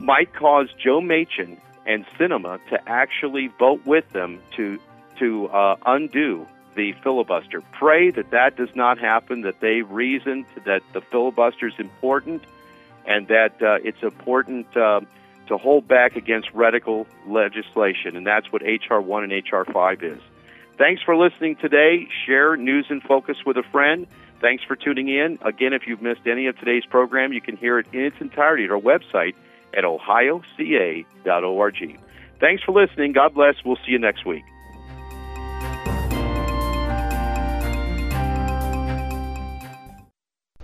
might 0.00 0.34
cause 0.34 0.66
Joe 0.82 1.00
Manchin 1.00 1.56
and 1.86 2.04
Sinema 2.18 2.58
to 2.70 2.80
actually 2.88 3.46
vote 3.60 3.86
with 3.86 4.10
them 4.10 4.40
to 4.56 4.80
to 5.20 5.46
uh, 5.50 5.76
undo 5.86 6.48
the 6.74 6.94
filibuster. 7.04 7.60
Pray 7.78 8.10
that 8.10 8.32
that 8.32 8.56
does 8.56 8.74
not 8.74 8.98
happen. 8.98 9.42
That 9.42 9.60
they 9.60 9.82
reason 9.82 10.46
that 10.64 10.82
the 10.92 11.00
filibuster 11.00 11.68
is 11.68 11.74
important, 11.78 12.42
and 13.10 13.26
that 13.26 13.60
uh, 13.60 13.78
it's 13.82 14.02
important 14.02 14.74
uh, 14.76 15.00
to 15.48 15.58
hold 15.58 15.88
back 15.88 16.14
against 16.14 16.48
radical 16.52 17.08
legislation, 17.26 18.16
and 18.16 18.24
that's 18.24 18.52
what 18.52 18.62
HR 18.62 19.00
one 19.00 19.24
and 19.24 19.32
HR 19.32 19.64
five 19.70 20.02
is. 20.04 20.20
Thanks 20.78 21.02
for 21.02 21.16
listening 21.16 21.56
today. 21.56 22.06
Share 22.24 22.56
News 22.56 22.86
in 22.88 23.00
Focus 23.00 23.38
with 23.44 23.56
a 23.56 23.64
friend. 23.64 24.06
Thanks 24.40 24.62
for 24.62 24.76
tuning 24.76 25.08
in. 25.08 25.40
Again, 25.42 25.72
if 25.72 25.88
you've 25.88 26.00
missed 26.00 26.26
any 26.26 26.46
of 26.46 26.56
today's 26.58 26.86
program, 26.86 27.32
you 27.32 27.40
can 27.40 27.56
hear 27.56 27.80
it 27.80 27.86
in 27.92 28.00
its 28.04 28.16
entirety 28.20 28.64
at 28.64 28.70
our 28.70 28.80
website 28.80 29.34
at 29.74 29.82
ohioca.org. 29.84 31.04
Thanks 32.38 32.62
for 32.62 32.72
listening. 32.72 33.12
God 33.12 33.34
bless. 33.34 33.56
We'll 33.64 33.76
see 33.84 33.90
you 33.90 33.98
next 33.98 34.24
week. 34.24 34.44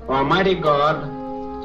Almighty 0.09 0.55
God, 0.55 1.26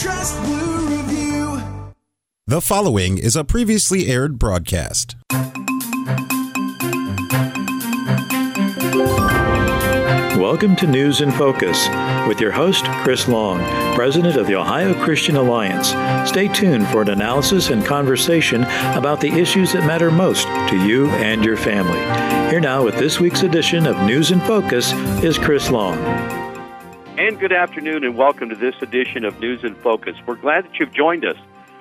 Trust 0.00 0.40
Blue 0.44 0.96
Review. 0.96 1.60
The 2.46 2.60
following 2.60 3.18
is 3.18 3.34
a 3.34 3.42
previously 3.42 4.06
aired 4.06 4.38
broadcast. 4.38 5.16
Welcome 10.38 10.76
to 10.76 10.86
News 10.86 11.20
in 11.20 11.32
Focus 11.32 11.88
with 12.28 12.40
your 12.40 12.52
host, 12.52 12.84
Chris 13.02 13.26
Long, 13.26 13.58
President 13.96 14.36
of 14.36 14.46
the 14.46 14.54
Ohio 14.54 14.94
Christian 15.02 15.34
Alliance. 15.34 15.88
Stay 16.30 16.46
tuned 16.46 16.86
for 16.90 17.02
an 17.02 17.10
analysis 17.10 17.70
and 17.70 17.84
conversation 17.84 18.62
about 18.94 19.20
the 19.20 19.32
issues 19.32 19.72
that 19.72 19.84
matter 19.84 20.12
most 20.12 20.46
to 20.70 20.76
you 20.86 21.08
and 21.08 21.44
your 21.44 21.56
family. 21.56 21.98
Here 22.52 22.60
now 22.60 22.84
with 22.84 22.96
this 22.98 23.18
week's 23.18 23.42
edition 23.42 23.84
of 23.84 24.00
News 24.06 24.30
in 24.30 24.38
Focus 24.42 24.92
is 25.24 25.38
Chris 25.38 25.70
Long. 25.72 26.47
And 27.18 27.40
good 27.40 27.52
afternoon, 27.52 28.04
and 28.04 28.16
welcome 28.16 28.48
to 28.50 28.54
this 28.54 28.76
edition 28.80 29.24
of 29.24 29.40
News 29.40 29.64
in 29.64 29.74
Focus. 29.74 30.14
We're 30.24 30.36
glad 30.36 30.66
that 30.66 30.78
you've 30.78 30.92
joined 30.92 31.24
us. 31.24 31.36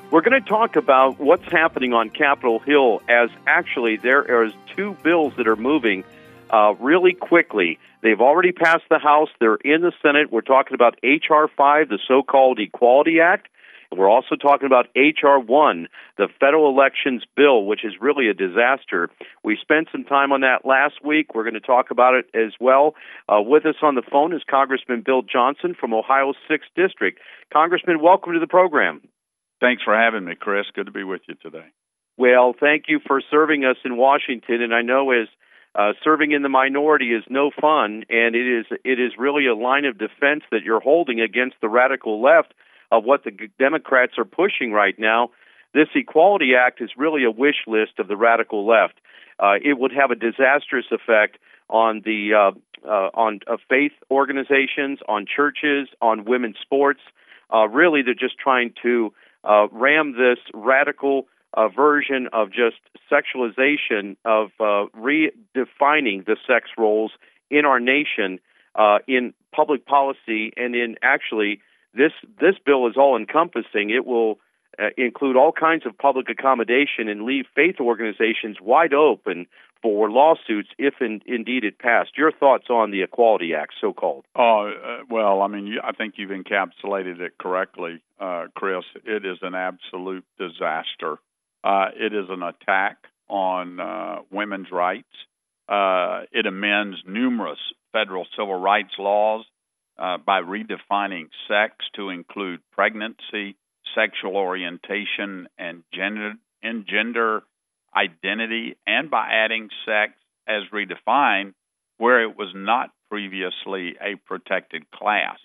We're 0.09 0.21
going 0.21 0.41
to 0.41 0.49
talk 0.49 0.75
about 0.75 1.19
what's 1.19 1.45
happening 1.51 1.93
on 1.93 2.09
Capitol 2.09 2.57
Hill 2.57 3.03
as 3.07 3.29
actually 3.45 3.97
there 3.97 4.45
is 4.45 4.51
two 4.75 4.97
bills 5.03 5.33
that 5.37 5.47
are 5.47 5.55
moving 5.55 6.03
uh, 6.49 6.73
really 6.79 7.13
quickly. 7.13 7.77
They've 8.01 8.19
already 8.19 8.51
passed 8.51 8.85
the 8.89 8.97
House. 8.97 9.29
They're 9.39 9.57
in 9.57 9.81
the 9.81 9.91
Senate. 10.01 10.31
We're 10.31 10.41
talking 10.41 10.73
about 10.73 10.97
H.R. 11.03 11.47
5, 11.55 11.89
the 11.89 11.99
so 12.07 12.23
called 12.23 12.59
Equality 12.59 13.19
Act. 13.19 13.47
And 13.91 13.99
we're 13.99 14.09
also 14.09 14.35
talking 14.35 14.65
about 14.65 14.87
H.R. 14.95 15.39
1, 15.39 15.87
the 16.17 16.27
federal 16.39 16.69
elections 16.69 17.23
bill, 17.35 17.65
which 17.65 17.85
is 17.85 17.93
really 18.01 18.29
a 18.29 18.33
disaster. 18.33 19.09
We 19.43 19.57
spent 19.61 19.89
some 19.91 20.03
time 20.03 20.31
on 20.31 20.41
that 20.41 20.65
last 20.65 21.03
week. 21.03 21.33
We're 21.33 21.43
going 21.43 21.53
to 21.53 21.59
talk 21.59 21.91
about 21.91 22.15
it 22.15 22.25
as 22.33 22.53
well. 22.59 22.95
Uh, 23.29 23.41
with 23.41 23.65
us 23.65 23.75
on 23.81 23.95
the 23.95 24.03
phone 24.11 24.33
is 24.33 24.41
Congressman 24.49 25.03
Bill 25.05 25.21
Johnson 25.21 25.75
from 25.79 25.93
Ohio's 25.93 26.35
6th 26.49 26.71
District. 26.75 27.19
Congressman, 27.51 28.01
welcome 28.01 28.33
to 28.33 28.39
the 28.39 28.47
program. 28.47 29.01
Thanks 29.59 29.83
for 29.83 29.95
having 29.97 30.25
me, 30.25 30.35
Chris. 30.39 30.65
Good 30.73 30.85
to 30.85 30.91
be 30.91 31.03
with 31.03 31.21
you 31.27 31.35
today. 31.35 31.65
Well, 32.17 32.53
thank 32.59 32.85
you 32.87 32.99
for 33.05 33.21
serving 33.29 33.63
us 33.63 33.77
in 33.85 33.97
Washington. 33.97 34.61
And 34.61 34.73
I 34.73 34.81
know 34.81 35.11
as 35.11 35.27
uh, 35.75 35.93
serving 36.03 36.31
in 36.31 36.41
the 36.41 36.49
minority 36.49 37.13
is 37.13 37.23
no 37.29 37.51
fun, 37.51 38.03
and 38.09 38.35
it 38.35 38.59
is 38.59 38.65
it 38.83 38.99
is 38.99 39.11
really 39.17 39.45
a 39.45 39.55
line 39.55 39.85
of 39.85 39.97
defense 39.97 40.43
that 40.51 40.63
you're 40.63 40.79
holding 40.79 41.21
against 41.21 41.55
the 41.61 41.69
radical 41.69 42.21
left 42.21 42.53
of 42.91 43.03
what 43.03 43.23
the 43.23 43.31
Democrats 43.59 44.13
are 44.17 44.25
pushing 44.25 44.71
right 44.71 44.97
now. 44.97 45.29
This 45.73 45.87
Equality 45.95 46.51
Act 46.55 46.81
is 46.81 46.91
really 46.97 47.23
a 47.23 47.31
wish 47.31 47.67
list 47.67 47.99
of 47.99 48.07
the 48.07 48.17
radical 48.17 48.65
left. 48.65 48.95
Uh, 49.39 49.55
it 49.63 49.77
would 49.77 49.91
have 49.91 50.11
a 50.11 50.15
disastrous 50.15 50.85
effect 50.91 51.37
on 51.69 52.01
the 52.05 52.33
uh, 52.33 52.87
uh, 52.87 53.09
on 53.13 53.39
uh, 53.47 53.57
faith 53.69 53.91
organizations, 54.09 54.99
on 55.07 55.25
churches, 55.25 55.89
on 56.01 56.25
women's 56.25 56.57
sports. 56.61 57.01
Uh, 57.53 57.67
really, 57.67 58.01
they're 58.01 58.13
just 58.13 58.37
trying 58.37 58.73
to 58.81 59.13
uh, 59.43 59.67
ram 59.71 60.13
this 60.13 60.39
radical 60.53 61.27
version 61.75 62.27
of 62.33 62.49
just 62.51 62.75
sexualization 63.11 64.15
of 64.25 64.49
redefining 64.59 66.23
the 66.25 66.37
sex 66.45 66.69
roles 66.77 67.11
in 67.49 67.65
our 67.65 67.79
nation 67.79 68.39
in 69.07 69.33
public 69.55 69.85
policy 69.85 70.53
and 70.55 70.75
in 70.75 70.97
actually 71.01 71.59
this 71.97 72.13
this 72.39 72.55
bill 72.65 72.87
is 72.87 72.95
all 72.97 73.17
encompassing. 73.17 73.89
It 73.89 74.05
will 74.05 74.39
uh, 74.79 74.89
include 74.97 75.35
all 75.35 75.51
kinds 75.51 75.85
of 75.85 75.97
public 75.97 76.29
accommodation 76.29 77.09
and 77.09 77.23
leave 77.23 77.45
faith 77.55 77.75
organizations 77.79 78.57
wide 78.61 78.93
open 78.93 79.47
for 79.81 80.09
lawsuits 80.09 80.69
if 80.77 80.95
in, 81.01 81.21
indeed 81.25 81.63
it 81.63 81.79
passed. 81.79 82.11
Your 82.17 82.31
thoughts 82.31 82.65
on 82.69 82.91
the 82.91 83.03
Equality 83.03 83.53
Act, 83.53 83.73
so 83.79 83.93
called? 83.93 84.25
Oh, 84.35 84.69
uh, 84.69 85.03
well, 85.09 85.41
I 85.41 85.47
mean, 85.47 85.77
I 85.83 85.91
think 85.91 86.15
you've 86.17 86.31
encapsulated 86.31 87.19
it 87.19 87.37
correctly, 87.37 88.01
uh, 88.19 88.45
Chris. 88.55 88.83
It 89.05 89.25
is 89.25 89.37
an 89.41 89.55
absolute 89.55 90.25
disaster. 90.37 91.17
Uh, 91.63 91.87
it 91.95 92.13
is 92.13 92.25
an 92.29 92.43
attack 92.43 92.97
on 93.29 93.79
uh, 93.79 94.17
women's 94.31 94.71
rights. 94.71 95.05
Uh, 95.67 96.21
it 96.31 96.45
amends 96.45 96.97
numerous 97.05 97.59
federal 97.91 98.25
civil 98.35 98.59
rights 98.59 98.93
laws 98.97 99.45
uh, 99.99 100.17
by 100.17 100.41
redefining 100.41 101.29
sex 101.47 101.75
to 101.95 102.09
include 102.09 102.59
pregnancy, 102.71 103.55
sexual 103.95 104.35
orientation, 104.35 105.47
and 105.57 105.83
gender, 105.93 106.33
and 106.61 106.85
gender 106.87 107.43
identity, 107.95 108.75
and 108.85 109.09
by 109.09 109.29
adding 109.31 109.69
sex 109.85 110.13
as 110.47 110.63
redefined 110.73 111.53
where 111.97 112.23
it 112.23 112.37
was 112.37 112.49
not 112.53 112.91
previously 113.09 113.95
a 114.01 114.15
protected 114.25 114.89
class. 114.91 115.39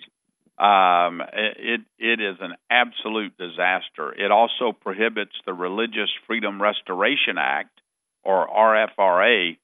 Um, 0.58 1.22
it 1.32 1.80
it 1.98 2.20
is 2.20 2.36
an 2.40 2.54
absolute 2.70 3.36
disaster. 3.38 4.12
It 4.12 4.30
also 4.30 4.72
prohibits 4.72 5.32
the 5.46 5.54
Religious 5.54 6.10
Freedom 6.26 6.60
Restoration 6.60 7.38
Act, 7.38 7.80
or 8.22 8.46
RFRA, 8.46 9.56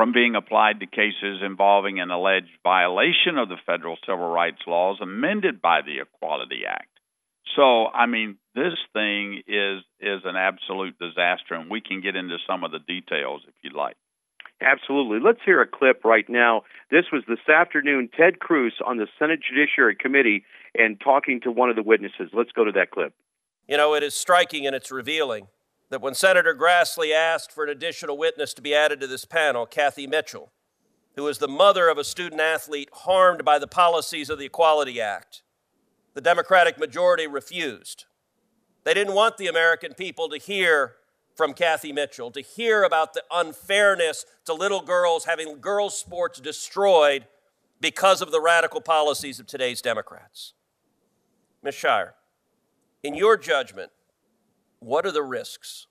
from 0.00 0.12
being 0.12 0.34
applied 0.34 0.80
to 0.80 0.86
cases 0.86 1.42
involving 1.44 2.00
an 2.00 2.10
alleged 2.10 2.48
violation 2.62 3.36
of 3.36 3.50
the 3.50 3.58
federal 3.66 3.98
civil 4.06 4.30
rights 4.30 4.62
laws 4.66 4.96
amended 5.02 5.60
by 5.60 5.82
the 5.82 6.00
Equality 6.00 6.62
Act. 6.66 6.88
So, 7.54 7.88
I 7.88 8.06
mean, 8.06 8.38
this 8.54 8.72
thing 8.94 9.42
is 9.46 9.82
is 10.00 10.22
an 10.24 10.36
absolute 10.36 10.98
disaster, 10.98 11.52
and 11.52 11.70
we 11.70 11.82
can 11.82 12.00
get 12.00 12.16
into 12.16 12.38
some 12.46 12.64
of 12.64 12.70
the 12.70 12.78
details 12.78 13.42
if 13.46 13.52
you'd 13.60 13.74
like. 13.74 13.96
Absolutely. 14.62 15.18
Let's 15.22 15.40
hear 15.44 15.60
a 15.60 15.66
clip 15.66 16.02
right 16.02 16.26
now. 16.30 16.62
This 16.90 17.04
was 17.12 17.22
this 17.28 17.46
afternoon, 17.54 18.08
Ted 18.16 18.38
Cruz 18.38 18.72
on 18.82 18.96
the 18.96 19.06
Senate 19.18 19.40
Judiciary 19.46 19.96
Committee 19.96 20.46
and 20.74 20.98
talking 20.98 21.42
to 21.42 21.52
one 21.52 21.68
of 21.68 21.76
the 21.76 21.82
witnesses. 21.82 22.30
Let's 22.32 22.52
go 22.52 22.64
to 22.64 22.72
that 22.72 22.90
clip. 22.90 23.12
You 23.68 23.76
know, 23.76 23.92
it 23.92 24.02
is 24.02 24.14
striking 24.14 24.66
and 24.66 24.74
it's 24.74 24.90
revealing 24.90 25.48
that 25.90 26.00
when 26.00 26.14
Senator 26.14 26.54
Grassley 26.54 27.12
asked 27.12 27.52
for 27.52 27.64
an 27.64 27.70
additional 27.70 28.16
witness 28.16 28.54
to 28.54 28.62
be 28.62 28.74
added 28.74 29.00
to 29.00 29.06
this 29.06 29.24
panel, 29.24 29.66
Kathy 29.66 30.06
Mitchell, 30.06 30.52
who 31.16 31.26
is 31.26 31.38
the 31.38 31.48
mother 31.48 31.88
of 31.88 31.98
a 31.98 32.04
student 32.04 32.40
athlete 32.40 32.88
harmed 32.92 33.44
by 33.44 33.58
the 33.58 33.66
policies 33.66 34.30
of 34.30 34.38
the 34.38 34.46
Equality 34.46 35.00
Act, 35.00 35.42
the 36.14 36.20
Democratic 36.20 36.78
majority 36.78 37.26
refused. 37.26 38.06
They 38.84 38.94
didn't 38.94 39.14
want 39.14 39.36
the 39.36 39.48
American 39.48 39.94
people 39.94 40.28
to 40.28 40.38
hear 40.38 40.94
from 41.36 41.54
Kathy 41.54 41.92
Mitchell, 41.92 42.30
to 42.32 42.40
hear 42.40 42.82
about 42.82 43.14
the 43.14 43.22
unfairness 43.30 44.26
to 44.44 44.52
little 44.52 44.82
girls 44.82 45.24
having 45.24 45.60
girls' 45.60 45.98
sports 45.98 46.38
destroyed 46.40 47.26
because 47.80 48.20
of 48.20 48.30
the 48.30 48.40
radical 48.40 48.80
policies 48.80 49.40
of 49.40 49.46
today's 49.46 49.80
Democrats. 49.80 50.52
Ms. 51.62 51.74
Shrier, 51.74 52.14
in 53.02 53.14
your 53.14 53.36
judgment, 53.36 53.90
what 54.80 55.06
are 55.06 55.12
the 55.12 55.22
risks 55.22 55.86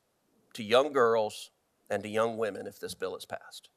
to 0.53 0.63
young 0.63 0.91
girls 0.91 1.51
and 1.89 2.03
to 2.03 2.09
young 2.09 2.37
women 2.37 2.67
if 2.67 2.79
this 2.79 2.93
bill 2.93 3.15
is 3.15 3.25
passed? 3.25 3.69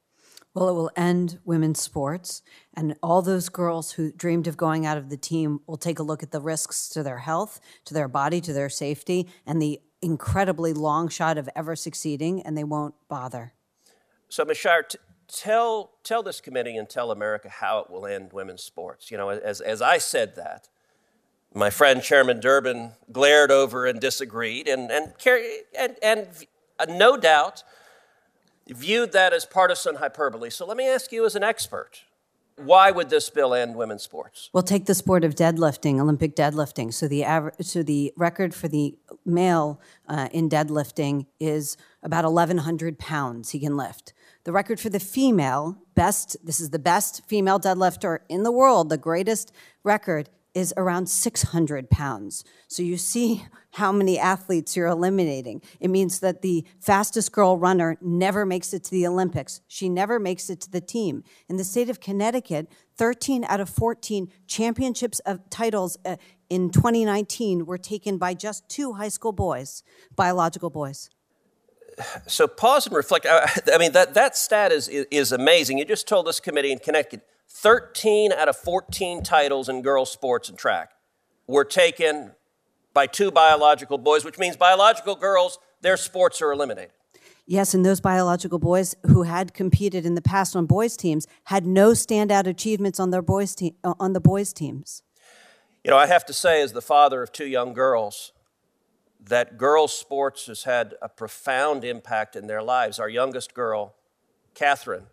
Well, 0.55 0.69
it 0.69 0.75
will 0.75 0.91
end 0.97 1.39
women's 1.45 1.81
sports, 1.81 2.43
and 2.75 2.97
all 3.03 3.23
those 3.23 3.49
girls 3.49 3.93
who 3.93 4.13
dreamed 4.13 4.47
of 4.47 4.59
going 4.59 4.85
out 4.85 4.99
of 4.99 5.09
the 5.09 5.17
team 5.17 5.61
will 5.67 5.79
take 5.79 5.99
a 5.99 6.03
look 6.03 6.23
at 6.23 6.31
the 6.31 6.43
risks 6.43 6.91
to 6.91 7.03
their 7.03 7.19
health, 7.19 7.59
to 7.87 7.95
their 7.95 8.09
body, 8.09 8.41
to 8.43 8.53
their 8.53 8.69
safety, 8.69 9.29
and 9.47 9.63
the 9.63 9.81
incredibly 10.03 10.75
long 10.75 11.09
shot 11.09 11.39
of 11.39 11.49
ever 11.57 11.75
succeeding, 11.75 12.43
and 12.43 12.57
they 12.57 12.65
won't 12.65 12.95
bother. 13.09 13.55
So, 14.29 14.45
Ms. 14.45 14.59
Shrier, 14.59 14.83
t- 14.83 14.99
tell, 15.27 15.93
tell 16.05 16.23
this 16.23 16.43
committee 16.43 16.77
and 16.77 16.89
tell 16.89 17.11
America 17.11 17.49
how 17.49 17.79
it 17.79 17.91
will 17.91 18.07
end 18.07 18.35
women's 18.35 18.63
sports. 18.63 19.11
You 19.11 19.17
know, 19.17 19.31
as, 19.31 19.63
as 19.63 19.81
I 19.81 19.97
said 19.97 20.37
that, 20.37 20.69
My 21.55 21.71
friend 21.71 22.03
Chairman 22.03 22.41
Durbin 22.41 22.93
glared 23.11 23.51
over 23.51 23.87
and 23.87 24.01
disagreed, 24.01 24.69
and, 24.69 24.91
and, 24.91 25.13
and, 25.79 25.97
and 26.03 26.99
no 26.99 27.17
doubt 27.17 27.63
viewed 28.69 29.13
that 29.13 29.33
as 29.33 29.45
partisan 29.45 29.97
hyperbole. 29.97 30.51
So 30.51 30.67
let 30.67 30.77
me 30.77 30.89
ask 30.89 31.13
you, 31.13 31.27
as 31.27 31.37
an 31.37 31.43
expert, 31.43 32.03
why 32.57 32.91
would 32.91 33.11
this 33.11 33.29
bill 33.31 33.55
end 33.55 33.77
women's 33.77 34.03
sports? 34.03 34.51
Well, 34.53 34.63
take 34.63 34.87
the 34.87 34.95
sport 34.95 35.25
of 35.25 35.35
deadlifting, 35.35 35.99
Olympic 36.01 36.37
deadlifting. 36.37 36.93
So 36.93 37.09
the 37.09 37.25
so 37.61 37.83
the 37.83 38.13
record 38.17 38.55
for 38.55 38.69
the 38.69 38.97
male 39.25 39.81
uh, 40.09 40.29
in 40.33 40.49
deadlifting 40.49 41.27
is 41.41 41.77
about 42.03 42.25
1,100 42.25 42.99
pounds 42.99 43.51
he 43.51 43.61
can 43.61 43.77
lift. 43.77 44.13
The 44.45 44.53
record 44.53 44.81
for 44.81 44.89
the 44.89 45.01
female, 45.01 45.79
best, 45.95 46.37
this 46.45 46.61
is 46.61 46.71
the 46.71 46.79
best 46.79 47.25
female 47.27 47.61
deadlifter 47.61 48.19
in 48.29 48.43
the 48.43 48.53
world, 48.53 48.89
the 48.89 48.99
greatest 48.99 49.53
record 49.85 50.29
is 50.55 50.75
around 50.77 51.09
600 51.09 51.89
pounds. 51.91 52.45
So 52.69 52.83
you 52.83 52.97
see 52.97 53.45
how 53.73 53.91
many 53.91 54.19
athletes 54.19 54.77
you're 54.77 54.87
eliminating. 54.87 55.63
It 55.81 55.89
means 55.89 56.21
that 56.21 56.43
the 56.43 56.65
fastest 56.79 57.33
girl 57.33 57.57
runner 57.57 57.97
never 58.03 58.45
makes 58.45 58.75
it 58.75 58.85
to 58.85 58.91
the 58.91 59.07
Olympics. 59.07 59.63
She 59.67 59.89
never 59.89 60.19
makes 60.19 60.51
it 60.51 60.61
to 60.63 60.71
the 60.71 60.81
team. 60.81 61.25
In 61.49 61.57
the 61.57 61.65
state 61.65 61.89
of 61.89 61.99
Connecticut, 61.99 62.71
13 62.97 63.45
out 63.45 63.61
of 63.61 63.71
14 63.71 64.31
championships 64.47 65.21
of 65.21 65.49
titles 65.49 65.97
uh, 66.05 66.17
in 66.51 66.69
2019 66.69 67.65
were 67.65 67.79
taken 67.79 68.19
by 68.19 68.35
just 68.35 68.69
two 68.69 68.93
high 68.93 69.09
school 69.09 69.33
boys, 69.33 69.83
biological 70.15 70.69
boys. 70.69 71.09
So 72.27 72.47
pause 72.47 72.87
and 72.87 72.97
reflect. 72.97 73.27
I 73.27 73.79
mean, 73.79 73.93
that, 73.93 74.15
that 74.15 74.37
stat 74.37 74.73
is, 74.73 74.89
is 74.89 75.33
amazing. 75.33 75.79
You 75.79 75.85
just 75.85 76.07
told 76.07 76.27
this 76.27 76.41
committee 76.41 76.73
in 76.73 76.79
Connecticut 76.79 77.23
13 77.55 78.33
out 78.33 78.49
of 78.49 78.57
14 78.57 79.23
titles 79.23 79.69
in 79.69 79.83
girls' 79.83 80.11
sports 80.11 80.49
and 80.49 80.59
track 80.59 80.93
were 81.47 81.65
taken 81.65 82.33
by 82.95 83.07
two 83.07 83.31
biological 83.31 83.99
boys, 83.99 84.25
which 84.25 84.39
means 84.39 84.57
biological 84.57 85.15
girls, 85.15 85.59
their 85.81 85.97
sports 85.97 86.41
are 86.43 86.51
eliminated. 86.51 86.93
Yes, 87.47 87.75
and 87.75 87.85
those 87.85 88.01
biological 88.01 88.59
boys 88.59 88.95
who 89.07 89.25
had 89.25 89.53
competed 89.53 90.07
in 90.07 90.15
the 90.15 90.23
past 90.23 90.57
on 90.57 90.67
boys' 90.67 90.97
teams 90.97 91.27
had 91.45 91.67
no 91.67 91.91
standout 91.91 92.47
achievements 92.47 92.99
on 92.99 93.11
their 93.11 93.23
boys' 93.23 93.55
te- 93.55 93.75
uh, 93.85 93.95
on 94.01 94.13
the 94.13 94.21
boys' 94.21 94.53
teams. 94.53 95.03
You 95.85 95.91
know, 95.91 95.99
I 95.99 96.07
have 96.07 96.25
to 96.27 96.33
say, 96.33 96.63
as 96.63 96.73
the 96.73 96.83
father 96.83 97.23
of 97.23 97.33
two 97.33 97.47
young 97.47 97.75
girls, 97.75 98.33
that 99.21 99.59
girls' 99.59 99.97
sports 99.97 100.47
has 100.47 100.65
had 100.65 100.95
a 101.03 101.09
profound 101.09 101.85
impact 101.85 102.37
in 102.37 102.47
their 102.47 102.63
lives. 102.63 102.99
Our 102.99 103.09
youngest 103.09 103.55
girl, 103.55 103.97
Catherine, 104.55 105.07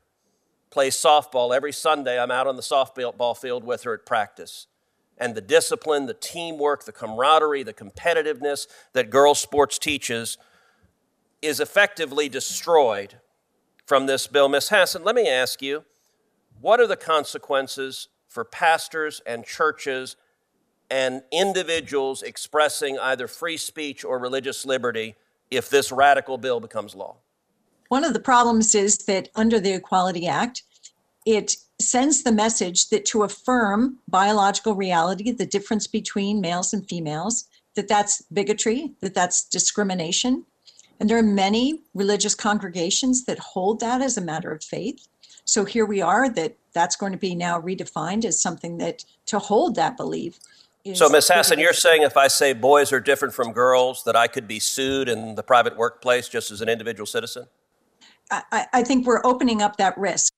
plays 0.70 0.96
softball 0.96 1.56
every 1.56 1.72
Sunday. 1.72 2.20
I'm 2.20 2.32
out 2.32 2.48
on 2.48 2.56
the 2.56 2.62
softball 2.62 3.38
field 3.38 3.64
with 3.64 3.84
her 3.84 3.94
at 3.94 4.06
practice. 4.06 4.68
And 5.18 5.36
the 5.36 5.42
discipline, 5.42 6.06
the 6.06 6.14
teamwork, 6.14 6.86
the 6.86 6.92
camaraderie, 6.92 7.64
the 7.64 7.74
competitiveness 7.74 8.68
that 8.94 9.10
girls' 9.10 9.40
sports 9.40 9.78
teaches 9.78 10.38
is 11.42 11.60
effectively 11.60 12.30
destroyed 12.30 13.20
from 13.86 14.06
this 14.06 14.28
bill. 14.28 14.48
Miss 14.48 14.70
Hasson, 14.70 15.04
let 15.04 15.16
me 15.16 15.28
ask 15.28 15.62
you 15.62 15.84
what 16.62 16.80
are 16.80 16.88
the 16.88 16.98
consequences 16.98 18.08
for 18.28 18.46
pastors 18.46 19.22
and 19.26 19.46
churches 19.46 20.16
and 20.90 21.24
individuals 21.32 22.22
expressing 22.22 23.00
either 23.00 23.28
free 23.28 23.58
speech 23.58 24.04
or 24.04 24.20
religious 24.20 24.66
liberty 24.66 25.16
if 25.50 25.70
this 25.70 25.92
radical 25.92 26.38
bill 26.38 26.60
becomes 26.60 26.96
law? 26.96 27.18
One 27.90 28.04
of 28.04 28.14
the 28.14 28.20
problems 28.20 28.74
is 28.76 28.98
that 29.00 29.30
under 29.36 29.60
the 29.60 29.74
Equality 29.74 30.28
Act, 30.28 30.64
it 31.26 31.58
sends 31.80 32.24
the 32.24 32.32
message 32.32 32.90
that 32.90 33.06
to 33.06 33.24
affirm 33.24 33.98
biological 34.08 34.76
reality, 34.76 35.32
the 35.32 35.46
difference 35.46 35.88
between 35.88 36.42
males 36.42 36.74
and 36.74 36.88
females, 36.88 37.46
that 37.76 37.88
that's 37.88 38.22
bigotry, 38.34 38.94
that 39.02 39.14
that's 39.14 39.48
discrimination. 39.48 40.46
And 41.00 41.10
there 41.10 41.18
are 41.18 41.24
many 41.24 41.82
religious 41.94 42.36
congregations 42.36 43.26
that 43.26 43.40
hold 43.40 43.80
that 43.80 44.02
as 44.02 44.18
a 44.18 44.22
matter 44.22 44.52
of 44.52 44.64
faith. 44.64 45.08
So 45.46 45.66
here 45.66 45.86
we 45.86 46.02
are 46.02 46.30
that 46.30 46.58
that's 46.74 46.96
going 46.96 47.14
to 47.14 47.18
be 47.18 47.34
now 47.34 47.60
redefined 47.60 48.26
as 48.26 48.40
something 48.40 48.78
that 48.78 49.06
to 49.28 49.40
hold 49.40 49.76
that 49.76 49.98
belief. 49.98 50.40
So, 50.94 51.10
Ms. 51.10 51.28
Hasson, 51.28 51.60
you're 51.60 51.74
saying 51.74 52.04
if 52.04 52.18
I 52.18 52.28
say 52.28 52.54
boys 52.54 52.92
are 52.94 53.00
different 53.00 53.34
from 53.34 53.52
girls, 53.52 54.04
that 54.06 54.16
I 54.16 54.28
could 54.28 54.48
be 54.48 54.60
sued 54.60 55.10
in 55.10 55.36
the 55.36 55.44
private 55.44 55.78
workplace 55.78 56.30
just 56.30 56.52
as 56.52 56.62
an 56.62 56.70
individual 56.70 57.06
citizen? 57.06 57.48
I, 58.32 58.68
I 58.74 58.84
think 58.84 59.06
we're 59.06 59.22
opening 59.24 59.62
up 59.62 59.78
that 59.78 59.98
risk. 59.98 60.34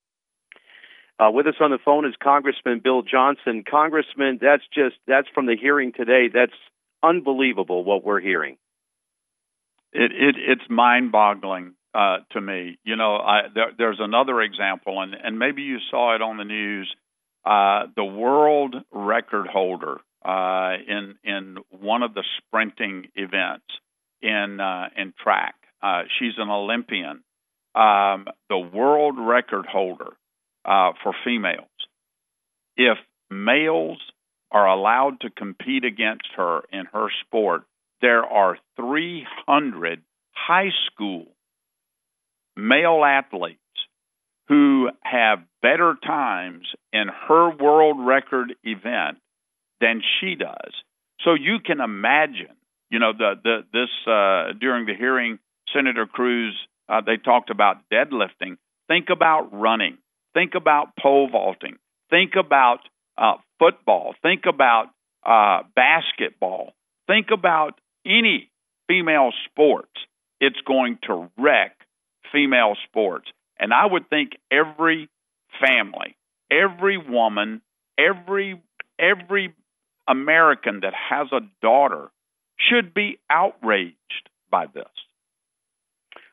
Uh, 1.19 1.29
with 1.29 1.45
us 1.45 1.55
on 1.59 1.69
the 1.69 1.77
phone 1.83 2.05
is 2.05 2.15
Congressman 2.21 2.81
Bill 2.83 3.03
Johnson. 3.03 3.63
Congressman, 3.69 4.39
that's 4.41 4.63
just 4.73 4.95
that's 5.07 5.27
from 5.35 5.45
the 5.45 5.55
hearing 5.55 5.93
today. 5.93 6.29
That's 6.33 6.51
unbelievable 7.03 7.83
what 7.83 8.03
we're 8.03 8.19
hearing. 8.19 8.57
It, 9.93 10.11
it 10.11 10.35
it's 10.37 10.63
mind-boggling 10.69 11.73
uh, 11.93 12.19
to 12.31 12.41
me. 12.41 12.79
You 12.83 12.95
know, 12.95 13.17
I, 13.17 13.41
there, 13.53 13.71
there's 13.77 13.99
another 13.99 14.41
example, 14.41 14.99
and 15.01 15.13
and 15.13 15.37
maybe 15.37 15.61
you 15.61 15.77
saw 15.91 16.15
it 16.15 16.21
on 16.21 16.37
the 16.37 16.43
news. 16.43 16.91
Uh, 17.45 17.87
the 17.95 18.03
world 18.03 18.75
record 18.91 19.47
holder 19.47 19.99
uh, 20.25 20.73
in 20.87 21.15
in 21.23 21.57
one 21.69 22.01
of 22.01 22.13
the 22.13 22.23
sprinting 22.37 23.09
events 23.15 23.65
in 24.21 24.59
uh, 24.59 24.89
in 24.95 25.13
track. 25.21 25.55
Uh, 25.83 26.03
she's 26.17 26.33
an 26.37 26.49
Olympian. 26.49 27.23
Um, 27.73 28.25
the 28.49 28.57
world 28.57 29.15
record 29.17 29.65
holder 29.65 30.13
uh, 30.65 30.91
for 31.03 31.13
females. 31.23 31.67
If 32.75 32.97
males 33.29 33.99
are 34.51 34.67
allowed 34.67 35.21
to 35.21 35.29
compete 35.29 35.85
against 35.85 36.27
her 36.35 36.61
in 36.71 36.85
her 36.93 37.07
sport, 37.25 37.63
there 38.01 38.25
are 38.25 38.57
300 38.75 40.01
high 40.33 40.71
school 40.87 41.27
male 42.57 43.03
athletes 43.05 43.59
who 44.47 44.89
have 45.01 45.39
better 45.61 45.95
times 46.05 46.67
in 46.91 47.07
her 47.27 47.55
world 47.55 47.97
record 47.99 48.53
event 48.63 49.17
than 49.79 50.01
she 50.19 50.35
does. 50.35 50.73
So 51.23 51.33
you 51.33 51.59
can 51.65 51.79
imagine, 51.79 52.57
you 52.89 52.99
know, 52.99 53.13
the, 53.17 53.35
the 53.41 53.57
this 53.71 53.89
uh, 54.07 54.59
during 54.59 54.85
the 54.85 54.95
hearing, 54.95 55.39
Senator 55.73 56.05
Cruz, 56.05 56.53
uh, 56.91 57.01
they 57.05 57.17
talked 57.17 57.49
about 57.49 57.77
deadlifting. 57.91 58.57
Think 58.87 59.09
about 59.09 59.49
running. 59.53 59.97
Think 60.33 60.55
about 60.55 60.89
pole 60.99 61.29
vaulting. 61.31 61.77
Think 62.09 62.33
about 62.37 62.79
uh, 63.17 63.35
football. 63.59 64.13
Think 64.21 64.41
about 64.47 64.87
uh, 65.25 65.63
basketball. 65.75 66.73
Think 67.07 67.27
about 67.31 67.79
any 68.05 68.49
female 68.87 69.31
sports. 69.45 69.91
It's 70.41 70.59
going 70.67 70.99
to 71.07 71.29
wreck 71.37 71.77
female 72.31 72.75
sports. 72.87 73.27
And 73.57 73.73
I 73.73 73.85
would 73.85 74.09
think 74.09 74.31
every 74.51 75.09
family, 75.65 76.17
every 76.49 76.97
woman, 76.97 77.61
every 77.97 78.61
every 78.99 79.53
American 80.07 80.81
that 80.81 80.93
has 80.93 81.27
a 81.31 81.41
daughter 81.61 82.09
should 82.57 82.93
be 82.93 83.19
outraged 83.29 83.95
by 84.49 84.65
this. 84.67 84.89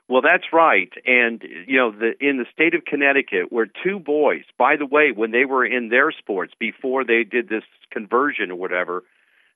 Well, 0.08 0.22
that's 0.22 0.52
right. 0.52 0.90
And 1.04 1.42
you 1.66 1.76
know, 1.76 1.92
the 1.92 2.12
in 2.20 2.38
the 2.38 2.46
state 2.52 2.74
of 2.74 2.84
Connecticut, 2.84 3.52
where 3.52 3.66
two 3.66 3.98
boys, 3.98 4.44
by 4.58 4.76
the 4.76 4.86
way, 4.86 5.12
when 5.14 5.32
they 5.32 5.44
were 5.44 5.64
in 5.64 5.90
their 5.90 6.12
sports 6.12 6.54
before 6.58 7.04
they 7.04 7.24
did 7.24 7.48
this 7.48 7.64
conversion 7.90 8.50
or 8.50 8.56
whatever, 8.56 9.04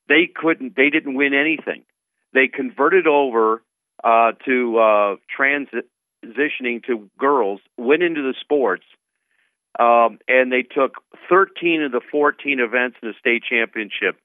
they 0.07 0.29
couldn't, 0.33 0.75
they 0.75 0.89
didn't 0.89 1.15
win 1.15 1.33
anything. 1.33 1.83
They 2.33 2.47
converted 2.47 3.07
over 3.07 3.63
uh, 4.03 4.33
to 4.45 4.77
uh, 4.77 5.15
transitioning 5.37 6.83
to 6.85 7.09
girls, 7.17 7.61
went 7.77 8.03
into 8.03 8.21
the 8.21 8.35
sports, 8.39 8.83
um, 9.79 10.19
and 10.27 10.51
they 10.51 10.61
took 10.61 10.97
13 11.29 11.83
of 11.83 11.91
the 11.91 12.01
14 12.11 12.59
events 12.59 12.97
in 13.01 13.09
the 13.09 13.15
state 13.19 13.43
championship. 13.49 14.19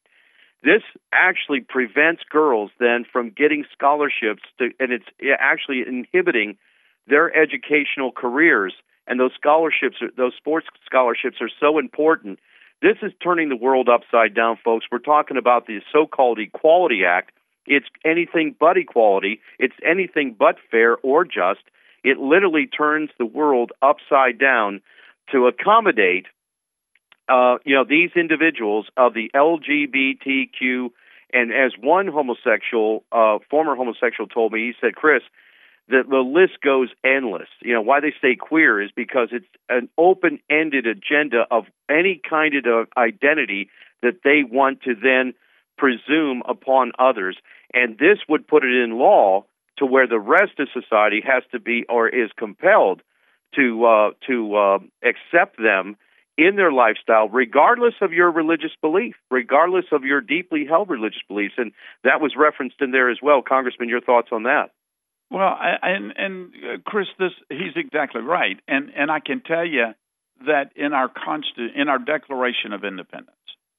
This 0.62 0.82
actually 1.12 1.60
prevents 1.60 2.22
girls 2.28 2.70
then 2.80 3.04
from 3.10 3.30
getting 3.30 3.64
scholarships, 3.72 4.42
to, 4.58 4.70
and 4.80 4.92
it's 4.92 5.06
actually 5.38 5.84
inhibiting 5.86 6.56
their 7.06 7.34
educational 7.34 8.12
careers. 8.12 8.74
And 9.06 9.18
those 9.18 9.32
scholarships, 9.34 9.96
those 10.16 10.34
sports 10.36 10.66
scholarships, 10.84 11.36
are 11.40 11.50
so 11.60 11.78
important. 11.78 12.38
This 12.82 12.96
is 13.02 13.12
turning 13.22 13.48
the 13.48 13.56
world 13.56 13.88
upside 13.88 14.34
down, 14.34 14.58
folks. 14.62 14.86
We're 14.92 14.98
talking 14.98 15.36
about 15.36 15.66
the 15.66 15.80
so-called 15.92 16.38
Equality 16.38 17.04
Act. 17.06 17.32
It's 17.66 17.86
anything 18.04 18.54
but 18.58 18.76
equality. 18.76 19.40
It's 19.58 19.74
anything 19.84 20.36
but 20.38 20.56
fair 20.70 20.96
or 20.98 21.24
just. 21.24 21.60
It 22.04 22.18
literally 22.18 22.66
turns 22.66 23.10
the 23.18 23.26
world 23.26 23.72
upside 23.82 24.38
down 24.38 24.80
to 25.32 25.46
accommodate 25.46 26.26
uh, 27.28 27.58
you 27.64 27.74
know, 27.74 27.84
these 27.84 28.10
individuals 28.16 28.86
of 28.96 29.14
the 29.14 29.30
LGBTQ, 29.34 30.90
and 31.32 31.52
as 31.52 31.72
one 31.80 32.08
homosexual, 32.08 33.04
uh, 33.12 33.38
former 33.50 33.76
homosexual 33.76 34.26
told 34.26 34.52
me, 34.52 34.60
he 34.60 34.72
said, 34.80 34.94
Chris, 34.94 35.22
that 35.88 36.08
the 36.08 36.18
list 36.18 36.60
goes 36.62 36.88
endless. 37.04 37.48
You 37.60 37.74
know, 37.74 37.82
why 37.82 38.00
they 38.00 38.12
say 38.20 38.36
queer 38.36 38.80
is 38.80 38.90
because 38.94 39.28
it's 39.32 39.46
an 39.68 39.88
open 39.96 40.38
ended 40.50 40.86
agenda 40.86 41.44
of 41.50 41.64
any 41.88 42.20
kind 42.28 42.54
of 42.54 42.88
identity 42.96 43.70
that 44.02 44.20
they 44.22 44.42
want 44.44 44.82
to 44.82 44.94
then 44.94 45.34
presume 45.76 46.42
upon 46.46 46.92
others. 46.98 47.36
And 47.72 47.98
this 47.98 48.18
would 48.28 48.46
put 48.46 48.64
it 48.64 48.74
in 48.82 48.98
law 48.98 49.44
to 49.78 49.86
where 49.86 50.06
the 50.06 50.18
rest 50.18 50.58
of 50.58 50.68
society 50.72 51.22
has 51.26 51.42
to 51.52 51.60
be 51.60 51.84
or 51.88 52.08
is 52.08 52.30
compelled 52.36 53.02
to 53.54 53.84
uh, 53.84 54.10
to 54.26 54.56
uh, 54.56 54.78
accept 55.02 55.56
them 55.56 55.96
in 56.38 56.54
their 56.54 56.70
lifestyle, 56.70 57.28
regardless 57.28 57.94
of 58.00 58.12
your 58.12 58.30
religious 58.30 58.70
belief, 58.80 59.16
regardless 59.28 59.86
of 59.90 60.04
your 60.04 60.20
deeply 60.20 60.64
held 60.64 60.88
religious 60.88 61.20
beliefs. 61.26 61.54
And 61.58 61.72
that 62.04 62.20
was 62.20 62.34
referenced 62.38 62.80
in 62.80 62.92
there 62.92 63.10
as 63.10 63.18
well. 63.20 63.42
Congressman, 63.42 63.88
your 63.88 64.00
thoughts 64.00 64.28
on 64.30 64.44
that? 64.44 64.70
Well, 65.30 65.42
I, 65.42 65.76
and 65.82 66.14
and 66.16 66.52
uh, 66.54 66.76
Chris, 66.86 67.08
this 67.18 67.32
he's 67.50 67.76
exactly 67.76 68.22
right, 68.22 68.58
and 68.66 68.90
and 68.96 69.10
I 69.10 69.20
can 69.20 69.42
tell 69.42 69.66
you 69.66 69.88
that 70.46 70.70
in 70.74 70.94
our 70.94 71.08
constant 71.08 71.76
in 71.76 71.88
our 71.88 71.98
Declaration 71.98 72.72
of 72.72 72.82
Independence, 72.82 73.36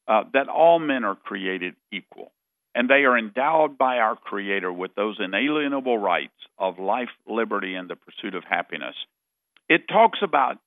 uh, 0.08 0.26
that 0.34 0.48
all 0.48 0.78
men 0.78 1.04
are 1.06 1.16
created 1.16 1.74
equal, 1.92 2.32
and 2.76 2.88
they 2.88 3.06
are 3.06 3.18
endowed 3.18 3.80
by 3.80 3.98
our 3.98 4.16
Creator 4.16 4.72
with 4.72 4.94
those 4.94 5.18
inalienable 5.20 5.98
rights 5.98 6.38
of 6.60 6.78
life, 6.78 7.10
liberty, 7.28 7.74
and 7.74 7.90
the 7.90 7.96
pursuit 7.96 8.36
of 8.36 8.44
happiness. 8.44 8.96
It 9.68 9.88
talks 9.88 10.20
about 10.22 10.60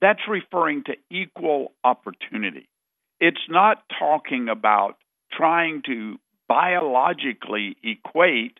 that's 0.00 0.20
referring 0.28 0.84
to 0.84 0.94
equal 1.10 1.72
opportunity. 1.84 2.68
It's 3.20 3.48
not 3.48 3.82
talking 3.98 4.48
about 4.48 4.96
trying 5.32 5.82
to 5.86 6.16
biologically 6.48 7.76
equate 7.82 8.58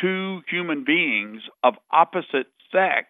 two 0.00 0.40
human 0.50 0.84
beings 0.84 1.42
of 1.64 1.74
opposite 1.90 2.48
sex 2.70 3.08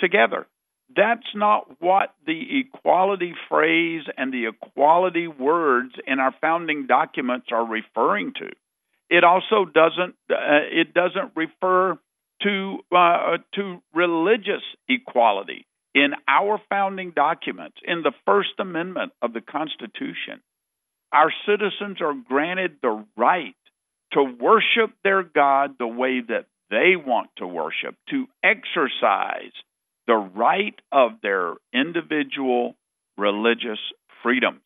together. 0.00 0.46
That's 0.94 1.34
not 1.34 1.80
what 1.80 2.14
the 2.26 2.60
equality 2.60 3.34
phrase 3.48 4.02
and 4.16 4.32
the 4.32 4.46
equality 4.46 5.28
words 5.28 5.92
in 6.06 6.18
our 6.18 6.34
founding 6.40 6.86
documents 6.86 7.48
are 7.52 7.64
referring 7.64 8.32
to. 8.38 8.48
It 9.10 9.22
also 9.22 9.64
doesn't 9.64 10.16
uh, 10.30 10.64
it 10.70 10.94
doesn't 10.94 11.32
refer 11.36 11.98
to 12.42 12.78
uh, 12.94 13.38
to 13.54 13.82
religious 13.94 14.62
equality 14.88 15.66
in 15.94 16.12
our 16.28 16.60
founding 16.68 17.12
documents 17.14 17.76
in 17.84 18.02
the 18.02 18.12
first 18.26 18.50
amendment 18.58 19.12
of 19.22 19.32
the 19.32 19.40
constitution 19.40 20.40
our 21.12 21.32
citizens 21.46 22.00
are 22.00 22.14
granted 22.14 22.76
the 22.82 23.04
right 23.16 23.54
to 24.12 24.22
worship 24.22 24.92
their 25.04 25.22
God 25.22 25.76
the 25.78 25.86
way 25.86 26.20
that 26.20 26.46
they 26.70 26.96
want 26.96 27.30
to 27.38 27.46
worship, 27.46 27.94
to 28.10 28.26
exercise 28.42 29.52
the 30.06 30.16
right 30.16 30.74
of 30.92 31.12
their 31.22 31.54
individual 31.72 32.74
religious 33.16 33.78
freedoms. 34.22 34.62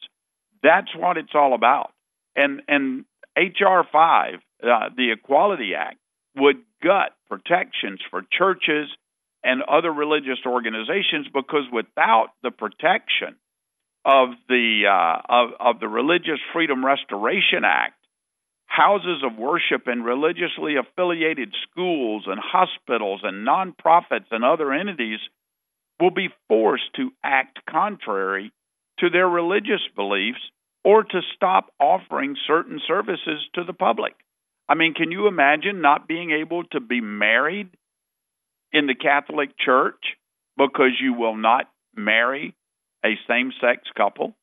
That's 0.63 0.95
what 0.97 1.17
it's 1.17 1.35
all 1.35 1.55
about. 1.55 1.93
And 2.35 2.63
and 2.69 3.05
HR 3.37 3.83
five, 3.91 4.35
uh, 4.63 4.91
the 4.97 5.13
Equality 5.13 5.75
Act, 5.77 5.99
would 6.37 6.57
gut 6.83 7.13
protections 7.29 8.01
for 8.11 8.23
churches 8.37 8.89
and 9.45 9.63
other 9.63 9.93
religious 9.93 10.39
organizations 10.47 11.27
because 11.33 11.65
without 11.73 12.29
the 12.43 12.51
protection 12.51 13.37
of 14.05 14.31
the 14.49 14.85
uh, 14.89 15.23
of, 15.29 15.51
of 15.61 15.81
the 15.81 15.89
Religious 15.89 16.41
Freedom 16.53 16.85
Restoration 16.85 17.65
Act, 17.65 17.95
houses 18.67 19.23
of 19.25 19.39
worship 19.39 19.87
and 19.87 20.05
religiously 20.05 20.77
affiliated 20.77 21.55
schools 21.71 22.25
and 22.27 22.41
hospitals 22.41 23.21
and 23.23 23.47
nonprofits 23.47 24.27
and 24.31 24.45
other 24.45 24.73
entities 24.73 25.21
will 26.01 26.11
be 26.11 26.31
forced 26.49 26.95
to 26.97 27.11
act 27.23 27.59
contrary 27.69 28.53
to 28.99 29.11
their 29.11 29.29
religious 29.29 29.83
beliefs 29.95 30.41
or 30.85 31.05
to 31.05 31.21
stop 31.37 31.73
offering 31.79 32.35
certain 32.47 32.81
services 32.87 33.47
to 33.55 33.63
the 33.65 33.73
public. 33.73 34.15
I 34.69 34.75
mean, 34.75 34.95
can 34.95 35.13
you 35.13 35.27
imagine 35.27 35.81
not 35.81 36.09
being 36.09 36.31
able 36.31 36.65
to 36.73 36.81
be 36.81 37.01
married 37.01 37.69
in 38.73 38.87
the 38.87 38.95
Catholic 38.95 39.51
Church 39.59 40.03
because 40.57 40.93
you 41.01 41.15
will 41.15 41.37
not 41.37 41.69
marry 41.95 42.55
a 43.05 43.19
same 43.29 43.53
sex 43.61 43.83
couple? 43.97 44.35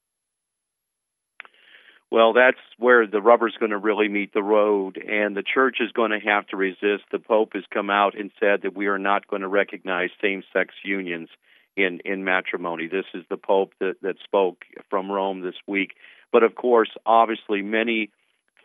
Well, 2.11 2.33
that's 2.33 2.57
where 2.79 3.05
the 3.05 3.21
rubber's 3.21 3.55
going 3.59 3.69
to 3.69 3.77
really 3.77 4.07
meet 4.07 4.33
the 4.33 4.41
road, 4.41 4.97
and 4.97 5.37
the 5.37 5.43
church 5.43 5.77
is 5.79 5.91
going 5.91 6.09
to 6.09 6.19
have 6.19 6.47
to 6.47 6.57
resist. 6.57 7.03
The 7.11 7.19
Pope 7.19 7.51
has 7.53 7.63
come 7.71 7.91
out 7.91 8.17
and 8.17 8.31
said 8.39 8.63
that 8.63 8.75
we 8.75 8.87
are 8.87 8.97
not 8.97 9.27
going 9.27 9.43
to 9.43 9.47
recognize 9.47 10.09
same-sex 10.19 10.73
unions 10.83 11.29
in 11.77 11.99
in 12.03 12.23
matrimony. 12.23 12.87
This 12.87 13.05
is 13.13 13.23
the 13.29 13.37
Pope 13.37 13.73
that 13.79 13.95
that 14.01 14.15
spoke 14.23 14.65
from 14.89 15.11
Rome 15.11 15.41
this 15.41 15.55
week. 15.67 15.91
But 16.31 16.41
of 16.41 16.55
course, 16.55 16.89
obviously, 17.05 17.61
many 17.61 18.09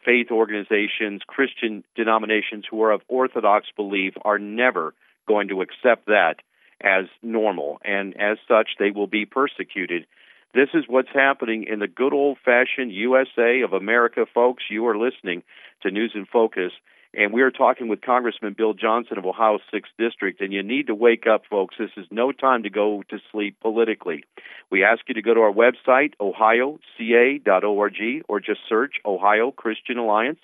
faith 0.06 0.30
organizations, 0.30 1.20
Christian 1.26 1.84
denominations 1.94 2.64
who 2.70 2.82
are 2.82 2.92
of 2.92 3.02
Orthodox 3.08 3.66
belief, 3.76 4.14
are 4.22 4.38
never 4.38 4.94
going 5.26 5.48
to 5.48 5.62
accept 5.62 6.06
that 6.06 6.36
as 6.80 7.06
normal, 7.22 7.78
and 7.84 8.14
as 8.20 8.38
such, 8.46 8.70
they 8.78 8.90
will 8.90 9.06
be 9.06 9.24
persecuted. 9.24 10.06
This 10.54 10.68
is 10.74 10.84
what's 10.86 11.08
happening 11.12 11.64
in 11.68 11.78
the 11.78 11.88
good 11.88 12.12
old 12.12 12.38
fashioned 12.44 12.92
USA 12.92 13.62
of 13.62 13.72
America, 13.72 14.26
folks. 14.32 14.64
You 14.70 14.86
are 14.86 14.96
listening 14.96 15.42
to 15.82 15.90
News 15.90 16.12
in 16.14 16.26
Focus, 16.26 16.72
and 17.16 17.32
we 17.32 17.42
are 17.42 17.50
talking 17.50 17.88
with 17.88 18.00
Congressman 18.00 18.54
Bill 18.56 18.74
Johnson 18.74 19.18
of 19.18 19.26
Ohio's 19.26 19.60
6th 19.72 19.94
District. 19.98 20.40
And 20.40 20.52
you 20.52 20.62
need 20.62 20.88
to 20.88 20.94
wake 20.94 21.26
up, 21.26 21.42
folks. 21.48 21.76
This 21.78 21.90
is 21.96 22.06
no 22.10 22.32
time 22.32 22.64
to 22.64 22.70
go 22.70 23.02
to 23.10 23.18
sleep 23.30 23.58
politically. 23.60 24.24
We 24.70 24.84
ask 24.84 25.02
you 25.08 25.14
to 25.14 25.22
go 25.22 25.34
to 25.34 25.40
our 25.40 25.52
website, 25.52 26.14
ohioca.org, 26.20 28.24
or 28.28 28.40
just 28.40 28.60
search 28.68 28.94
Ohio 29.04 29.50
Christian 29.50 29.98
Alliance. 29.98 30.40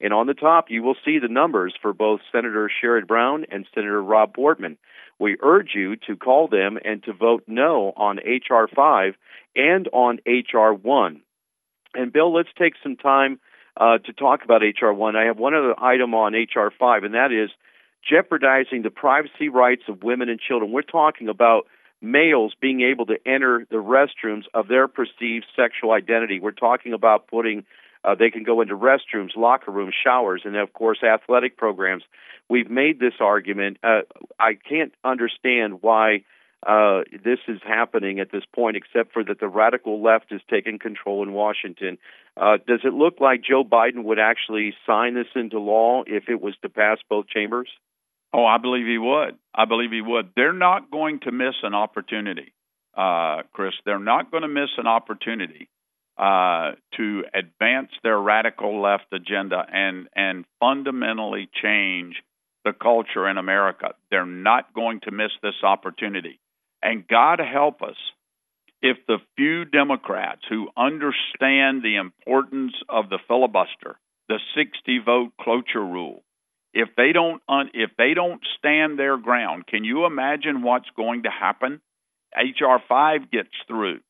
And 0.00 0.12
on 0.12 0.26
the 0.26 0.34
top, 0.34 0.70
you 0.70 0.82
will 0.82 0.96
see 1.04 1.18
the 1.18 1.28
numbers 1.28 1.74
for 1.80 1.92
both 1.92 2.20
Senator 2.32 2.70
Sherrod 2.82 3.06
Brown 3.06 3.46
and 3.50 3.66
Senator 3.74 4.02
Rob 4.02 4.34
Portman. 4.34 4.76
We 5.18 5.36
urge 5.42 5.70
you 5.74 5.96
to 6.08 6.16
call 6.16 6.48
them 6.48 6.78
and 6.84 7.02
to 7.04 7.12
vote 7.12 7.44
no 7.46 7.92
on 7.96 8.18
H.R. 8.24 8.68
5 8.68 9.14
and 9.54 9.88
on 9.92 10.18
H.R. 10.26 10.74
1. 10.74 11.20
And 11.94 12.12
Bill, 12.12 12.34
let's 12.34 12.48
take 12.58 12.74
some 12.82 12.96
time 12.96 13.38
uh, 13.76 13.98
to 13.98 14.12
talk 14.12 14.44
about 14.44 14.62
H.R. 14.62 14.92
1. 14.92 15.16
I 15.16 15.24
have 15.24 15.38
one 15.38 15.54
other 15.54 15.74
item 15.82 16.14
on 16.14 16.34
H.R. 16.34 16.72
5, 16.78 17.04
and 17.04 17.14
that 17.14 17.32
is 17.32 17.50
jeopardizing 18.08 18.82
the 18.82 18.90
privacy 18.90 19.48
rights 19.48 19.82
of 19.88 20.02
women 20.02 20.28
and 20.28 20.38
children. 20.40 20.72
We're 20.72 20.82
talking 20.82 21.28
about 21.28 21.66
males 22.00 22.52
being 22.60 22.82
able 22.82 23.06
to 23.06 23.16
enter 23.26 23.66
the 23.70 23.76
restrooms 23.76 24.44
of 24.52 24.68
their 24.68 24.86
perceived 24.88 25.46
sexual 25.56 25.92
identity. 25.92 26.38
We're 26.38 26.52
talking 26.52 26.92
about 26.92 27.28
putting 27.28 27.64
uh, 28.04 28.14
they 28.14 28.30
can 28.30 28.42
go 28.42 28.60
into 28.60 28.76
restrooms, 28.76 29.30
locker 29.34 29.70
rooms, 29.70 29.94
showers, 30.04 30.42
and 30.44 30.54
of 30.56 30.72
course 30.74 31.02
athletic 31.02 31.56
programs. 31.56 32.02
We've 32.50 32.68
made 32.68 33.00
this 33.00 33.14
argument. 33.18 33.78
Uh, 33.82 34.02
I 34.38 34.58
can't 34.68 34.92
understand 35.02 35.80
why 35.80 36.24
uh, 36.66 37.02
this 37.24 37.38
is 37.48 37.60
happening 37.66 38.20
at 38.20 38.30
this 38.30 38.44
point, 38.54 38.76
except 38.76 39.12
for 39.12 39.24
that 39.24 39.40
the 39.40 39.48
radical 39.48 40.02
left 40.02 40.32
is 40.32 40.42
taking 40.50 40.78
control 40.78 41.22
in 41.22 41.32
Washington. 41.32 41.96
Uh, 42.36 42.58
does 42.66 42.80
it 42.84 42.92
look 42.92 43.20
like 43.20 43.42
Joe 43.48 43.64
Biden 43.64 44.04
would 44.04 44.18
actually 44.18 44.74
sign 44.86 45.14
this 45.14 45.28
into 45.36 45.60
law 45.60 46.02
if 46.06 46.24
it 46.28 46.40
was 46.40 46.54
to 46.62 46.68
pass 46.68 46.98
both 47.08 47.28
chambers? 47.28 47.68
Oh, 48.32 48.44
I 48.44 48.58
believe 48.58 48.86
he 48.86 48.98
would. 48.98 49.36
I 49.54 49.64
believe 49.64 49.92
he 49.92 50.00
would. 50.00 50.30
They're 50.34 50.52
not 50.52 50.90
going 50.90 51.20
to 51.20 51.30
miss 51.30 51.54
an 51.62 51.74
opportunity, 51.74 52.52
uh, 52.96 53.42
Chris. 53.52 53.74
They're 53.84 54.00
not 54.00 54.32
going 54.32 54.42
to 54.42 54.48
miss 54.48 54.70
an 54.76 54.88
opportunity 54.88 55.68
uh, 56.18 56.72
to 56.96 57.24
advance 57.32 57.90
their 58.02 58.18
radical 58.18 58.82
left 58.82 59.06
agenda 59.12 59.64
and 59.72 60.08
and 60.16 60.44
fundamentally 60.58 61.48
change 61.62 62.16
the 62.64 62.72
culture 62.72 63.28
in 63.28 63.38
America. 63.38 63.94
They're 64.10 64.26
not 64.26 64.74
going 64.74 65.00
to 65.00 65.10
miss 65.10 65.30
this 65.42 65.62
opportunity. 65.62 66.40
And 66.82 67.06
God 67.06 67.40
help 67.40 67.82
us 67.82 67.96
if 68.84 68.98
the 69.06 69.16
few 69.34 69.64
Democrats 69.64 70.42
who 70.50 70.68
understand 70.76 71.82
the 71.82 71.96
importance 71.96 72.74
of 72.86 73.08
the 73.08 73.18
filibuster, 73.26 73.98
the 74.28 74.38
60 74.54 74.98
vote 74.98 75.32
cloture 75.40 75.80
rule, 75.80 76.22
if 76.74 76.90
they 76.94 77.12
don't 77.12 77.40
un, 77.48 77.70
if 77.72 77.92
they 77.96 78.12
don't 78.12 78.42
stand 78.58 78.98
their 78.98 79.16
ground, 79.16 79.66
can 79.66 79.84
you 79.84 80.04
imagine 80.04 80.62
what's 80.62 80.88
going 80.94 81.22
to 81.22 81.30
happen? 81.30 81.80
HR 82.36 82.76
5 82.86 83.30
gets 83.30 83.48
through. 83.66 84.00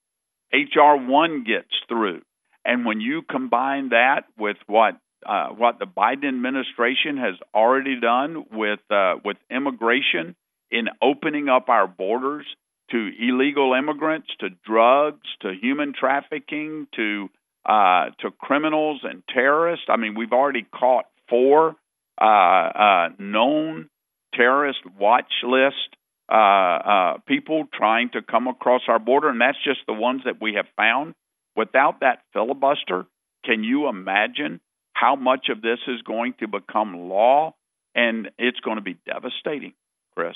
HR 0.52 0.96
1 0.96 1.44
gets 1.44 1.70
through. 1.88 2.22
And 2.64 2.84
when 2.84 3.00
you 3.00 3.22
combine 3.22 3.90
that 3.90 4.22
with 4.36 4.56
what 4.66 4.94
uh, 5.24 5.50
what 5.50 5.78
the 5.78 5.86
Biden 5.86 6.28
administration 6.28 7.16
has 7.18 7.34
already 7.54 8.00
done 8.00 8.44
with 8.50 8.80
uh, 8.90 9.14
with 9.24 9.36
immigration 9.48 10.34
in 10.72 10.88
opening 11.00 11.48
up 11.48 11.68
our 11.68 11.86
borders 11.86 12.44
to 12.90 13.10
illegal 13.18 13.74
immigrants, 13.74 14.28
to 14.40 14.50
drugs, 14.64 15.26
to 15.40 15.52
human 15.60 15.92
trafficking, 15.98 16.86
to 16.96 17.28
uh, 17.66 18.10
to 18.20 18.30
criminals 18.30 19.00
and 19.04 19.22
terrorists. 19.32 19.86
I 19.88 19.96
mean, 19.96 20.14
we've 20.14 20.32
already 20.32 20.66
caught 20.74 21.06
four 21.28 21.76
uh, 22.20 22.24
uh, 22.24 23.08
known 23.18 23.88
terrorist 24.34 24.80
watch 24.98 25.32
list 25.42 25.96
uh, 26.30 26.34
uh, 26.34 27.18
people 27.26 27.64
trying 27.72 28.10
to 28.10 28.22
come 28.22 28.48
across 28.48 28.82
our 28.88 28.98
border, 28.98 29.28
and 29.28 29.40
that's 29.40 29.62
just 29.62 29.80
the 29.86 29.92
ones 29.92 30.22
that 30.24 30.40
we 30.40 30.54
have 30.54 30.66
found. 30.76 31.14
Without 31.54 32.00
that 32.00 32.20
filibuster, 32.32 33.04
can 33.44 33.62
you 33.62 33.88
imagine 33.88 34.60
how 34.94 35.16
much 35.16 35.48
of 35.50 35.60
this 35.60 35.78
is 35.86 36.00
going 36.02 36.34
to 36.40 36.48
become 36.48 37.08
law, 37.08 37.54
and 37.94 38.30
it's 38.38 38.58
going 38.60 38.76
to 38.76 38.82
be 38.82 38.96
devastating, 39.06 39.74
Chris. 40.14 40.34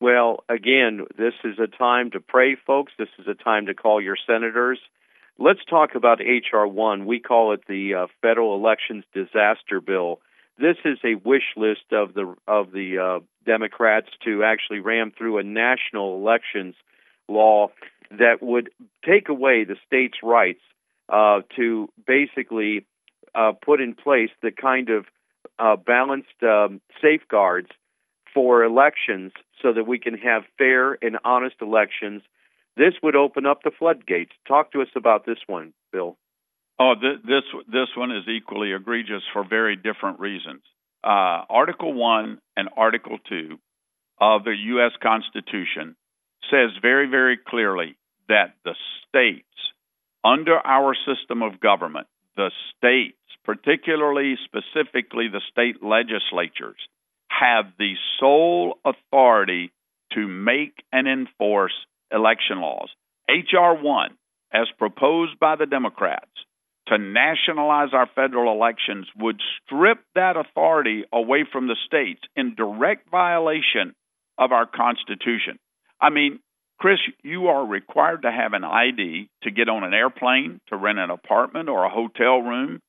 Well, 0.00 0.44
again, 0.48 1.06
this 1.16 1.32
is 1.42 1.58
a 1.58 1.66
time 1.66 2.10
to 2.10 2.20
pray, 2.20 2.56
folks. 2.66 2.92
This 2.98 3.08
is 3.18 3.26
a 3.26 3.34
time 3.34 3.66
to 3.66 3.74
call 3.74 4.00
your 4.00 4.16
senators. 4.26 4.78
Let's 5.38 5.64
talk 5.68 5.94
about 5.94 6.20
H.R. 6.20 6.66
1. 6.66 7.06
We 7.06 7.18
call 7.20 7.52
it 7.52 7.60
the 7.66 7.94
uh, 7.94 8.06
Federal 8.20 8.54
Elections 8.56 9.04
Disaster 9.14 9.80
Bill. 9.80 10.20
This 10.58 10.76
is 10.84 10.98
a 11.04 11.14
wish 11.14 11.54
list 11.56 11.92
of 11.92 12.14
the 12.14 12.34
of 12.46 12.72
the 12.72 12.98
uh, 12.98 13.24
Democrats 13.44 14.08
to 14.24 14.42
actually 14.42 14.80
ram 14.80 15.12
through 15.16 15.38
a 15.38 15.42
national 15.42 16.16
elections 16.16 16.74
law 17.28 17.68
that 18.10 18.38
would 18.40 18.70
take 19.04 19.28
away 19.28 19.64
the 19.64 19.76
states' 19.86 20.18
rights 20.22 20.62
uh, 21.10 21.40
to 21.56 21.88
basically 22.06 22.86
uh, 23.34 23.52
put 23.52 23.80
in 23.80 23.94
place 23.94 24.30
the 24.42 24.50
kind 24.50 24.88
of 24.88 25.04
uh, 25.58 25.76
balanced 25.76 26.42
um, 26.42 26.80
safeguards 27.02 27.68
for 28.36 28.62
elections 28.62 29.32
so 29.62 29.72
that 29.72 29.86
we 29.86 29.98
can 29.98 30.12
have 30.18 30.42
fair 30.58 30.98
and 31.00 31.16
honest 31.24 31.56
elections. 31.62 32.20
This 32.76 32.92
would 33.02 33.16
open 33.16 33.46
up 33.46 33.62
the 33.64 33.70
floodgates. 33.76 34.32
Talk 34.46 34.72
to 34.72 34.82
us 34.82 34.88
about 34.94 35.24
this 35.24 35.38
one, 35.46 35.72
Bill. 35.90 36.18
Oh, 36.78 36.92
th- 37.00 37.22
this 37.24 37.44
this 37.66 37.88
one 37.96 38.12
is 38.12 38.28
equally 38.28 38.72
egregious 38.72 39.22
for 39.32 39.42
very 39.42 39.74
different 39.74 40.20
reasons. 40.20 40.60
Uh, 41.02 41.48
Article 41.48 41.94
one 41.94 42.38
and 42.58 42.68
Article 42.76 43.16
two 43.26 43.58
of 44.20 44.44
the 44.44 44.54
U.S. 44.74 44.92
Constitution 45.02 45.96
says 46.50 46.70
very 46.82 47.08
very 47.08 47.38
clearly 47.38 47.96
that 48.28 48.52
the 48.66 48.74
states, 49.08 49.48
under 50.22 50.58
our 50.58 50.94
system 51.06 51.40
of 51.40 51.58
government, 51.58 52.08
the 52.36 52.50
states, 52.76 53.16
particularly 53.46 54.36
specifically 54.44 55.28
the 55.32 55.40
state 55.50 55.82
legislatures, 55.82 56.76
have 57.38 57.66
the 57.78 57.94
sole 58.20 58.78
authority 58.84 59.72
to 60.14 60.26
make 60.26 60.82
and 60.92 61.06
enforce 61.08 61.74
election 62.10 62.60
laws. 62.60 62.88
H.R. 63.28 63.76
1, 63.76 64.10
as 64.52 64.68
proposed 64.78 65.38
by 65.38 65.56
the 65.56 65.66
Democrats, 65.66 66.30
to 66.88 66.98
nationalize 66.98 67.88
our 67.92 68.08
federal 68.14 68.52
elections 68.52 69.06
would 69.18 69.40
strip 69.64 69.98
that 70.14 70.36
authority 70.36 71.04
away 71.12 71.44
from 71.50 71.66
the 71.66 71.76
states 71.86 72.22
in 72.36 72.54
direct 72.54 73.10
violation 73.10 73.94
of 74.38 74.52
our 74.52 74.66
Constitution. 74.66 75.58
I 76.00 76.10
mean, 76.10 76.38
Chris, 76.78 76.98
you 77.24 77.48
are 77.48 77.66
required 77.66 78.22
to 78.22 78.30
have 78.30 78.52
an 78.52 78.62
ID 78.62 79.28
to 79.42 79.50
get 79.50 79.68
on 79.68 79.82
an 79.82 79.94
airplane, 79.94 80.60
to 80.68 80.76
rent 80.76 80.98
an 80.98 81.10
apartment 81.10 81.68
or 81.68 81.84
a 81.84 81.90
hotel 81.90 82.38
room, 82.38 82.80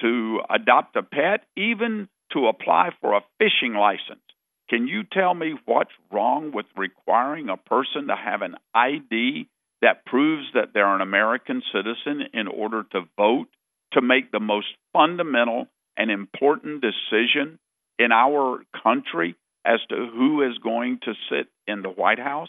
to 0.00 0.40
adopt 0.50 0.96
a 0.96 1.02
pet, 1.02 1.44
even 1.56 2.08
to 2.32 2.46
apply 2.46 2.90
for 3.00 3.14
a 3.14 3.24
fishing 3.38 3.74
license. 3.74 4.20
Can 4.68 4.88
you 4.88 5.02
tell 5.04 5.34
me 5.34 5.54
what's 5.66 5.92
wrong 6.10 6.52
with 6.52 6.66
requiring 6.76 7.48
a 7.48 7.56
person 7.56 8.08
to 8.08 8.16
have 8.16 8.42
an 8.42 8.56
ID 8.74 9.48
that 9.82 10.06
proves 10.06 10.46
that 10.54 10.68
they're 10.72 10.94
an 10.94 11.02
American 11.02 11.62
citizen 11.72 12.22
in 12.32 12.48
order 12.48 12.84
to 12.92 13.02
vote, 13.16 13.48
to 13.92 14.00
make 14.00 14.32
the 14.32 14.40
most 14.40 14.68
fundamental 14.92 15.68
and 15.96 16.10
important 16.10 16.82
decision 16.82 17.58
in 17.98 18.10
our 18.10 18.62
country 18.82 19.36
as 19.64 19.80
to 19.88 19.94
who 20.12 20.42
is 20.42 20.58
going 20.58 20.98
to 21.02 21.12
sit 21.30 21.46
in 21.66 21.82
the 21.82 21.90
White 21.90 22.18
House? 22.18 22.48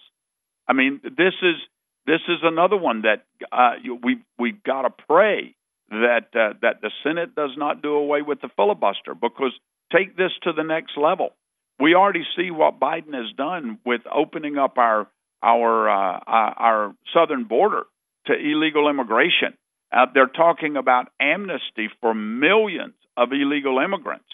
I 0.68 0.74
mean, 0.74 1.02
this 1.04 1.34
is 1.42 1.56
this 2.08 2.22
is 2.28 2.40
another 2.44 2.78
one 2.78 3.02
that 3.02 3.26
uh, 3.52 3.74
we 4.04 4.20
we've 4.40 4.64
got 4.64 4.84
to 4.84 4.90
pray 5.08 5.56
that 5.90 6.28
uh, 6.34 6.54
that 6.62 6.82
the 6.82 6.92
Senate 7.04 7.36
does 7.36 7.52
not 7.58 7.82
do 7.82 7.94
away 7.94 8.22
with 8.22 8.42
the 8.42 8.50
filibuster 8.56 9.14
because 9.14 9.54
take 9.92 10.18
this 10.18 10.32
to 10.44 10.54
the 10.54 10.64
next 10.64 10.98
level. 10.98 11.30
We 11.80 11.94
already 11.94 12.24
see 12.36 12.52
what 12.52 12.80
Biden 12.80 13.14
has 13.14 13.32
done 13.38 13.80
with 13.86 14.02
opening 14.14 14.58
up 14.58 14.78
our 14.78 15.08
our 15.44 15.90
uh, 15.90 16.18
uh 16.20 16.54
our 16.58 16.96
southern 17.14 17.46
border 17.46 17.84
to 18.28 18.34
illegal 18.34 18.90
immigration. 18.90 19.58
Uh, 19.92 20.08
they're 20.14 20.28
talking 20.28 20.78
about 20.78 21.08
amnesty 21.20 21.90
for 22.02 22.14
millions 22.14 22.96
of 23.16 23.32
illegal 23.32 23.80
immigrants. 23.80 24.26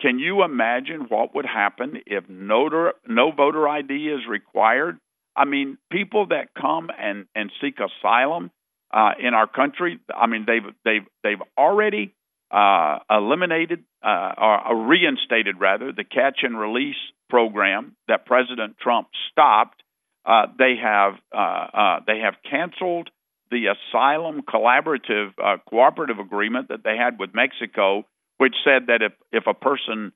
Can 0.00 0.18
you 0.18 0.44
imagine 0.44 1.06
what 1.08 1.34
would 1.34 1.46
happen 1.46 2.02
if 2.06 2.28
no, 2.28 2.92
no 3.08 3.32
voter 3.32 3.66
ID 3.66 3.94
is 3.94 4.20
required 4.28 4.98
I 5.38 5.44
mean, 5.44 5.78
people 5.90 6.26
that 6.26 6.48
come 6.60 6.90
and 6.98 7.26
and 7.34 7.50
seek 7.60 7.76
asylum 7.78 8.50
uh, 8.92 9.12
in 9.18 9.34
our 9.34 9.46
country. 9.46 9.98
I 10.14 10.26
mean, 10.26 10.46
they've 10.46 10.74
they've 10.84 11.06
they've 11.22 11.42
already 11.56 12.14
uh, 12.50 12.98
eliminated 13.10 13.84
uh, 14.02 14.32
or 14.38 14.86
reinstated 14.86 15.60
rather 15.60 15.92
the 15.92 16.04
catch 16.04 16.38
and 16.42 16.58
release 16.58 16.96
program 17.28 17.96
that 18.08 18.24
President 18.24 18.76
Trump 18.80 19.08
stopped. 19.30 19.82
Uh, 20.24 20.46
they 20.58 20.76
have 20.82 21.14
uh, 21.34 21.38
uh, 21.38 22.00
they 22.06 22.20
have 22.20 22.34
canceled 22.48 23.10
the 23.50 23.66
asylum 23.66 24.42
collaborative 24.42 25.32
cooperative 25.68 26.18
agreement 26.18 26.68
that 26.68 26.84
they 26.84 26.96
had 26.96 27.18
with 27.18 27.34
Mexico, 27.34 28.04
which 28.36 28.54
said 28.64 28.86
that 28.88 29.02
if 29.02 29.12
if 29.32 29.46
a 29.46 29.54
person 29.54 30.12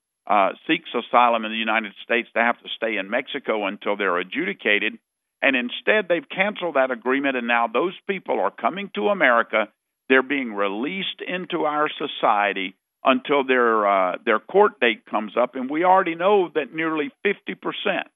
seeks 0.66 0.88
asylum 0.94 1.44
in 1.44 1.50
the 1.50 1.58
United 1.58 1.92
States, 2.02 2.28
they 2.34 2.40
have 2.40 2.58
to 2.60 2.68
stay 2.76 2.96
in 2.96 3.10
Mexico 3.10 3.66
until 3.66 3.96
they're 3.96 4.18
adjudicated. 4.18 4.98
And 5.42 5.56
instead, 5.56 6.06
they've 6.08 6.28
canceled 6.28 6.76
that 6.76 6.92
agreement, 6.92 7.36
and 7.36 7.48
now 7.48 7.66
those 7.66 7.94
people 8.08 8.38
are 8.38 8.52
coming 8.52 8.90
to 8.94 9.08
America. 9.08 9.68
They're 10.08 10.22
being 10.22 10.54
released 10.54 11.20
into 11.26 11.64
our 11.64 11.88
society 11.98 12.76
until 13.04 13.44
their 13.44 13.86
uh, 13.86 14.16
their 14.24 14.38
court 14.38 14.78
date 14.80 15.04
comes 15.04 15.32
up, 15.36 15.56
and 15.56 15.68
we 15.68 15.84
already 15.84 16.14
know 16.14 16.48
that 16.54 16.72
nearly 16.72 17.10
50 17.24 17.54
percent, 17.56 18.06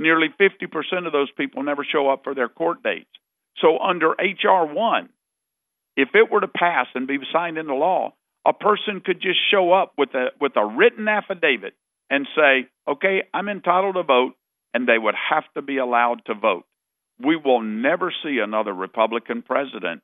nearly 0.00 0.26
50 0.36 0.66
percent 0.66 1.06
of 1.06 1.12
those 1.12 1.30
people 1.36 1.62
never 1.62 1.84
show 1.84 2.10
up 2.10 2.24
for 2.24 2.34
their 2.34 2.48
court 2.48 2.82
dates. 2.82 3.10
So 3.60 3.78
under 3.78 4.10
HR 4.10 4.66
one, 4.72 5.10
if 5.96 6.08
it 6.14 6.30
were 6.30 6.40
to 6.40 6.48
pass 6.48 6.86
and 6.96 7.06
be 7.06 7.18
signed 7.32 7.58
into 7.58 7.74
law, 7.74 8.14
a 8.44 8.52
person 8.52 9.02
could 9.04 9.20
just 9.20 9.38
show 9.52 9.72
up 9.72 9.92
with 9.96 10.14
a 10.14 10.30
with 10.40 10.56
a 10.56 10.66
written 10.66 11.06
affidavit 11.06 11.74
and 12.10 12.26
say, 12.34 12.66
"Okay, 12.88 13.22
I'm 13.32 13.48
entitled 13.48 13.94
to 13.94 14.02
vote 14.02 14.34
and 14.74 14.86
they 14.86 14.98
would 14.98 15.14
have 15.30 15.44
to 15.54 15.62
be 15.62 15.78
allowed 15.78 16.24
to 16.26 16.34
vote. 16.34 16.64
We 17.20 17.36
will 17.36 17.60
never 17.60 18.12
see 18.22 18.38
another 18.42 18.72
Republican 18.72 19.42
president 19.42 20.02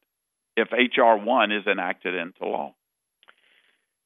if 0.57 0.69
H.R. 0.73 1.19
1 1.19 1.53
is 1.53 1.67
enacted 1.67 2.15
into 2.15 2.47
law. 2.47 2.75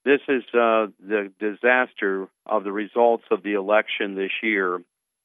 This 0.04 0.20
is 0.28 0.42
uh, 0.54 0.88
the 1.00 1.30
disaster 1.38 2.28
of 2.46 2.64
the 2.64 2.72
results 2.72 3.24
of 3.30 3.42
the 3.42 3.54
election 3.54 4.14
this 4.14 4.30
year. 4.42 4.80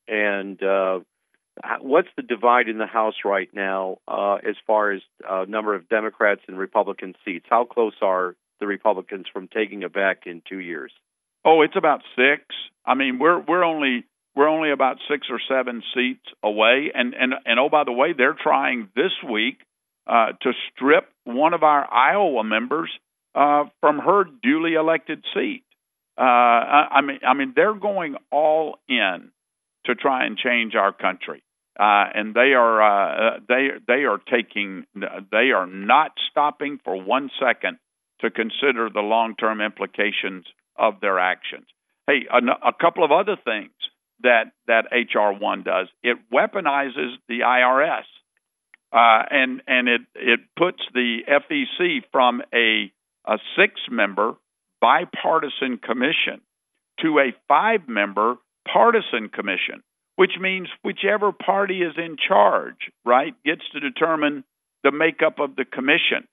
And 0.08 0.62
uh, 0.62 1.00
what's 1.80 2.10
the 2.16 2.24
divide 2.24 2.68
in 2.68 2.78
the 2.78 2.86
House 2.86 3.16
right 3.24 3.50
now 3.54 4.00
uh, 4.08 4.36
as 4.36 4.56
far 4.68 4.92
as 4.92 5.02
uh, 5.28 5.46
number 5.48 5.76
of 5.76 5.88
Democrats 5.88 6.42
and 6.48 6.58
Republican 6.58 7.16
seats? 7.24 7.46
How 7.50 7.66
close 7.66 7.94
are 8.02 8.36
the 8.60 8.68
Republicans 8.68 9.28
from 9.32 9.48
taking 9.48 9.84
it 9.84 9.94
back 9.94 10.24
in 10.26 10.42
two 10.48 10.60
years? 10.60 10.92
Oh, 11.46 11.62
it's 11.62 11.76
about 11.76 12.02
six. 12.16 12.44
I 12.86 12.96
mean, 12.96 13.20
we're 13.20 13.40
we're 13.40 13.64
only 13.64 14.06
we're 14.36 14.48
only 14.48 14.72
about 14.72 14.98
six 15.10 15.28
or 15.30 15.40
seven 15.48 15.84
seats 15.94 16.26
away. 16.42 16.92
And 16.94 17.14
and 17.14 17.34
and 17.46 17.60
oh, 17.60 17.70
by 17.70 17.84
the 17.84 17.92
way, 17.92 18.14
they're 18.18 18.38
trying 18.42 18.90
this 18.96 19.12
week 19.30 19.60
uh, 20.08 20.34
to 20.42 20.52
strip 20.72 21.10
one 21.24 21.54
of 21.54 21.64
our 21.64 21.92
Iowa 21.92 22.44
members 22.44 22.90
uh, 23.36 23.66
from 23.80 24.00
her 24.00 24.24
duly 24.42 24.74
elected 24.74 25.24
seat. 25.34 25.64
Uh, 26.18 26.22
I, 26.22 26.88
I 26.92 27.02
mean, 27.02 27.20
I 27.28 27.34
mean, 27.34 27.54
they're 27.56 27.74
going 27.74 28.16
all 28.32 28.78
in 28.88 29.32
to 29.86 29.96
try 29.96 30.26
and 30.26 30.38
change 30.38 30.76
our 30.76 30.94
country. 30.94 31.44
Uh, 31.80 32.06
and 32.14 32.36
they 32.36 32.54
are 32.54 32.82
uh, 32.82 33.40
they 33.48 33.70
they 33.88 34.04
are 34.04 34.20
taking 34.32 34.86
they 35.32 35.52
are 35.56 35.66
not 35.66 36.12
stopping 36.30 36.80
for 36.84 37.02
one 37.02 37.32
second 37.40 37.80
to 38.22 38.30
consider 38.30 38.90
the 38.94 39.02
long 39.02 39.36
term 39.36 39.60
implications 39.60 40.46
of 40.78 41.00
their 41.02 41.18
actions. 41.18 41.66
Hey, 42.06 42.28
a, 42.32 42.68
a 42.68 42.74
couple 42.80 43.04
of 43.04 43.12
other 43.12 43.38
things 43.44 43.72
that 44.22 44.52
that 44.68 44.86
HR 44.92 45.38
one 45.38 45.64
does. 45.64 45.88
It 46.04 46.18
weaponizes 46.34 47.16
the 47.28 47.40
IRS, 47.42 48.04
uh, 48.92 49.26
and 49.30 49.62
and 49.68 49.88
it 49.88 50.02
it 50.16 50.40
puts 50.58 50.80
the 50.94 51.20
FEC 51.28 52.04
from 52.12 52.42
a 52.54 52.92
a 53.26 53.38
six 53.58 53.82
member 53.90 54.36
bipartisan 54.82 55.78
commission 55.78 56.42
to 57.02 57.20
a 57.20 57.34
five 57.48 57.88
member 57.88 58.36
partisan 58.72 59.30
commission, 59.30 59.84
which 60.16 60.34
means 60.40 60.68
whichever 60.84 61.32
party 61.32 61.82
is 61.82 61.94
in 61.98 62.18
charge, 62.18 62.92
right, 63.06 63.34
gets 63.44 63.62
to 63.74 63.80
determine 63.80 64.44
the 64.84 64.92
makeup 64.92 65.40
of 65.40 65.56
the 65.56 65.66
commission. 65.66 66.28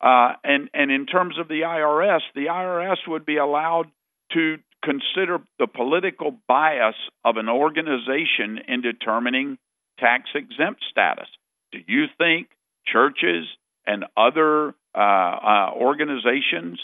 Uh, 0.00 0.34
and 0.44 0.68
and 0.74 0.90
in 0.90 1.06
terms 1.06 1.38
of 1.38 1.48
the 1.48 1.62
IRS, 1.62 2.20
the 2.34 2.46
IRS 2.46 2.98
would 3.08 3.24
be 3.24 3.38
allowed 3.38 3.86
to 4.32 4.58
consider 4.86 5.40
the 5.58 5.66
political 5.66 6.38
bias 6.46 6.94
of 7.24 7.36
an 7.36 7.48
organization 7.48 8.60
in 8.68 8.82
determining 8.82 9.58
tax 9.98 10.30
exempt 10.34 10.84
status. 10.90 11.28
Do 11.72 11.78
you 11.88 12.04
think 12.16 12.48
churches 12.86 13.46
and 13.84 14.04
other 14.16 14.74
uh, 14.94 14.98
uh, 14.98 15.70
organizations 15.74 16.78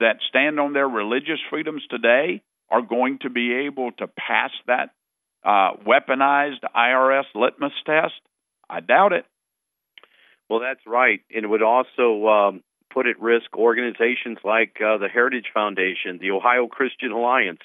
that 0.00 0.16
stand 0.28 0.58
on 0.58 0.72
their 0.72 0.88
religious 0.88 1.38
freedoms 1.48 1.82
today 1.88 2.42
are 2.70 2.82
going 2.82 3.20
to 3.22 3.30
be 3.30 3.66
able 3.66 3.92
to 3.92 4.08
pass 4.08 4.50
that 4.66 4.90
uh, 5.44 5.76
weaponized 5.86 6.62
IRS 6.74 7.24
litmus 7.34 7.72
test? 7.86 8.20
I 8.68 8.80
doubt 8.80 9.12
it. 9.12 9.24
Well, 10.50 10.60
that's 10.60 10.84
right. 10.86 11.20
And 11.34 11.44
it 11.44 11.48
would 11.48 11.62
also 11.62 12.26
um, 12.26 12.62
put 12.90 13.06
at 13.06 13.20
risk 13.20 13.56
organizations 13.56 14.38
like 14.44 14.76
uh, 14.80 14.98
the 14.98 15.08
Heritage 15.08 15.50
Foundation, 15.52 16.18
the 16.20 16.30
Ohio 16.30 16.66
Christian 16.66 17.12
Alliance. 17.12 17.60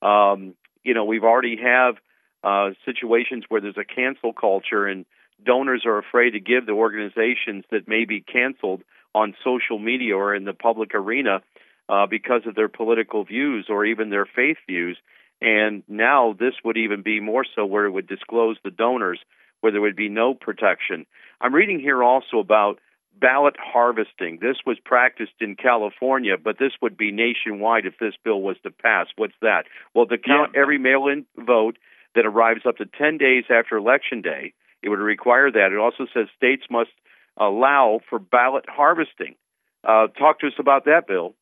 Um, 0.00 0.54
you 0.82 0.94
know, 0.94 1.04
we've 1.04 1.24
already 1.24 1.58
have 1.62 1.96
uh, 2.42 2.70
situations 2.84 3.44
where 3.48 3.60
there's 3.60 3.76
a 3.76 3.84
cancel 3.84 4.32
culture 4.32 4.86
and 4.86 5.04
donors 5.44 5.84
are 5.86 5.98
afraid 5.98 6.30
to 6.30 6.40
give 6.40 6.66
the 6.66 6.72
organizations 6.72 7.64
that 7.70 7.88
may 7.88 8.04
be 8.04 8.20
canceled 8.20 8.82
on 9.14 9.34
social 9.44 9.78
media 9.78 10.16
or 10.16 10.34
in 10.34 10.44
the 10.44 10.52
public 10.52 10.94
arena 10.94 11.40
uh, 11.88 12.06
because 12.06 12.42
of 12.46 12.54
their 12.54 12.68
political 12.68 13.24
views 13.24 13.66
or 13.68 13.84
even 13.84 14.10
their 14.10 14.26
faith 14.26 14.56
views. 14.66 14.96
And 15.40 15.82
now 15.88 16.34
this 16.38 16.54
would 16.64 16.76
even 16.76 17.02
be 17.02 17.20
more 17.20 17.44
so 17.56 17.66
where 17.66 17.86
it 17.86 17.90
would 17.90 18.06
disclose 18.06 18.56
the 18.64 18.70
donors, 18.70 19.20
where 19.60 19.72
there 19.72 19.80
would 19.80 19.96
be 19.96 20.08
no 20.08 20.34
protection. 20.34 21.06
I'm 21.40 21.54
reading 21.54 21.80
here 21.80 22.02
also 22.02 22.38
about 22.38 22.78
ballot 23.22 23.56
harvesting. 23.58 24.38
This 24.42 24.56
was 24.66 24.78
practiced 24.84 25.38
in 25.40 25.56
California, 25.56 26.36
but 26.36 26.58
this 26.58 26.72
would 26.82 26.96
be 26.98 27.10
nationwide 27.12 27.86
if 27.86 27.94
this 27.98 28.14
bill 28.24 28.42
was 28.42 28.56
to 28.64 28.70
pass. 28.70 29.06
What's 29.16 29.38
that? 29.40 29.64
Well, 29.94 30.06
to 30.06 30.18
count 30.18 30.52
Yeah. 30.54 30.60
every 30.62 30.78
mail 30.78 31.06
in 31.08 31.24
vote 31.38 31.78
that 32.14 32.26
arrives 32.26 32.66
up 32.66 32.76
to 32.78 32.86
10 32.86 33.16
days 33.18 33.44
after 33.48 33.76
Election 33.78 34.20
Day, 34.20 34.52
it 34.82 34.88
would 34.90 34.98
require 34.98 35.50
that. 35.50 35.72
It 35.72 35.78
also 35.78 36.06
says 36.12 36.26
states 36.36 36.64
must 36.68 36.90
allow 37.38 38.00
for 38.10 38.18
ballot 38.18 38.66
harvesting. 38.68 39.36
Uh, 39.84 40.08
talk 40.08 40.40
to 40.40 40.48
us 40.48 40.58
about 40.58 40.84
that, 40.84 41.06
Bill. 41.06 41.34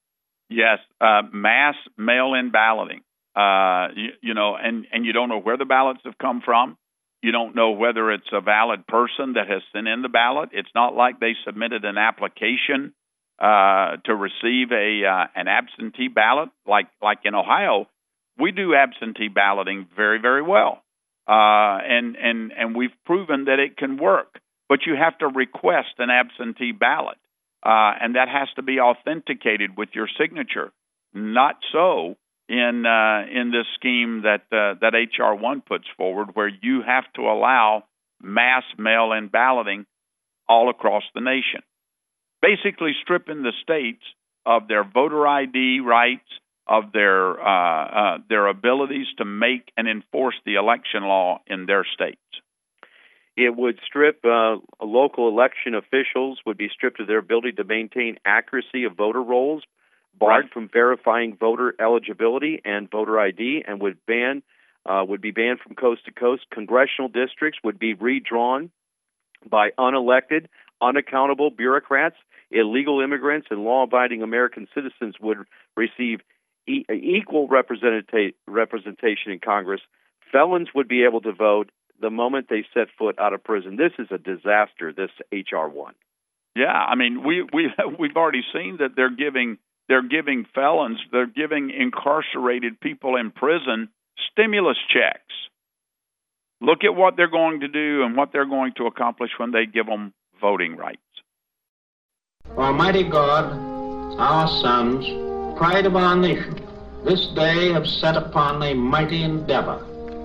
Yes, 0.49 0.79
uh, 1.01 1.23
mass 1.33 1.77
mail-in 1.97 2.51
balloting. 2.51 3.01
Uh, 3.35 3.89
you, 3.95 4.11
you 4.21 4.35
know, 4.35 4.57
and 4.57 4.87
and 4.93 5.05
you 5.07 5.13
don't 5.13 5.29
know 5.29 5.39
where 5.39 5.57
the 5.57 5.65
ballots 5.65 6.01
have 6.05 6.19
come 6.19 6.41
from. 6.45 6.77
You 7.23 7.33
don't 7.33 7.55
know 7.55 7.73
whether 7.73 8.11
it's 8.11 8.31
a 8.33 8.41
valid 8.41 8.87
person 8.87 9.35
that 9.35 9.49
has 9.49 9.63
sent 9.73 9.87
in 9.87 10.03
the 10.03 10.09
ballot. 10.09 10.51
It's 10.53 10.71
not 10.75 10.95
like 10.95 11.21
they 11.21 11.35
submitted 11.45 11.85
an 11.85 11.99
application 11.99 12.95
uh, 13.39 13.97
to 14.05 14.15
receive 14.15 14.73
a 14.73 15.05
uh, 15.05 15.27
an 15.35 15.49
absentee 15.49 16.09
ballot, 16.09 16.51
like 16.67 16.89
like 17.03 17.19
in 17.25 17.35
Ohio. 17.35 17.89
We 18.39 18.53
do 18.53 18.75
absentee 18.75 19.29
balloting 19.29 19.87
very 19.95 20.21
very 20.21 20.43
well, 20.43 20.83
uh, 21.29 21.79
and 21.85 22.17
and 22.17 22.53
and 22.53 22.77
we've 22.77 22.97
proven 23.05 23.45
that 23.47 23.59
it 23.59 23.77
can 23.77 23.99
work. 23.99 24.41
But 24.69 24.81
you 24.87 24.95
have 24.95 25.19
to 25.19 25.27
request 25.27 25.99
an 25.99 26.11
absentee 26.11 26.73
ballot 26.73 27.19
uh, 27.63 27.93
and 28.01 28.17
that 28.17 28.29
has 28.29 28.49
to 28.57 28.63
be 28.63 28.81
authenticated 28.81 29.77
with 29.77 29.91
your 29.93 30.09
signature. 30.19 30.73
Not 31.13 31.57
so 31.73 32.17
in 32.51 32.85
uh, 32.85 33.23
in 33.31 33.53
this 33.53 33.67
scheme 33.77 34.23
that 34.23 34.43
uh, 34.51 34.75
that 34.81 34.93
HR 34.95 35.41
one 35.41 35.61
puts 35.61 35.85
forward, 35.97 36.31
where 36.35 36.49
you 36.49 36.83
have 36.85 37.05
to 37.15 37.23
allow 37.23 37.85
mass 38.21 38.65
mail-in 38.77 39.29
balloting 39.29 39.87
all 40.49 40.69
across 40.69 41.05
the 41.15 41.21
nation, 41.21 41.63
basically 42.43 42.91
stripping 43.01 43.43
the 43.43 43.53
states 43.63 44.03
of 44.45 44.67
their 44.67 44.83
voter 44.83 45.27
ID 45.29 45.79
rights, 45.79 46.27
of 46.67 46.91
their 46.93 47.41
uh, 47.41 47.87
uh, 47.87 48.19
their 48.29 48.49
abilities 48.49 49.07
to 49.19 49.25
make 49.25 49.71
and 49.77 49.89
enforce 49.89 50.35
the 50.45 50.57
election 50.57 51.05
law 51.05 51.41
in 51.47 51.67
their 51.67 51.87
states. 51.95 52.19
It 53.37 53.55
would 53.57 53.79
strip 53.87 54.25
uh, 54.25 54.57
local 54.83 55.29
election 55.29 55.77
officials 55.77 56.41
would 56.45 56.59
be 56.59 56.69
stripped 56.75 56.99
of 56.99 57.07
their 57.07 57.19
ability 57.19 57.53
to 57.53 57.65
maintain 57.65 58.19
accuracy 58.25 58.85
of 58.85 58.97
voter 58.97 59.23
rolls, 59.23 59.63
barred 60.19 60.51
from 60.53 60.69
verifying 60.73 61.37
voter 61.37 61.75
eligibility 61.81 62.61
and 62.65 62.91
voter 62.91 63.19
ID, 63.19 63.65
and 63.67 63.81
would 63.81 63.99
ban 64.07 64.43
uh, 64.87 65.05
would 65.07 65.21
be 65.21 65.31
banned 65.31 65.61
from 65.61 65.75
coast 65.75 66.05
to 66.07 66.13
coast. 66.13 66.43
Congressional 66.53 67.09
districts 67.09 67.61
would 67.63 67.79
be 67.79 67.95
redrawn 67.95 68.71
by 69.49 69.71
unelected, 69.79 70.47
unaccountable 70.81 71.51
bureaucrats. 71.51 72.17
Illegal 72.51 73.01
immigrants 73.01 73.49
and 73.51 73.63
law-abiding 73.63 74.23
American 74.23 74.67
citizens 74.75 75.15
would 75.21 75.39
receive 75.77 76.21
e- 76.67 76.85
equal 76.91 77.49
representata- 77.49 78.35
representation 78.49 79.33
in 79.33 79.39
Congress. 79.39 79.81
Felons 80.33 80.69
would 80.75 80.89
be 80.89 81.05
able 81.05 81.21
to 81.21 81.33
vote 81.33 81.71
the 82.01 82.11
moment 82.11 82.47
they 82.49 82.65
set 82.75 82.89
foot 82.99 83.19
out 83.19 83.35
of 83.35 83.45
prison. 83.45 83.77
This 83.77 83.93
is 83.99 84.09
a 84.11 84.19
disaster. 84.19 84.93
This 84.93 85.11
HR 85.31 85.69
one. 85.69 85.95
Yeah, 86.57 86.73
I 86.73 86.95
mean 86.97 87.23
we 87.25 87.43
we 87.53 87.71
we've 87.99 88.17
already 88.17 88.43
seen 88.53 88.79
that 88.79 88.97
they're 88.97 89.15
giving 89.15 89.59
they're 89.91 90.07
giving 90.07 90.47
felons 90.55 91.01
they're 91.11 91.27
giving 91.27 91.71
incarcerated 91.71 92.81
people 92.81 93.17
in 93.17 93.33
prison 93.33 93.89
stimulus 94.31 94.79
checks. 94.89 95.35
Look 96.61 96.85
at 96.85 96.95
what 96.95 97.17
they're 97.17 97.31
going 97.31 97.61
to 97.61 97.69
do 97.69 98.05
and 98.05 98.17
what 98.17 98.33
they're 98.33 98.47
going 98.47 98.73
to 98.77 98.87
accomplish 98.87 99.31
when 99.39 99.51
they 99.51 99.67
give 99.67 99.87
them 99.87 100.15
voting 100.41 100.77
rights. 100.77 101.01
Almighty 102.57 103.03
God, 103.03 103.53
our 104.21 104.47
sons, 104.61 105.05
pride 105.59 105.87
of 105.87 105.97
our 105.97 106.15
nation, 106.15 106.61
this 107.05 107.27
day 107.29 107.73
have 107.73 107.87
set 107.87 108.17
upon 108.17 108.63
a 108.63 108.75
mighty 108.75 109.25
endeavor, 109.25 109.85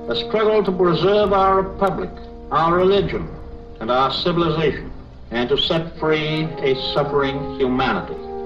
a 0.09 0.15
struggle 0.27 0.63
to 0.63 0.71
preserve 0.71 1.33
our 1.33 1.61
republic, 1.61 2.11
our 2.51 2.75
religion, 2.75 3.27
and 3.79 3.89
our 3.89 4.13
civilization, 4.13 4.91
and 5.31 5.49
to 5.49 5.57
set 5.57 5.97
free 5.97 6.43
a 6.43 6.75
suffering 6.93 7.57
humanity. 7.57 8.24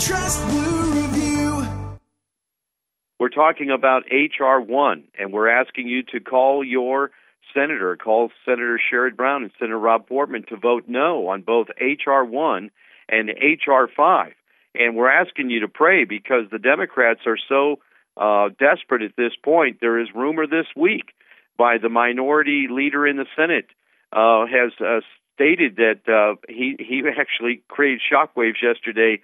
Trust 0.00 0.46
Blue 0.46 0.92
Review. 0.92 1.66
We're 3.18 3.30
talking 3.30 3.70
about 3.70 4.04
HR 4.12 4.60
one, 4.60 5.04
and 5.18 5.32
we're 5.32 5.48
asking 5.48 5.88
you 5.88 6.04
to 6.12 6.20
call 6.20 6.62
your 6.62 7.10
senator, 7.52 7.96
call 7.96 8.30
Senator 8.44 8.78
Sherrod 8.78 9.16
Brown 9.16 9.42
and 9.42 9.52
Senator 9.58 9.78
Rob 9.78 10.06
Portman 10.06 10.44
to 10.50 10.56
vote 10.56 10.84
no 10.86 11.26
on 11.28 11.42
both 11.42 11.66
HR 11.80 12.22
one 12.22 12.70
and 13.08 13.28
HR 13.28 13.86
five. 13.96 14.34
And 14.72 14.94
we're 14.94 15.10
asking 15.10 15.50
you 15.50 15.60
to 15.60 15.68
pray 15.68 16.04
because 16.04 16.44
the 16.52 16.60
Democrats 16.60 17.20
are 17.26 17.38
so 17.48 17.80
uh, 18.16 18.50
desperate 18.50 19.02
at 19.02 19.16
this 19.16 19.32
point. 19.44 19.78
There 19.80 19.98
is 19.98 20.08
rumor 20.14 20.46
this 20.46 20.66
week 20.76 21.06
by 21.56 21.78
the 21.78 21.88
minority 21.88 22.68
leader 22.70 23.04
in 23.04 23.16
the 23.16 23.26
Senate 23.34 23.66
uh, 24.12 24.46
has 24.46 24.70
uh, 24.80 25.00
stated 25.34 25.76
that 25.76 26.00
uh, 26.08 26.36
he 26.48 26.76
he 26.78 27.02
actually 27.18 27.62
created 27.68 28.00
shockwaves 28.00 28.62
yesterday, 28.62 29.20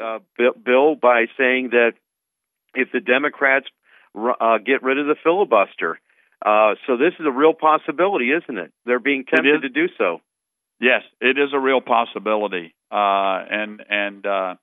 uh, 0.00 0.18
Bill, 0.64 0.94
by 0.96 1.26
saying 1.38 1.70
that 1.70 1.92
if 2.74 2.92
the 2.92 3.00
Democrats 3.00 3.66
uh, 4.14 4.58
get 4.58 4.82
rid 4.82 4.98
of 4.98 5.06
the 5.06 5.16
filibuster, 5.22 5.98
uh, 6.44 6.74
so 6.86 6.96
this 6.96 7.14
is 7.20 7.26
a 7.26 7.30
real 7.32 7.54
possibility, 7.54 8.32
isn't 8.32 8.58
it? 8.58 8.72
They're 8.86 9.00
being 9.00 9.24
tempted 9.24 9.62
to 9.62 9.68
do 9.68 9.88
so. 9.98 10.20
Yes, 10.80 11.02
it 11.20 11.38
is 11.38 11.52
a 11.54 11.58
real 11.58 11.80
possibility, 11.80 12.74
uh, 12.90 13.44
and 13.50 13.82
and 13.88 14.26
uh, 14.26 14.54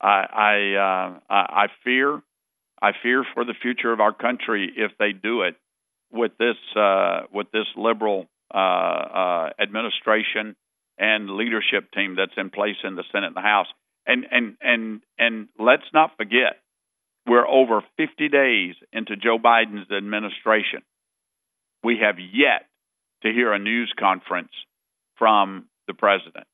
I 0.00 0.26
I, 0.48 0.74
uh, 0.76 1.18
I 1.28 1.64
I 1.64 1.66
fear 1.84 2.22
I 2.82 2.92
fear 3.02 3.24
for 3.34 3.44
the 3.44 3.54
future 3.60 3.92
of 3.92 4.00
our 4.00 4.12
country 4.12 4.72
if 4.76 4.92
they 4.98 5.12
do 5.12 5.42
it. 5.42 5.56
with 6.12 6.32
this 6.38 6.56
uh, 6.76 7.22
with 7.32 7.50
this 7.52 7.66
liberal 7.76 8.26
uh, 8.54 8.58
uh, 8.58 9.50
administration 9.60 10.56
and 10.98 11.30
leadership 11.30 11.90
team 11.92 12.16
that's 12.16 12.32
in 12.36 12.50
place 12.50 12.76
in 12.84 12.96
the 12.96 13.04
Senate 13.12 13.28
and 13.28 13.36
the 13.36 13.40
House. 13.40 13.68
And 14.06 14.26
and 14.30 14.56
and 14.60 15.00
and 15.18 15.48
let's 15.58 15.84
not 15.92 16.16
forget, 16.16 16.60
we're 17.26 17.46
over 17.46 17.82
50 17.96 18.28
days 18.28 18.74
into 18.92 19.16
Joe 19.16 19.38
Biden's 19.38 19.90
administration. 19.90 20.82
We 21.84 21.98
have 22.02 22.16
yet 22.18 22.66
to 23.22 23.30
hear 23.30 23.52
a 23.52 23.58
news 23.58 23.92
conference 23.98 24.52
from 25.16 25.66
the 25.86 25.94
president 25.94 26.46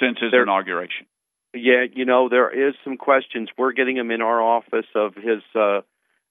since 0.00 0.18
his 0.20 0.30
there, 0.30 0.42
inauguration. 0.42 1.06
Yeah, 1.54 1.84
you 1.92 2.04
know 2.04 2.28
there 2.28 2.68
is 2.68 2.74
some 2.84 2.96
questions. 2.96 3.48
We're 3.56 3.72
getting 3.72 3.96
him 3.96 4.10
in 4.10 4.22
our 4.22 4.42
office 4.42 4.86
of 4.94 5.14
his 5.14 5.42
uh, 5.54 5.80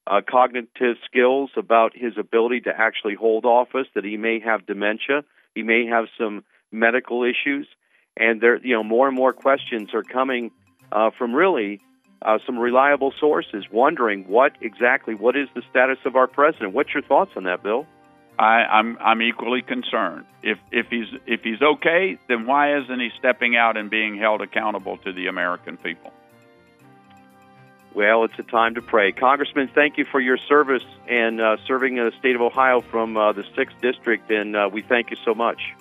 uh, 0.07 0.21
cognitive 0.29 0.97
skills, 1.05 1.51
about 1.55 1.91
his 1.95 2.13
ability 2.17 2.61
to 2.61 2.71
actually 2.75 3.15
hold 3.15 3.45
office. 3.45 3.87
That 3.95 4.03
he 4.03 4.17
may 4.17 4.39
have 4.39 4.65
dementia, 4.65 5.23
he 5.53 5.63
may 5.63 5.85
have 5.85 6.05
some 6.17 6.43
medical 6.71 7.23
issues, 7.23 7.67
and 8.19 8.41
there, 8.41 8.57
you 8.57 8.73
know, 8.73 8.83
more 8.83 9.07
and 9.07 9.15
more 9.15 9.33
questions 9.33 9.93
are 9.93 10.03
coming 10.03 10.51
uh, 10.91 11.09
from 11.17 11.33
really 11.33 11.79
uh, 12.21 12.37
some 12.45 12.59
reliable 12.59 13.13
sources, 13.19 13.65
wondering 13.71 14.25
what 14.27 14.53
exactly 14.61 15.15
what 15.15 15.35
is 15.35 15.47
the 15.55 15.61
status 15.69 15.97
of 16.05 16.15
our 16.15 16.27
president. 16.27 16.73
What's 16.73 16.93
your 16.93 17.03
thoughts 17.03 17.31
on 17.35 17.45
that, 17.45 17.63
Bill? 17.63 17.87
I, 18.37 18.63
I'm 18.63 18.97
I'm 18.99 19.21
equally 19.21 19.61
concerned. 19.61 20.25
If 20.43 20.57
if 20.71 20.87
he's 20.89 21.07
if 21.25 21.41
he's 21.43 21.61
okay, 21.61 22.17
then 22.27 22.45
why 22.45 22.77
isn't 22.77 22.99
he 22.99 23.09
stepping 23.17 23.55
out 23.55 23.77
and 23.77 23.89
being 23.89 24.17
held 24.17 24.41
accountable 24.41 24.97
to 24.97 25.11
the 25.11 25.27
American 25.27 25.77
people? 25.77 26.13
Well, 27.93 28.23
it's 28.23 28.37
a 28.37 28.43
time 28.43 28.75
to 28.75 28.81
pray. 28.81 29.11
Congressman, 29.11 29.69
thank 29.73 29.97
you 29.97 30.05
for 30.05 30.19
your 30.21 30.37
service 30.37 30.85
and 31.07 31.41
uh, 31.41 31.57
serving 31.65 31.95
the 31.95 32.13
state 32.19 32.35
of 32.35 32.41
Ohio 32.41 32.81
from 32.81 33.17
uh, 33.17 33.33
the 33.33 33.41
6th 33.41 33.81
District, 33.81 34.29
and 34.29 34.55
uh, 34.55 34.69
we 34.71 34.83
thank 34.83 35.09
you 35.09 35.17
so 35.25 35.33
much. 35.33 35.73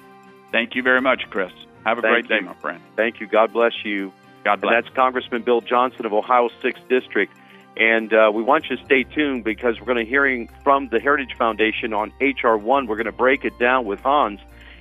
Thank 0.50 0.74
you 0.74 0.82
very 0.82 1.02
much, 1.02 1.28
Chris. 1.28 1.52
Have 1.84 1.98
a 1.98 2.02
thank 2.02 2.26
great 2.26 2.30
you. 2.30 2.40
day, 2.40 2.46
my 2.46 2.54
friend. 2.54 2.82
Thank 2.96 3.20
you. 3.20 3.26
God 3.26 3.52
bless 3.52 3.72
you. 3.84 4.12
God 4.44 4.60
bless. 4.60 4.74
And 4.74 4.84
that's 4.84 4.94
Congressman 4.94 5.42
Bill 5.42 5.60
Johnson 5.60 6.06
of 6.06 6.12
Ohio's 6.12 6.52
6th 6.62 6.88
District. 6.88 7.32
And 7.76 8.12
uh, 8.12 8.30
we 8.34 8.42
want 8.42 8.68
you 8.68 8.76
to 8.76 8.84
stay 8.84 9.04
tuned 9.04 9.44
because 9.44 9.78
we're 9.78 9.86
going 9.86 10.04
to 10.04 10.10
hearing 10.10 10.48
from 10.64 10.88
the 10.88 10.98
Heritage 10.98 11.36
Foundation 11.38 11.92
on 11.92 12.12
HR 12.20 12.56
one. 12.56 12.86
We're 12.86 12.96
going 12.96 13.06
to 13.06 13.12
break 13.12 13.44
it 13.44 13.56
down 13.58 13.84
with 13.84 14.00
Hans, 14.00 14.40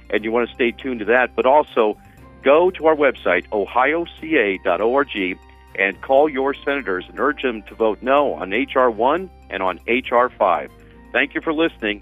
and 0.09 0.23
you 0.23 0.31
want 0.31 0.49
to 0.49 0.55
stay 0.55 0.71
tuned 0.71 0.99
to 0.99 1.05
that. 1.05 1.35
But 1.35 1.45
also, 1.45 1.97
go 2.41 2.71
to 2.71 2.87
our 2.87 2.95
website 2.95 3.47
ohioca.org 3.49 5.39
and 5.75 6.01
call 6.01 6.27
your 6.27 6.55
senators 6.55 7.05
and 7.07 7.19
urge 7.19 7.43
them 7.43 7.61
to 7.63 7.75
vote 7.75 8.01
no 8.01 8.33
on 8.33 8.51
HR 8.51 8.89
one 8.89 9.29
and 9.51 9.61
on 9.61 9.79
HR 9.87 10.29
five. 10.29 10.71
Thank 11.11 11.35
you 11.35 11.41
for 11.41 11.53
listening. 11.53 12.01